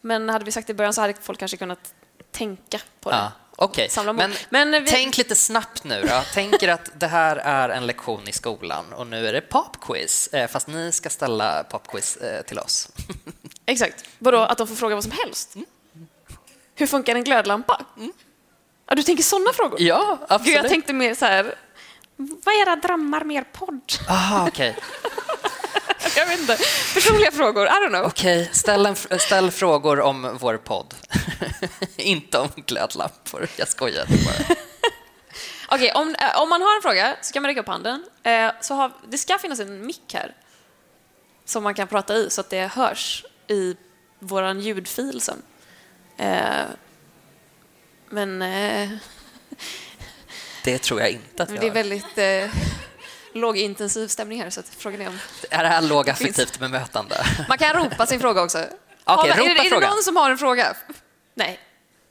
Men 0.01 0.29
hade 0.29 0.45
vi 0.45 0.53
sagt 0.53 0.67
det 0.67 0.71
i 0.71 0.75
början 0.75 0.95
så 0.95 1.01
hade 1.01 1.15
folk 1.23 1.39
kanske 1.39 1.57
kunnat 1.57 1.95
tänka 2.31 2.79
på 3.01 3.11
det. 3.11 3.17
Ja, 3.17 3.33
Okej, 3.63 3.89
mod. 3.97 4.17
men, 4.17 4.33
Men 4.51 4.71
vi- 4.85 4.91
tänk 4.91 5.17
lite 5.19 5.35
snabbt 5.35 5.85
nu 5.85 6.03
då. 6.03 6.23
Tänk 6.35 6.63
er 6.63 6.69
att 6.69 6.91
det 6.95 7.07
här 7.07 7.37
är 7.37 7.69
en 7.69 7.87
lektion 7.87 8.29
i 8.29 8.33
skolan 8.33 8.93
och 8.93 9.07
nu 9.07 9.27
är 9.29 9.33
det 9.33 9.41
popquiz, 9.41 10.27
eh, 10.29 10.49
fast 10.49 10.67
ni 10.67 10.93
ska 10.93 11.11
ställa 11.11 11.65
popquiz 11.65 12.17
eh, 12.17 12.43
till 12.43 12.59
oss. 12.59 12.89
Exakt. 13.67 14.05
Vadå, 14.19 14.39
att 14.39 14.59
de 14.59 14.67
får 14.67 14.75
fråga 14.75 14.95
vad 14.95 15.05
som 15.05 15.13
helst? 15.13 15.55
Mm. 15.55 15.67
Hur 16.75 16.87
funkar 16.87 17.15
en 17.15 17.25
glödlampa? 17.25 17.85
Ja, 18.87 18.95
du 18.95 19.03
tänker 19.03 19.23
sådana 19.25 19.53
frågor? 19.53 19.81
Ja, 19.83 20.17
Gud, 20.21 20.27
absolut. 20.29 20.57
jag 20.57 20.69
tänkte 20.69 20.93
mer 20.93 21.15
så 21.15 21.25
här... 21.25 21.55
Vad 22.17 22.55
är 22.55 22.63
era 22.63 22.77
drömmar 22.77 23.25
mer 23.25 23.45
podd? 23.53 23.93
Aha, 24.09 24.49
okej. 24.49 24.77
Jag 26.17 26.27
vet 26.27 26.41
inte. 26.41 26.57
Personliga 26.95 27.31
frågor, 27.31 27.67
I 27.67 27.71
don't 27.71 27.89
know. 27.89 28.05
Okej, 28.05 28.49
ställ, 28.53 28.87
en, 28.87 28.97
ställ 29.19 29.51
frågor 29.51 30.01
om 30.01 30.37
vår 30.41 30.57
podd. 30.57 30.95
Inte 31.97 32.39
om 32.39 32.49
glödlampor. 32.67 33.49
Jag 33.57 33.69
skojar 33.69 34.07
bara. 34.07 34.57
Okej, 35.77 35.93
om, 35.93 36.15
eh, 36.15 36.41
om 36.43 36.49
man 36.49 36.63
har 36.63 36.77
en 36.77 36.83
fråga 36.83 37.17
så 37.23 37.33
kan 37.33 37.43
man 37.43 37.49
räcka 37.51 37.61
upp 37.61 37.69
handen. 37.69 38.05
Eh, 38.23 38.51
så 38.61 38.75
har, 38.75 38.93
det 39.09 39.19
ska 39.19 39.39
finnas 39.39 39.61
en 39.61 39.87
mick 39.87 40.15
här 40.15 40.35
som 41.45 41.63
man 41.63 41.75
kan 41.75 41.89
prata 41.89 42.15
i 42.15 42.31
så 42.31 42.41
att 42.41 42.51
det 42.51 42.67
hörs 42.67 43.25
i 43.49 43.77
vår 44.19 44.53
ljudfil 44.53 45.21
sen. 45.21 45.43
Eh, 46.17 46.65
men 48.09 48.43
eh, 48.43 48.89
Det 50.65 50.79
tror 50.79 51.01
jag 51.01 51.11
inte 51.11 51.43
att 51.43 51.51
vi 51.51 51.57
det 51.57 51.67
är 51.67 51.69
har. 51.69 51.75
väldigt 51.75 52.19
lågintensiv 53.35 54.09
stämning 54.09 54.43
här 54.43 54.51
så 54.51 54.63
frågan 54.79 55.01
är 55.01 55.09
om... 55.09 55.19
Är 55.51 55.63
det 55.63 55.69
här 55.69 55.83
lågaffektivt 55.83 56.59
bemötande? 56.59 57.27
Man 57.49 57.59
kan 57.59 57.73
ropa 57.73 58.07
sin 58.07 58.21
fråga 58.21 58.43
också. 58.43 58.59
Okej, 58.59 58.71
Har- 59.05 59.39
ropa 59.39 59.51
är, 59.51 59.55
det- 59.55 59.61
är 59.77 59.81
det 59.81 59.87
någon 59.89 60.03
som 60.03 60.17
har 60.17 60.31
en 60.31 60.39
fråga? 60.39 60.77
Nej. 61.35 61.61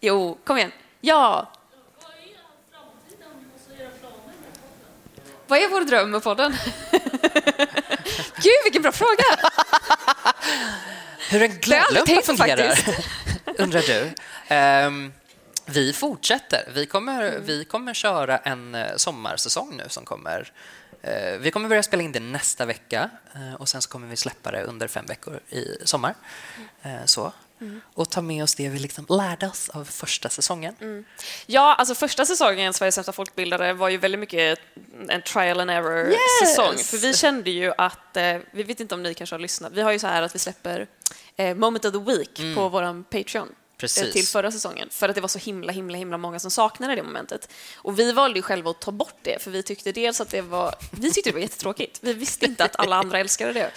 Jo, 0.02 0.38
kom 0.46 0.58
igen. 0.58 0.72
Ja. 1.02 1.52
Vad 5.48 5.60
är 5.60 5.68
vår 5.70 5.82
dröm 5.82 6.12
med 6.12 6.24
podden? 6.24 6.56
Gud, 8.36 8.54
vilken 8.64 8.82
bra 8.82 8.92
fråga! 8.92 9.24
Hur 11.30 11.42
en 11.42 11.58
glödlampa 11.60 12.22
fungerar, 12.22 12.80
undrar 13.58 13.82
du. 13.82 14.12
Ehm, 14.48 15.14
vi 15.66 15.94
fortsätter. 15.94 16.70
Vi 16.74 16.86
kommer, 16.86 17.40
vi 17.40 17.66
kommer 17.66 17.94
köra 17.94 18.38
en 18.38 18.76
eh, 18.76 18.96
sommarsäsong 18.96 19.78
nu 19.78 19.84
som 19.88 20.06
kommer. 20.06 20.52
Eh, 21.02 21.38
vi 21.40 21.52
kommer 21.52 21.70
börja 21.70 21.84
spela 21.84 22.04
in 22.04 22.12
det 22.12 22.20
nästa 22.20 22.66
vecka 22.66 23.10
eh, 23.36 23.54
och 23.54 23.70
sen 23.70 23.82
så 23.82 23.90
kommer 23.90 24.08
vi 24.08 24.16
släppa 24.16 24.52
det 24.52 24.64
under 24.64 24.88
fem 24.88 25.06
veckor 25.06 25.40
i 25.50 25.78
sommar. 25.86 26.16
Eh, 26.82 27.06
så. 27.06 27.34
Och 27.94 28.10
ta 28.10 28.22
med 28.22 28.44
oss 28.44 28.56
det 28.56 28.70
vi 28.70 28.80
liksom 28.80 29.06
lärde 29.10 29.48
oss 29.48 29.70
av 29.70 29.86
första 29.86 30.30
säsongen. 30.30 31.06
Ja, 31.46 31.76
alltså 31.76 31.96
första 31.96 32.26
säsongen, 32.26 32.74
Sveriges 32.74 32.96
sämsta 32.96 33.12
folkbildare, 33.12 33.74
var 33.74 33.90
ju 33.90 33.98
väldigt 33.98 34.20
mycket 34.20 34.60
en 35.10 35.22
trial 35.22 35.60
and 35.60 35.72
error-säsong. 35.72 36.74
Yes! 36.74 36.90
För 36.90 36.98
vi 36.98 37.14
kände 37.14 37.50
ju 37.50 37.74
att, 37.78 38.18
vi 38.52 38.64
vet 38.64 38.80
inte 38.80 38.96
om 38.96 39.04
ni 39.04 39.14
kanske 39.14 39.34
har 39.34 39.40
lyssnat, 39.40 39.74
vi 39.74 39.82
har 39.82 39.92
ju 39.92 40.00
så 40.00 40.08
här 40.08 40.22
att 40.22 40.36
vi 40.36 40.40
släpper 40.40 40.88
Moment 41.56 41.86
of 41.86 41.94
the 41.94 42.00
Week 42.00 42.56
på 42.56 42.70
vår 42.70 43.04
Patreon. 43.04 43.56
Eh, 43.80 44.04
Precis. 44.04 44.14
till 44.14 44.28
förra 44.28 44.52
säsongen 44.52 44.90
för 44.92 45.10
att 45.10 45.16
det 45.16 45.22
var 45.22 45.28
så 45.28 45.40
himla, 45.40 45.72
himla, 45.72 45.98
himla 45.98 46.18
många 46.18 46.40
som 46.40 46.52
saknade 46.52 46.96
det 46.96 47.04
momentet. 47.04 47.50
Och 47.76 48.00
vi 48.00 48.12
valde 48.12 48.40
ju 48.40 48.44
själva 48.44 48.72
att 48.72 48.82
ta 48.82 48.92
bort 48.92 49.20
det 49.22 49.42
för 49.42 49.52
vi 49.52 49.64
tyckte 49.64 49.92
dels 49.92 50.22
att 50.22 50.30
det 50.30 50.42
var, 50.42 50.76
vi 50.92 51.12
tyckte 51.12 51.30
det 51.30 51.34
var 51.34 51.42
jättetråkigt. 51.42 52.00
Vi 52.02 52.14
visste 52.14 52.46
inte 52.46 52.64
att 52.64 52.76
alla 52.80 52.96
andra 52.96 53.20
älskade 53.20 53.54
det. 53.54 53.72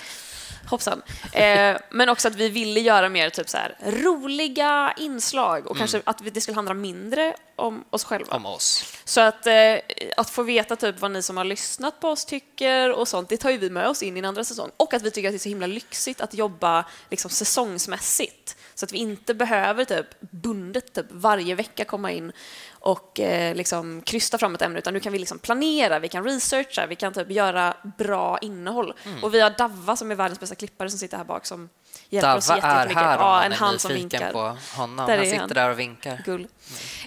Hoppsan. 0.67 1.03
Eh, 1.33 1.77
men 1.91 2.09
också 2.09 2.29
att 2.29 2.35
vi 2.35 2.49
ville 2.49 2.81
göra 2.81 3.09
mer 3.09 3.31
typ 3.31 3.49
så 3.49 3.57
här, 3.57 3.77
roliga 3.83 4.95
inslag 4.97 5.67
och 5.67 5.77
kanske 5.77 6.03
att 6.05 6.35
det 6.35 6.41
skulle 6.41 6.55
handla 6.55 6.75
mindre 6.75 7.35
om 7.57 7.85
oss 7.91 8.05
själva. 8.05 8.37
Om 8.37 8.47
oss. 8.47 8.85
Så 9.05 9.21
att, 9.21 9.47
eh, 9.47 9.75
att 10.17 10.31
få 10.31 10.43
veta 10.43 10.77
typ 10.77 11.01
vad 11.01 11.11
ni 11.11 11.23
som 11.23 11.37
har 11.37 11.45
lyssnat 11.45 12.01
på 12.01 12.09
oss 12.09 12.25
tycker 12.25 12.93
och 12.93 13.09
sånt, 13.09 13.29
det 13.29 13.37
tar 13.37 13.51
ju 13.51 13.59
vi 13.59 13.71
med 13.71 13.89
oss 13.89 14.03
in 14.03 14.17
i 14.17 14.19
en 14.19 14.25
andra 14.25 14.45
säsong. 14.45 14.71
Och 14.77 14.95
att 14.95 15.03
vi 15.03 15.11
tycker 15.11 15.29
att 15.29 15.33
det 15.33 15.37
är 15.37 15.39
så 15.39 15.49
himla 15.49 15.67
lyxigt 15.67 16.21
att 16.21 16.35
jobba 16.35 16.85
liksom, 17.11 17.31
säsongsmässigt. 17.31 18.57
Så 18.83 18.85
att 18.85 18.93
vi 18.93 18.99
inte 18.99 19.35
behöver 19.35 19.85
typ 19.85 20.07
bundet 20.21 20.93
typ, 20.93 21.07
varje 21.11 21.55
vecka 21.55 21.85
komma 21.85 22.13
in 22.13 22.33
och 22.73 23.21
eh, 23.21 23.55
liksom 23.55 24.03
krysta 24.03 24.39
fram 24.39 24.55
ett 24.55 24.63
ämne, 24.63 24.79
utan 24.79 24.95
nu 24.95 25.01
kan 25.01 25.13
vi 25.13 25.19
liksom 25.19 25.39
planera, 25.39 25.99
vi 25.99 26.09
kan 26.09 26.25
researcha, 26.25 26.87
vi 26.87 26.97
kan 26.97 27.13
typ 27.13 27.31
göra 27.31 27.77
bra 27.99 28.39
innehåll. 28.39 28.95
Mm. 29.05 29.25
Och 29.25 29.35
vi 29.35 29.41
har 29.41 29.51
Davva 29.51 29.97
som 29.97 30.11
är 30.11 30.15
världens 30.15 30.41
bästa 30.41 30.55
klippare 30.55 30.91
som 30.91 30.99
sitter 30.99 31.17
här 31.17 31.25
bak 31.25 31.47
som 31.47 31.69
hjälper 32.09 32.37
oss 32.37 32.47
Dava 32.47 32.61
är 32.61 32.79
jättemycket. 32.79 33.03
här 33.03 33.19
om 33.19 33.25
Ja, 33.25 33.43
en 33.43 33.53
är 33.53 33.57
hand 33.57 33.81
som 33.81 33.93
vinkar. 33.93 34.33
på 34.33 34.57
honom. 34.77 35.07
Där 35.07 35.17
han 35.17 35.27
är 35.27 35.31
sitter 35.31 35.39
han. 35.39 35.49
där 35.49 35.71
och 35.71 35.79
vinkar. 35.79 36.23
Gull. 36.25 36.47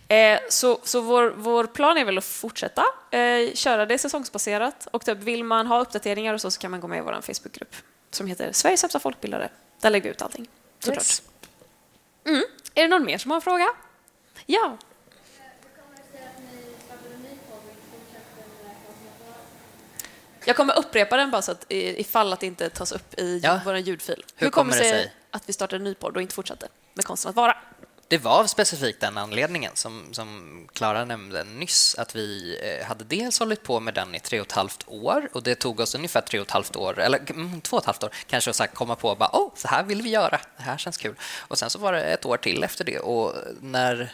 Eh, 0.07 0.39
så 0.49 0.79
så 0.83 1.01
vår, 1.01 1.33
vår 1.37 1.65
plan 1.67 1.97
är 1.97 2.05
väl 2.05 2.17
att 2.17 2.25
fortsätta 2.25 2.83
eh, 3.11 3.53
köra 3.53 3.85
det 3.85 3.97
säsongsbaserat 3.97 4.87
och 4.91 5.05
typ 5.05 5.17
vill 5.17 5.43
man 5.43 5.67
ha 5.67 5.79
uppdateringar 5.81 6.33
och 6.33 6.41
så, 6.41 6.51
så 6.51 6.59
kan 6.59 6.71
man 6.71 6.79
gå 6.79 6.87
med 6.87 6.97
i 6.97 7.01
vår 7.01 7.21
Facebookgrupp 7.21 7.75
som 8.11 8.27
heter 8.27 8.51
Sveriges 8.51 8.79
sämsta 8.81 8.99
folkbildare. 8.99 9.49
Där 9.81 9.89
lägger 9.89 10.03
vi 10.03 10.09
ut 10.09 10.21
allting. 10.21 10.47
Såklart. 10.79 10.97
Yes. 10.97 11.21
Mm. 12.25 12.43
Är 12.75 12.81
det 12.81 12.87
någon 12.87 13.05
mer 13.05 13.17
som 13.17 13.31
har 13.31 13.35
en 13.35 13.41
fråga? 13.41 13.67
Ja. 14.45 14.77
Jag 20.47 20.55
kommer 20.55 20.79
upprepa 20.79 21.17
den 21.17 21.31
bara 21.31 21.41
så 21.41 21.51
att 21.51 21.65
ifall 21.69 22.33
att 22.33 22.39
det 22.39 22.47
inte 22.47 22.69
tas 22.69 22.91
upp 22.91 23.19
i 23.19 23.39
Ja. 23.43 23.59
vår 23.65 23.77
ljudfil. 23.77 24.23
Hur 24.35 24.49
kommer 24.49 24.71
det 24.71 24.77
sig? 24.77 25.13
att 25.31 25.49
vi 25.49 25.53
startade 25.53 25.75
en 25.79 25.83
ny 25.83 25.93
podd 25.93 26.15
och 26.15 26.21
inte 26.21 26.35
fortsatte 26.35 26.67
med 26.93 27.05
konsten 27.05 27.29
att 27.29 27.35
vara? 27.35 27.57
Det 28.07 28.17
var 28.17 28.47
specifikt 28.47 29.01
den 29.01 29.17
anledningen 29.17 29.71
som, 29.75 30.13
som 30.13 30.67
Clara 30.73 31.05
nämnde 31.05 31.43
nyss, 31.43 31.95
att 31.95 32.15
vi 32.15 32.57
eh, 32.63 32.87
hade 32.87 33.03
dels 33.03 33.39
hållit 33.39 33.63
på 33.63 33.79
med 33.79 33.93
den 33.93 34.15
i 34.15 34.19
tre 34.19 34.39
och 34.39 34.45
ett 34.45 34.51
halvt 34.51 34.83
år 34.87 35.29
och 35.33 35.43
det 35.43 35.55
tog 35.55 35.79
oss 35.79 35.95
ungefär 35.95 36.21
tre 36.21 36.39
och 36.39 36.45
ett 36.45 36.51
halvt 36.51 36.75
år, 36.75 36.99
eller 36.99 37.31
mm, 37.31 37.61
två 37.61 37.77
och 37.77 37.83
ett 37.83 37.85
halvt 37.85 38.03
år, 38.03 38.09
kanske 38.27 38.51
att 38.51 38.73
komma 38.73 38.95
på 38.95 39.15
bara, 39.15 39.29
oh, 39.33 39.51
så 39.55 39.67
här 39.67 39.83
vill 39.83 40.01
vi 40.01 40.09
göra, 40.09 40.39
det 40.57 40.63
här 40.63 40.77
känns 40.77 40.97
kul. 40.97 41.15
Och 41.37 41.57
sen 41.57 41.69
så 41.69 41.79
var 41.79 41.93
det 41.93 42.01
ett 42.01 42.25
år 42.25 42.37
till 42.37 42.63
efter 42.63 42.85
det 42.85 42.99
och 42.99 43.33
när, 43.61 44.13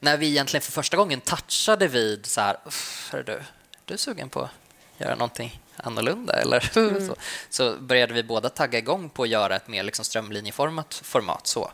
när 0.00 0.16
vi 0.16 0.28
egentligen 0.28 0.62
för 0.62 0.72
första 0.72 0.96
gången 0.96 1.20
touchade 1.20 1.88
vid 1.88 2.26
så 2.26 2.40
här, 2.40 2.56
hörru 3.10 3.22
du, 3.22 3.42
du 3.84 3.94
är 3.94 3.98
sugen 3.98 4.28
på 4.28 4.40
att 4.40 4.50
göra 4.98 5.14
någonting 5.14 5.60
annorlunda 5.84 6.32
eller 6.32 6.60
så, 7.06 7.16
så 7.50 7.76
började 7.80 8.14
vi 8.14 8.22
båda 8.22 8.48
tagga 8.48 8.78
igång 8.78 9.10
på 9.10 9.22
att 9.22 9.28
göra 9.28 9.56
ett 9.56 9.68
mer 9.68 9.82
liksom 9.82 10.04
strömlinjeformat 10.04 11.00
format. 11.04 11.46
Så. 11.46 11.70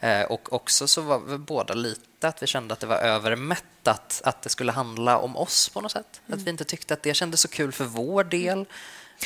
Eh, 0.00 0.22
och 0.22 0.52
också 0.52 0.88
så 0.88 1.00
var 1.00 1.18
vi 1.18 1.38
båda 1.38 1.74
lite 1.74 2.28
att 2.28 2.42
vi 2.42 2.46
kände 2.46 2.74
att 2.74 2.80
det 2.80 2.86
var 2.86 2.96
övermättat 2.96 4.20
att 4.24 4.42
det 4.42 4.48
skulle 4.48 4.72
handla 4.72 5.18
om 5.18 5.36
oss 5.36 5.68
på 5.68 5.80
något 5.80 5.92
sätt. 5.92 6.20
Att 6.28 6.42
vi 6.42 6.50
inte 6.50 6.64
tyckte 6.64 6.94
att 6.94 7.02
det 7.02 7.14
kändes 7.14 7.40
så 7.40 7.48
kul 7.48 7.72
för 7.72 7.84
vår 7.84 8.24
del. 8.24 8.66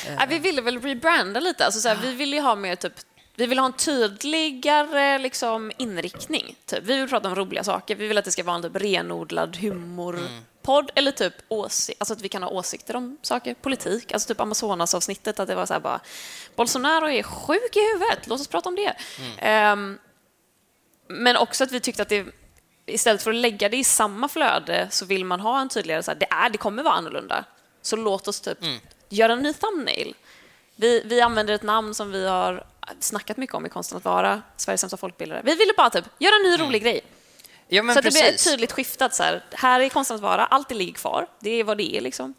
Ja, 0.07 0.25
vi 0.29 0.39
ville 0.39 0.61
väl 0.61 0.81
rebranda 0.81 1.39
lite. 1.39 1.65
Alltså, 1.65 1.79
så 1.79 1.89
här, 1.89 1.95
vi 2.01 2.15
ville 2.15 2.41
ha 2.41 2.55
mer 2.55 2.75
typ 2.75 2.93
vi 3.35 3.47
vill 3.47 3.59
ha 3.59 3.65
en 3.65 3.73
tydligare 3.73 5.17
liksom, 5.17 5.71
inriktning. 5.77 6.55
Typ. 6.65 6.83
Vi 6.83 6.99
vill 6.99 7.09
prata 7.09 7.27
om 7.27 7.35
roliga 7.35 7.63
saker. 7.63 7.95
Vi 7.95 8.07
vill 8.07 8.17
att 8.17 8.25
det 8.25 8.31
ska 8.31 8.43
vara 8.43 8.55
en 8.55 8.61
typ, 8.61 8.75
renodlad 8.75 9.55
humorpodd 10.63 10.91
eller 10.95 11.11
typ 11.11 11.33
åsi- 11.49 11.93
alltså 11.99 12.13
att 12.13 12.21
vi 12.21 12.29
kan 12.29 12.43
ha 12.43 12.49
åsikter 12.49 12.95
om 12.95 13.17
saker, 13.21 13.53
politik. 13.53 14.11
Alltså 14.11 14.27
typ 14.27 14.39
Amazonas-avsnittet, 14.41 15.39
att 15.39 15.47
det 15.47 15.55
var 15.55 15.65
så 15.65 15.73
här 15.73 15.79
bara 15.79 15.99
Bolsonaro 16.55 17.09
är 17.09 17.23
sjuk 17.23 17.75
i 17.75 17.79
huvudet, 17.93 18.27
låt 18.27 18.39
oss 18.41 18.47
prata 18.47 18.69
om 18.69 18.75
det. 18.75 18.93
Ehm, 19.39 19.99
men 21.07 21.37
också 21.37 21.63
att 21.63 21.71
vi 21.71 21.79
tyckte 21.79 22.01
att 22.01 22.09
det 22.09 22.25
istället 22.85 23.23
för 23.23 23.29
att 23.31 23.35
lägga 23.37 23.69
det 23.69 23.77
i 23.77 23.83
samma 23.83 24.27
flöde 24.27 24.87
så 24.91 25.05
vill 25.05 25.25
man 25.25 25.39
ha 25.39 25.61
en 25.61 25.69
tydligare, 25.69 26.03
så 26.03 26.11
här, 26.11 26.17
det, 26.19 26.27
är, 26.31 26.49
det 26.49 26.57
kommer 26.57 26.83
vara 26.83 26.93
annorlunda. 26.93 27.45
Så 27.81 27.95
låt 27.95 28.27
oss 28.27 28.41
typ 28.41 28.57
göra 29.09 29.33
en 29.33 29.39
ny 29.39 29.53
thumbnail. 29.53 30.15
Vi, 30.75 31.01
vi 31.05 31.21
använder 31.21 31.53
ett 31.53 31.63
namn 31.63 31.93
som 31.93 32.11
vi 32.11 32.27
har 32.27 32.63
snackat 32.99 33.37
mycket 33.37 33.55
om 33.55 33.65
i 33.65 33.69
Konsten 33.69 33.97
att 33.97 34.05
vara, 34.05 34.41
Sveriges 34.57 34.81
sämsta 34.81 34.97
folkbildare. 34.97 35.41
Vi 35.45 35.55
ville 35.55 35.73
bara 35.77 35.89
typ 35.89 36.05
göra 36.19 36.35
en 36.35 36.51
ny 36.51 36.57
rolig 36.65 36.81
grej. 36.83 37.01
Ja, 37.73 37.93
så 37.93 38.01
det 38.01 38.11
blir 38.11 38.37
tydligt 38.37 38.71
skiftat 38.71 39.15
så 39.15 39.23
här, 39.23 39.43
här 39.53 39.79
är 39.79 40.13
att 40.13 40.19
vara, 40.21 40.45
allt 40.45 40.69
det 40.69 40.75
ligger 40.75 40.93
kvar. 40.93 41.27
Det 41.39 41.49
är 41.59 41.63
vad 41.63 41.77
det 41.77 41.95
är 41.97 42.01
liksom. 42.01 42.33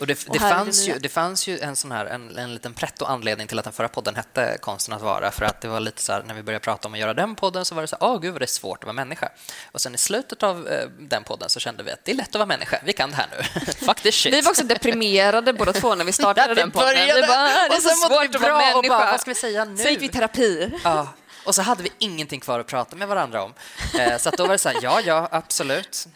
Och 0.00 0.06
det, 0.06 0.28
Och 0.28 0.34
det, 0.34 0.40
fanns 0.40 0.88
ju, 0.88 0.98
det 0.98 1.08
fanns 1.08 1.46
ju 1.46 1.58
en 1.58 1.76
sån 1.76 1.92
här 1.92 2.06
en, 2.06 2.38
en 2.38 2.54
liten 2.54 2.74
pretto 2.74 3.04
anledning 3.04 3.46
till 3.46 3.58
att 3.58 3.64
den 3.64 3.72
förra 3.72 3.88
podden 3.88 4.14
hette 4.16 4.58
Konsten 4.60 4.94
att 4.94 5.02
vara 5.02 5.30
för 5.30 5.44
att 5.44 5.60
det 5.60 5.68
var 5.68 5.80
lite 5.80 6.02
så 6.02 6.12
här 6.12 6.22
när 6.22 6.34
vi 6.34 6.42
började 6.42 6.62
prata 6.64 6.88
om 6.88 6.94
att 6.94 7.00
göra 7.00 7.14
den 7.14 7.34
podden 7.34 7.64
så 7.64 7.74
var 7.74 7.82
det 7.82 7.88
så 7.88 7.96
här, 8.00 8.08
åh 8.08 8.20
gud 8.20 8.32
vad 8.32 8.40
det 8.40 8.44
är 8.44 8.46
svårt 8.46 8.78
att 8.78 8.84
vara 8.84 8.92
människa. 8.92 9.28
Och 9.72 9.80
sen 9.80 9.94
i 9.94 9.98
slutet 9.98 10.42
av 10.42 10.68
eh, 10.68 10.88
den 10.98 11.24
podden 11.24 11.48
så 11.50 11.60
kände 11.60 11.82
vi 11.82 11.90
att 11.90 12.04
det 12.04 12.10
är 12.12 12.16
lätt 12.16 12.28
att 12.28 12.34
vara 12.34 12.46
människa, 12.46 12.80
vi 12.84 12.92
kan 12.92 13.10
det 13.10 13.16
här 13.16 13.26
nu. 13.30 13.62
Fuck 13.86 14.00
this 14.00 14.14
shit. 14.14 14.34
Vi 14.34 14.40
var 14.40 14.50
också 14.50 14.64
deprimerade 14.64 15.52
båda 15.52 15.72
två 15.72 15.94
när 15.94 16.04
vi 16.04 16.12
startade 16.22 16.54
den 16.54 16.70
podden. 16.70 16.88
började. 16.88 17.20
Vi 17.20 17.26
bara, 17.28 17.38
"Ah, 17.46 17.68
det 17.70 17.76
är 17.76 17.80
så 17.80 17.88
svårt 17.88 18.34
att 18.34 18.40
vara 18.40 18.58
människa. 18.58 18.88
bara, 18.88 19.10
vad 19.10 19.20
ska 19.20 19.30
vi 19.30 19.34
säga 19.34 19.64
nu? 19.64 19.76
Så 19.82 19.88
gick 19.88 20.00
vi 20.02 20.06
i 20.06 20.08
terapi. 20.08 20.80
Ja. 20.84 21.08
Och 21.44 21.54
så 21.54 21.62
hade 21.62 21.82
vi 21.82 21.92
ingenting 21.98 22.40
kvar 22.40 22.60
att 22.60 22.66
prata 22.66 22.96
med 22.96 23.08
varandra 23.08 23.42
om. 23.42 23.54
Eh, 23.98 24.18
så 24.18 24.28
att 24.28 24.36
då 24.36 24.42
var 24.46 24.52
det 24.52 24.58
så 24.58 24.68
här, 24.68 24.78
ja, 24.82 25.00
ja, 25.00 25.28
absolut. 25.32 26.08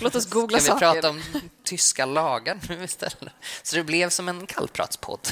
Låt 0.00 0.14
oss 0.14 0.26
googla 0.26 0.58
Ska 0.58 0.74
vi 0.74 0.80
saker. 0.80 0.92
prata 0.92 1.10
om 1.10 1.22
tyska 1.64 2.06
lagar 2.06 2.60
nu 2.68 2.84
istället? 2.84 3.32
Så 3.62 3.76
det 3.76 3.84
blev 3.84 4.10
som 4.10 4.28
en 4.28 4.46
kallpratspodd. 4.46 5.28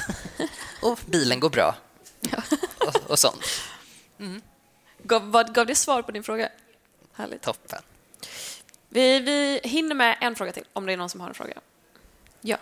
Och 0.81 0.99
bilen 1.05 1.39
går 1.39 1.49
bra. 1.49 1.75
Och, 2.77 2.95
och 3.11 3.19
sånt. 3.19 3.45
Gav, 5.03 5.31
vad, 5.31 5.55
gav 5.55 5.65
det 5.65 5.75
svar 5.75 6.01
på 6.01 6.11
din 6.11 6.23
fråga? 6.23 6.49
Härligt. 7.13 7.41
Toppen. 7.41 7.81
Vi, 8.89 9.19
vi 9.19 9.59
hinner 9.63 9.95
med 9.95 10.17
en 10.21 10.35
fråga 10.35 10.51
till, 10.51 10.63
om 10.73 10.85
det 10.85 10.93
är 10.93 10.97
någon 10.97 11.09
som 11.09 11.21
har 11.21 11.27
en 11.27 11.33
fråga. 11.33 11.53
Ja. 12.41 12.57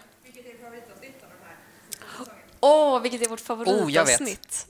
Åh, 2.60 3.02
vilket 3.02 3.22
är 3.22 3.30
vårt 3.30 3.39
Oh, 3.39 3.46
favoritavsnitt? 3.46 4.68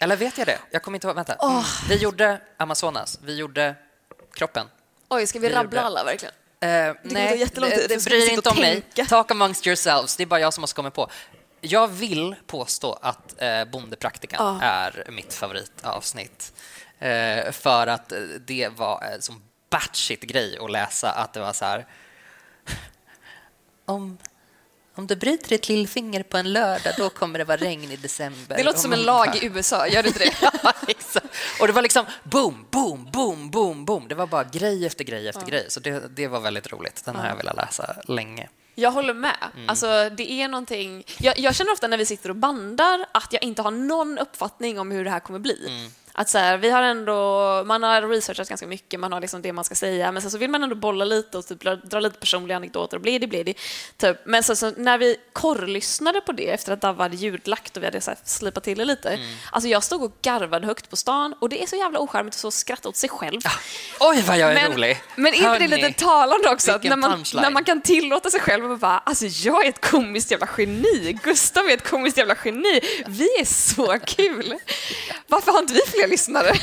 Eller 0.00 0.16
vet 0.16 0.38
jag 0.38 0.46
det? 0.46 0.58
Jag 0.70 0.82
kommer 0.82 0.96
inte 0.96 1.06
ihåg. 1.06 1.16
Vänta. 1.16 1.34
Mm. 1.34 1.62
Vi 1.88 1.96
gjorde 1.96 2.40
Amazonas. 2.56 3.18
Vi 3.22 3.34
gjorde 3.36 3.74
kroppen. 4.34 4.66
Oj, 5.08 5.26
ska 5.26 5.38
vi 5.38 5.48
Vi 5.48 5.54
rabbla 5.54 5.62
gjorde- 5.80 5.86
alla 5.86 6.04
verkligen? 6.04 6.34
Eh, 6.60 6.92
ta 6.92 6.98
nej, 7.02 7.38
jättelång 7.40 7.70
tid. 7.70 7.78
det, 7.88 7.94
det 7.96 8.04
bryr 8.04 8.30
inte 8.32 8.48
om 8.48 8.56
mig. 8.58 8.80
tänka. 8.80 9.06
Talk 9.06 9.30
amongst 9.30 9.66
yourselves. 9.66 10.16
Det 10.16 10.22
är 10.22 10.26
bara 10.26 10.40
jag 10.40 10.54
som 10.54 10.60
måste 10.60 10.76
komma 10.76 10.90
på. 10.90 11.10
Jag 11.60 11.88
vill 11.88 12.34
påstå 12.46 12.98
att 13.02 13.42
eh, 13.42 13.64
Bondepraktikan 13.64 14.58
Ja. 14.60 14.66
är 14.66 15.06
mitt 15.10 15.34
favoritavsnitt. 15.34 16.52
Eh, 16.98 17.50
för 17.52 17.86
att 17.86 18.12
eh, 18.12 18.18
det 18.20 18.68
var 18.76 19.02
en 19.02 19.22
sån 19.22 19.42
batshit 19.70 20.22
grej 20.22 20.58
att 20.60 20.70
läsa 20.70 21.10
att 21.12 21.32
det 21.32 21.40
var 21.40 21.52
så 21.52 21.64
här... 21.64 21.86
Om, 23.86 24.18
om 24.94 25.06
du 25.06 25.16
bryter 25.16 25.48
ditt 25.48 25.68
lillfinger 25.68 26.22
på 26.22 26.36
en 26.36 26.52
lördag, 26.52 26.94
då 26.98 27.10
kommer 27.10 27.38
det 27.38 27.44
vara 27.44 27.56
regn 27.56 27.90
i 27.90 27.96
december. 27.96 28.56
Det 28.56 28.62
låter 28.62 28.78
som 28.78 28.92
en 28.92 29.02
lag 29.02 29.36
i 29.36 29.46
USA, 29.46 29.88
gör 29.88 30.02
det 30.02 30.08
inte 30.08 30.18
det? 30.24 30.34
Ja. 31.14 31.20
Och 31.60 31.66
det 31.66 31.72
var 31.72 31.82
liksom 31.82 32.04
boom, 32.22 32.66
boom, 32.70 33.08
boom, 33.12 33.50
boom, 33.50 33.84
boom. 33.84 34.08
Det 34.08 34.14
var 34.14 34.26
bara 34.26 34.44
grej 34.44 34.86
efter 34.86 35.04
grej 35.04 35.28
efter 35.28 35.46
grej. 35.46 35.66
Så 35.68 35.80
det, 35.80 36.16
det 36.16 36.28
var 36.28 36.40
väldigt 36.40 36.72
roligt. 36.72 37.04
Den 37.04 37.16
har 37.16 37.26
jag 37.28 37.36
velat 37.36 37.56
läsa 37.56 37.96
länge. 38.08 38.48
Jag 38.74 38.90
håller 38.90 39.14
med. 39.14 39.36
Alltså, 39.68 40.10
det 40.16 40.30
är 40.32 40.48
någonting... 40.48 41.04
Jag, 41.18 41.38
jag 41.38 41.54
känner 41.54 41.72
ofta 41.72 41.86
när 41.88 41.98
vi 41.98 42.06
sitter 42.06 42.28
och 42.28 42.36
bandar 42.36 43.06
att 43.12 43.32
jag 43.32 43.42
inte 43.42 43.62
har 43.62 43.70
någon 43.70 44.18
uppfattning 44.18 44.78
om 44.78 44.90
hur 44.90 45.04
det 45.04 45.10
här 45.10 45.20
kommer 45.20 45.38
bli. 45.38 45.90
Att 46.16 46.28
så 46.28 46.38
här, 46.38 46.58
vi 46.58 46.70
har 46.70 46.82
ändå, 46.82 47.62
man 47.66 47.82
har 47.82 48.02
researchat 48.02 48.48
ganska 48.48 48.66
mycket, 48.66 49.00
man 49.00 49.12
har 49.12 49.20
liksom 49.20 49.42
det 49.42 49.52
man 49.52 49.64
ska 49.64 49.74
säga, 49.74 50.12
men 50.12 50.22
sen 50.22 50.30
så 50.30 50.38
vill 50.38 50.50
man 50.50 50.62
ändå 50.62 50.76
bolla 50.76 51.04
lite 51.04 51.38
och 51.38 51.46
typ 51.46 51.62
dra, 51.90 52.00
lite 52.00 52.18
personliga 52.18 52.56
anekdoter 52.56 52.96
och 52.96 53.02
bledi 53.02 53.26
bledi. 53.26 53.54
Typ. 53.96 54.16
Men 54.24 54.42
sen 54.42 54.56
så 54.56 54.72
när 54.76 54.98
vi 54.98 55.16
korrlyssnade 55.32 56.20
på 56.20 56.32
det 56.32 56.50
efter 56.50 56.72
att 56.72 56.80
Davva 56.80 57.04
hade 57.04 57.16
ljudlagt 57.16 57.76
och 57.76 57.82
vi 57.82 57.86
hade 57.86 58.00
så 58.00 58.10
här 58.10 58.18
slipat 58.24 58.64
till 58.64 58.78
det 58.78 58.84
lite, 58.84 59.18
alltså 59.50 59.68
jag 59.68 59.82
stod 59.82 60.02
och 60.02 60.12
garvade 60.22 60.66
högt 60.66 60.90
på 60.90 60.96
stan 60.96 61.34
och 61.40 61.48
det 61.48 61.62
är 61.62 61.66
så 61.66 61.76
jävla 61.76 61.98
ocharmigt 61.98 62.34
att 62.34 62.40
så 62.40 62.50
skratta 62.50 62.88
åt 62.88 62.96
sig 62.96 63.08
själv. 63.08 63.40
Oj, 64.00 64.22
vad 64.26 64.38
jag 64.38 64.50
är 64.50 64.54
Men, 64.54 64.72
rolig! 64.72 65.02
men 65.16 65.34
inte 65.34 65.58
det 65.58 65.68
lite 65.68 65.92
talande 65.92 66.50
också, 66.50 66.72
att 66.72 66.84
när 66.84 66.96
man, 66.96 67.10
punchline. 67.10 67.42
när 67.42 67.50
man 67.50 67.64
kan 67.64 67.80
tillåta 67.80 68.30
sig 68.30 68.40
själv 68.40 68.72
att 68.72 68.80
bara, 68.80 68.98
alltså 68.98 69.26
jag 69.26 69.64
är 69.64 69.68
ett 69.68 69.90
komiskt 69.90 70.30
jävla 70.30 70.48
geni, 70.58 71.18
Gustav 71.22 71.64
är 71.66 71.74
ett 71.74 71.88
komiskt 71.88 72.18
jävla 72.18 72.36
geni, 72.44 72.80
vi 73.06 73.28
är 73.40 73.44
så 73.44 73.98
kul. 74.06 74.54
Varför 75.26 75.52
har 75.52 75.58
inte 75.58 75.74
vi 75.74 75.80
fler 75.86 76.03
lyssnare? 76.06 76.52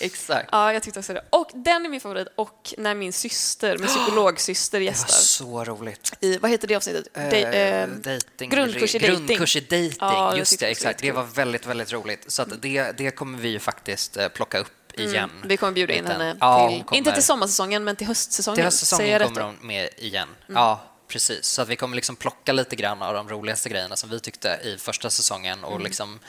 Exakt. 0.00 0.48
Ja, 0.52 0.72
jag 0.72 0.82
tyckte 0.82 0.98
också 0.98 1.12
det. 1.14 1.24
Och 1.30 1.50
den 1.54 1.84
är 1.86 1.88
min 1.90 2.00
favorit, 2.00 2.28
och 2.36 2.74
när 2.78 2.94
min 2.94 3.12
syster, 3.12 3.78
min 3.78 3.86
psykologsyster 3.88 4.78
Det 4.80 4.84
var 4.84 4.90
gästar. 4.90 5.12
så 5.14 5.64
roligt. 5.64 6.12
I, 6.20 6.38
vad 6.38 6.50
heter 6.50 6.68
det 6.68 6.74
avsnittet? 6.76 7.06
Eh, 7.16 7.22
Dej- 7.22 7.44
eh, 7.44 7.88
dating, 7.88 8.50
grundkurs 8.50 8.94
i 8.94 8.98
dating. 8.98 9.16
Grundkurs 9.26 9.56
i 9.56 9.60
dating, 9.60 9.92
Ja, 10.00 10.36
just 10.36 10.60
det. 10.60 10.66
Exakt. 10.70 11.00
Det 11.02 11.12
var 11.12 11.22
väldigt, 11.24 11.66
väldigt 11.66 11.92
roligt. 11.92 12.24
Så 12.32 12.42
att 12.42 12.62
det, 12.62 12.92
det 12.98 13.10
kommer 13.10 13.38
vi 13.38 13.48
ju 13.48 13.58
faktiskt 13.58 14.16
eh, 14.16 14.28
plocka 14.28 14.58
upp 14.58 14.92
igen. 15.00 15.30
Mm, 15.36 15.48
vi 15.48 15.56
kommer 15.56 15.72
bjuda 15.72 15.94
in 15.94 16.06
henne 16.06 16.36
Ja, 16.40 16.68
till, 16.70 16.82
kommer- 16.84 16.98
inte 16.98 17.12
till 17.12 17.22
sommarsäsongen, 17.22 17.84
men 17.84 17.96
till 17.96 18.06
höstsäsongen. 18.06 18.56
Till 18.56 18.64
höstsäsongen 18.64 19.22
kommer 19.22 19.40
hon 19.40 19.56
med 19.62 19.88
igen. 19.96 20.28
Ja, 20.46 20.80
precis. 21.08 21.44
Så 21.46 21.62
att 21.62 21.68
vi 21.68 21.76
kommer 21.76 21.96
liksom 21.96 22.16
plocka 22.16 22.52
lite 22.52 22.76
grann 22.76 23.02
av 23.02 23.14
de 23.14 23.28
roligaste 23.28 23.68
grejerna 23.68 23.96
som 23.96 24.10
vi 24.10 24.20
tyckte 24.20 24.60
i 24.64 24.76
första 24.78 25.10
säsongen 25.10 25.64
och 25.64 25.70
Mm. 25.72 25.82
liksom 25.84 26.20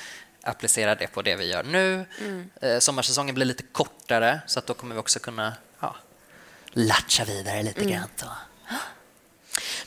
applicera 0.44 0.96
det 0.96 1.08
på 1.08 1.22
det 1.22 1.36
vi 1.36 1.46
gör 1.52 1.64
nu. 1.64 2.06
Eh, 2.62 2.80
sommarsäsongen 2.80 3.36
blir 3.36 3.46
lite 3.46 3.64
kortare, 3.72 4.42
så 4.48 4.60
att 4.60 4.66
då 4.68 4.74
kommer 4.74 4.96
vi 4.96 5.02
också 5.02 5.20
kunna 5.20 5.54
ja, 5.80 5.96
latcha 6.72 7.26
vidare 7.26 7.64
lite 7.64 7.82
Mm. 7.82 7.92
grann. 7.94 8.10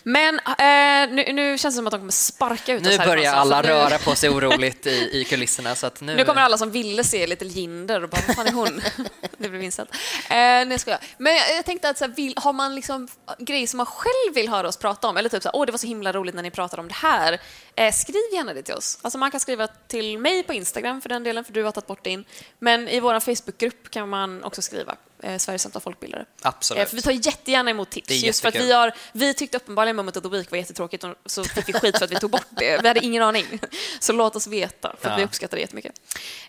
Men 0.09 0.39
eh, 0.39 1.15
nu, 1.15 1.33
nu 1.33 1.59
känns 1.59 1.75
det 1.75 1.77
som 1.77 1.87
att 1.87 1.91
de 1.91 2.01
kommer 2.01 2.13
sparka 2.13 2.73
ut 2.73 2.87
oss 2.87 2.99
Nu 2.99 3.05
börjar 3.05 3.35
alla 3.35 3.63
nu, 3.63 3.69
röra 3.69 3.99
på 3.99 4.15
sig 4.15 4.31
oroligt 4.31 4.87
i, 4.87 5.11
i 5.13 5.25
kulisserna. 5.25 5.75
Så 5.75 5.87
att 5.87 6.01
nu, 6.01 6.17
Nu 6.17 6.25
kommer 6.25 6.43
alla 6.43 6.59
som 6.59 6.71
ville 6.71 7.05
se 7.05 7.27
lite 7.27 7.45
Jinder 7.45 8.03
och 8.03 8.09
bara, 8.09 8.21
vad 8.27 8.37
fan 8.37 8.47
är 8.47 8.53
hon? 8.53 8.81
det 9.39 9.49
blev 9.49 9.63
inställt. 9.63 9.91
Eh, 9.95 9.97
nej, 10.31 10.79
jag. 10.87 10.99
Men 11.19 11.35
jag, 11.35 11.57
jag 11.57 11.65
tänkte 11.65 11.89
att 11.89 11.99
så 11.99 12.05
här, 12.05 12.13
vill, 12.13 12.35
har 12.37 12.53
man 12.53 12.75
liksom 12.75 13.09
grejer 13.39 13.67
som 13.67 13.77
man 13.77 13.87
själv 13.87 14.35
vill 14.35 14.49
höra 14.49 14.69
oss 14.69 14.77
prata 14.77 15.09
om, 15.09 15.17
eller 15.17 15.29
typ 15.29 15.43
så 15.43 15.49
här, 15.49 15.57
åh 15.57 15.67
det 15.67 15.73
var 15.73 15.79
så 15.79 15.87
himla 15.87 16.13
roligt 16.13 16.35
när 16.35 16.43
ni 16.43 16.51
pratade 16.51 16.83
om 16.83 16.89
det 16.89 16.95
här, 16.95 17.41
eh, 17.75 17.93
skriv 17.93 18.23
gärna 18.33 18.55
det 18.55 18.63
till 18.63 18.75
oss. 18.75 18.99
Alltså 19.03 19.19
man 19.19 19.31
kan 19.31 19.41
skriva 19.41 19.67
till 19.67 20.19
mig 20.19 20.43
på 20.43 20.53
Instagram 20.53 21.01
för 21.01 21.09
den 21.09 21.25
delen, 21.25 21.45
för 21.45 21.53
du 21.53 21.63
har 21.63 21.73
tagit 21.73 21.87
bort 21.87 22.05
din. 22.05 22.25
Men 22.59 22.89
i 22.89 23.01
vår 23.01 23.21
Facebookgrupp 23.21 23.91
kan 23.91 24.09
man 24.09 24.45
också 24.45 24.63
skriva, 24.63 24.97
eh, 25.27 25.39
Sveriges 25.39 25.63
sämsta 25.63 25.81
folkbildare. 25.81 26.25
Absolut. 26.43 26.83
Eh, 26.83 26.89
för 26.89 26.97
vi 26.97 27.03
tar 27.03 27.11
jättegärna 27.13 27.71
emot 27.71 27.91
tips. 27.91 28.09
Det 28.09 28.15
är 28.15 28.19
Just 28.19 28.41
för 28.41 28.49
att 28.49 28.55
vi, 28.55 28.73
har, 28.73 28.93
vi 29.13 29.35
tyckte 29.35 29.57
uppenbarligen 29.57 29.97
Moment 29.97 30.17
of 30.17 30.23
the 30.23 30.29
Week 30.29 30.51
var 30.51 30.59
jättetråkigt 30.59 31.05
och 31.05 31.15
så 31.27 31.45
fick 31.45 31.69
vi 31.69 31.73
skit 31.73 31.99
för 31.99 32.05
att 32.05 32.11
vi 32.11 32.17
tog 32.17 32.31
bort 32.31 32.47
det. 32.51 32.83
Vi 32.83 32.89
hade 32.89 33.01
ingen 33.05 33.23
aning. 33.23 33.47
Så 34.01 34.13
låt 34.13 34.37
oss 34.37 34.47
veta, 34.47 34.95
för 35.01 35.09
att 35.09 35.13
Ja. 35.13 35.17
vi 35.17 35.25
uppskattar 35.25 35.57
det 35.57 35.61
jättemycket. 35.61 35.93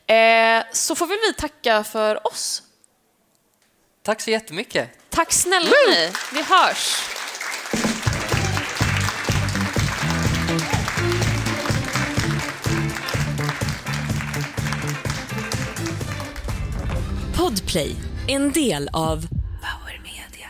Eh, 0.07 0.73
så 0.73 0.95
får 0.95 1.07
väl 1.07 1.17
vi 1.27 1.33
tacka 1.33 1.83
för 1.83 2.27
oss. 2.27 2.63
Tack 4.03 4.21
så 4.21 4.31
jättemycket. 4.31 4.89
Tack 5.09 5.33
snälla 5.33 5.69
ni. 5.89 6.11
Vi 6.33 6.41
hörs. 6.43 6.95
Podplay, 17.35 17.95
en 18.27 18.51
del 18.51 18.89
av 18.93 19.27
Power 19.61 20.01
Media. 20.03 20.49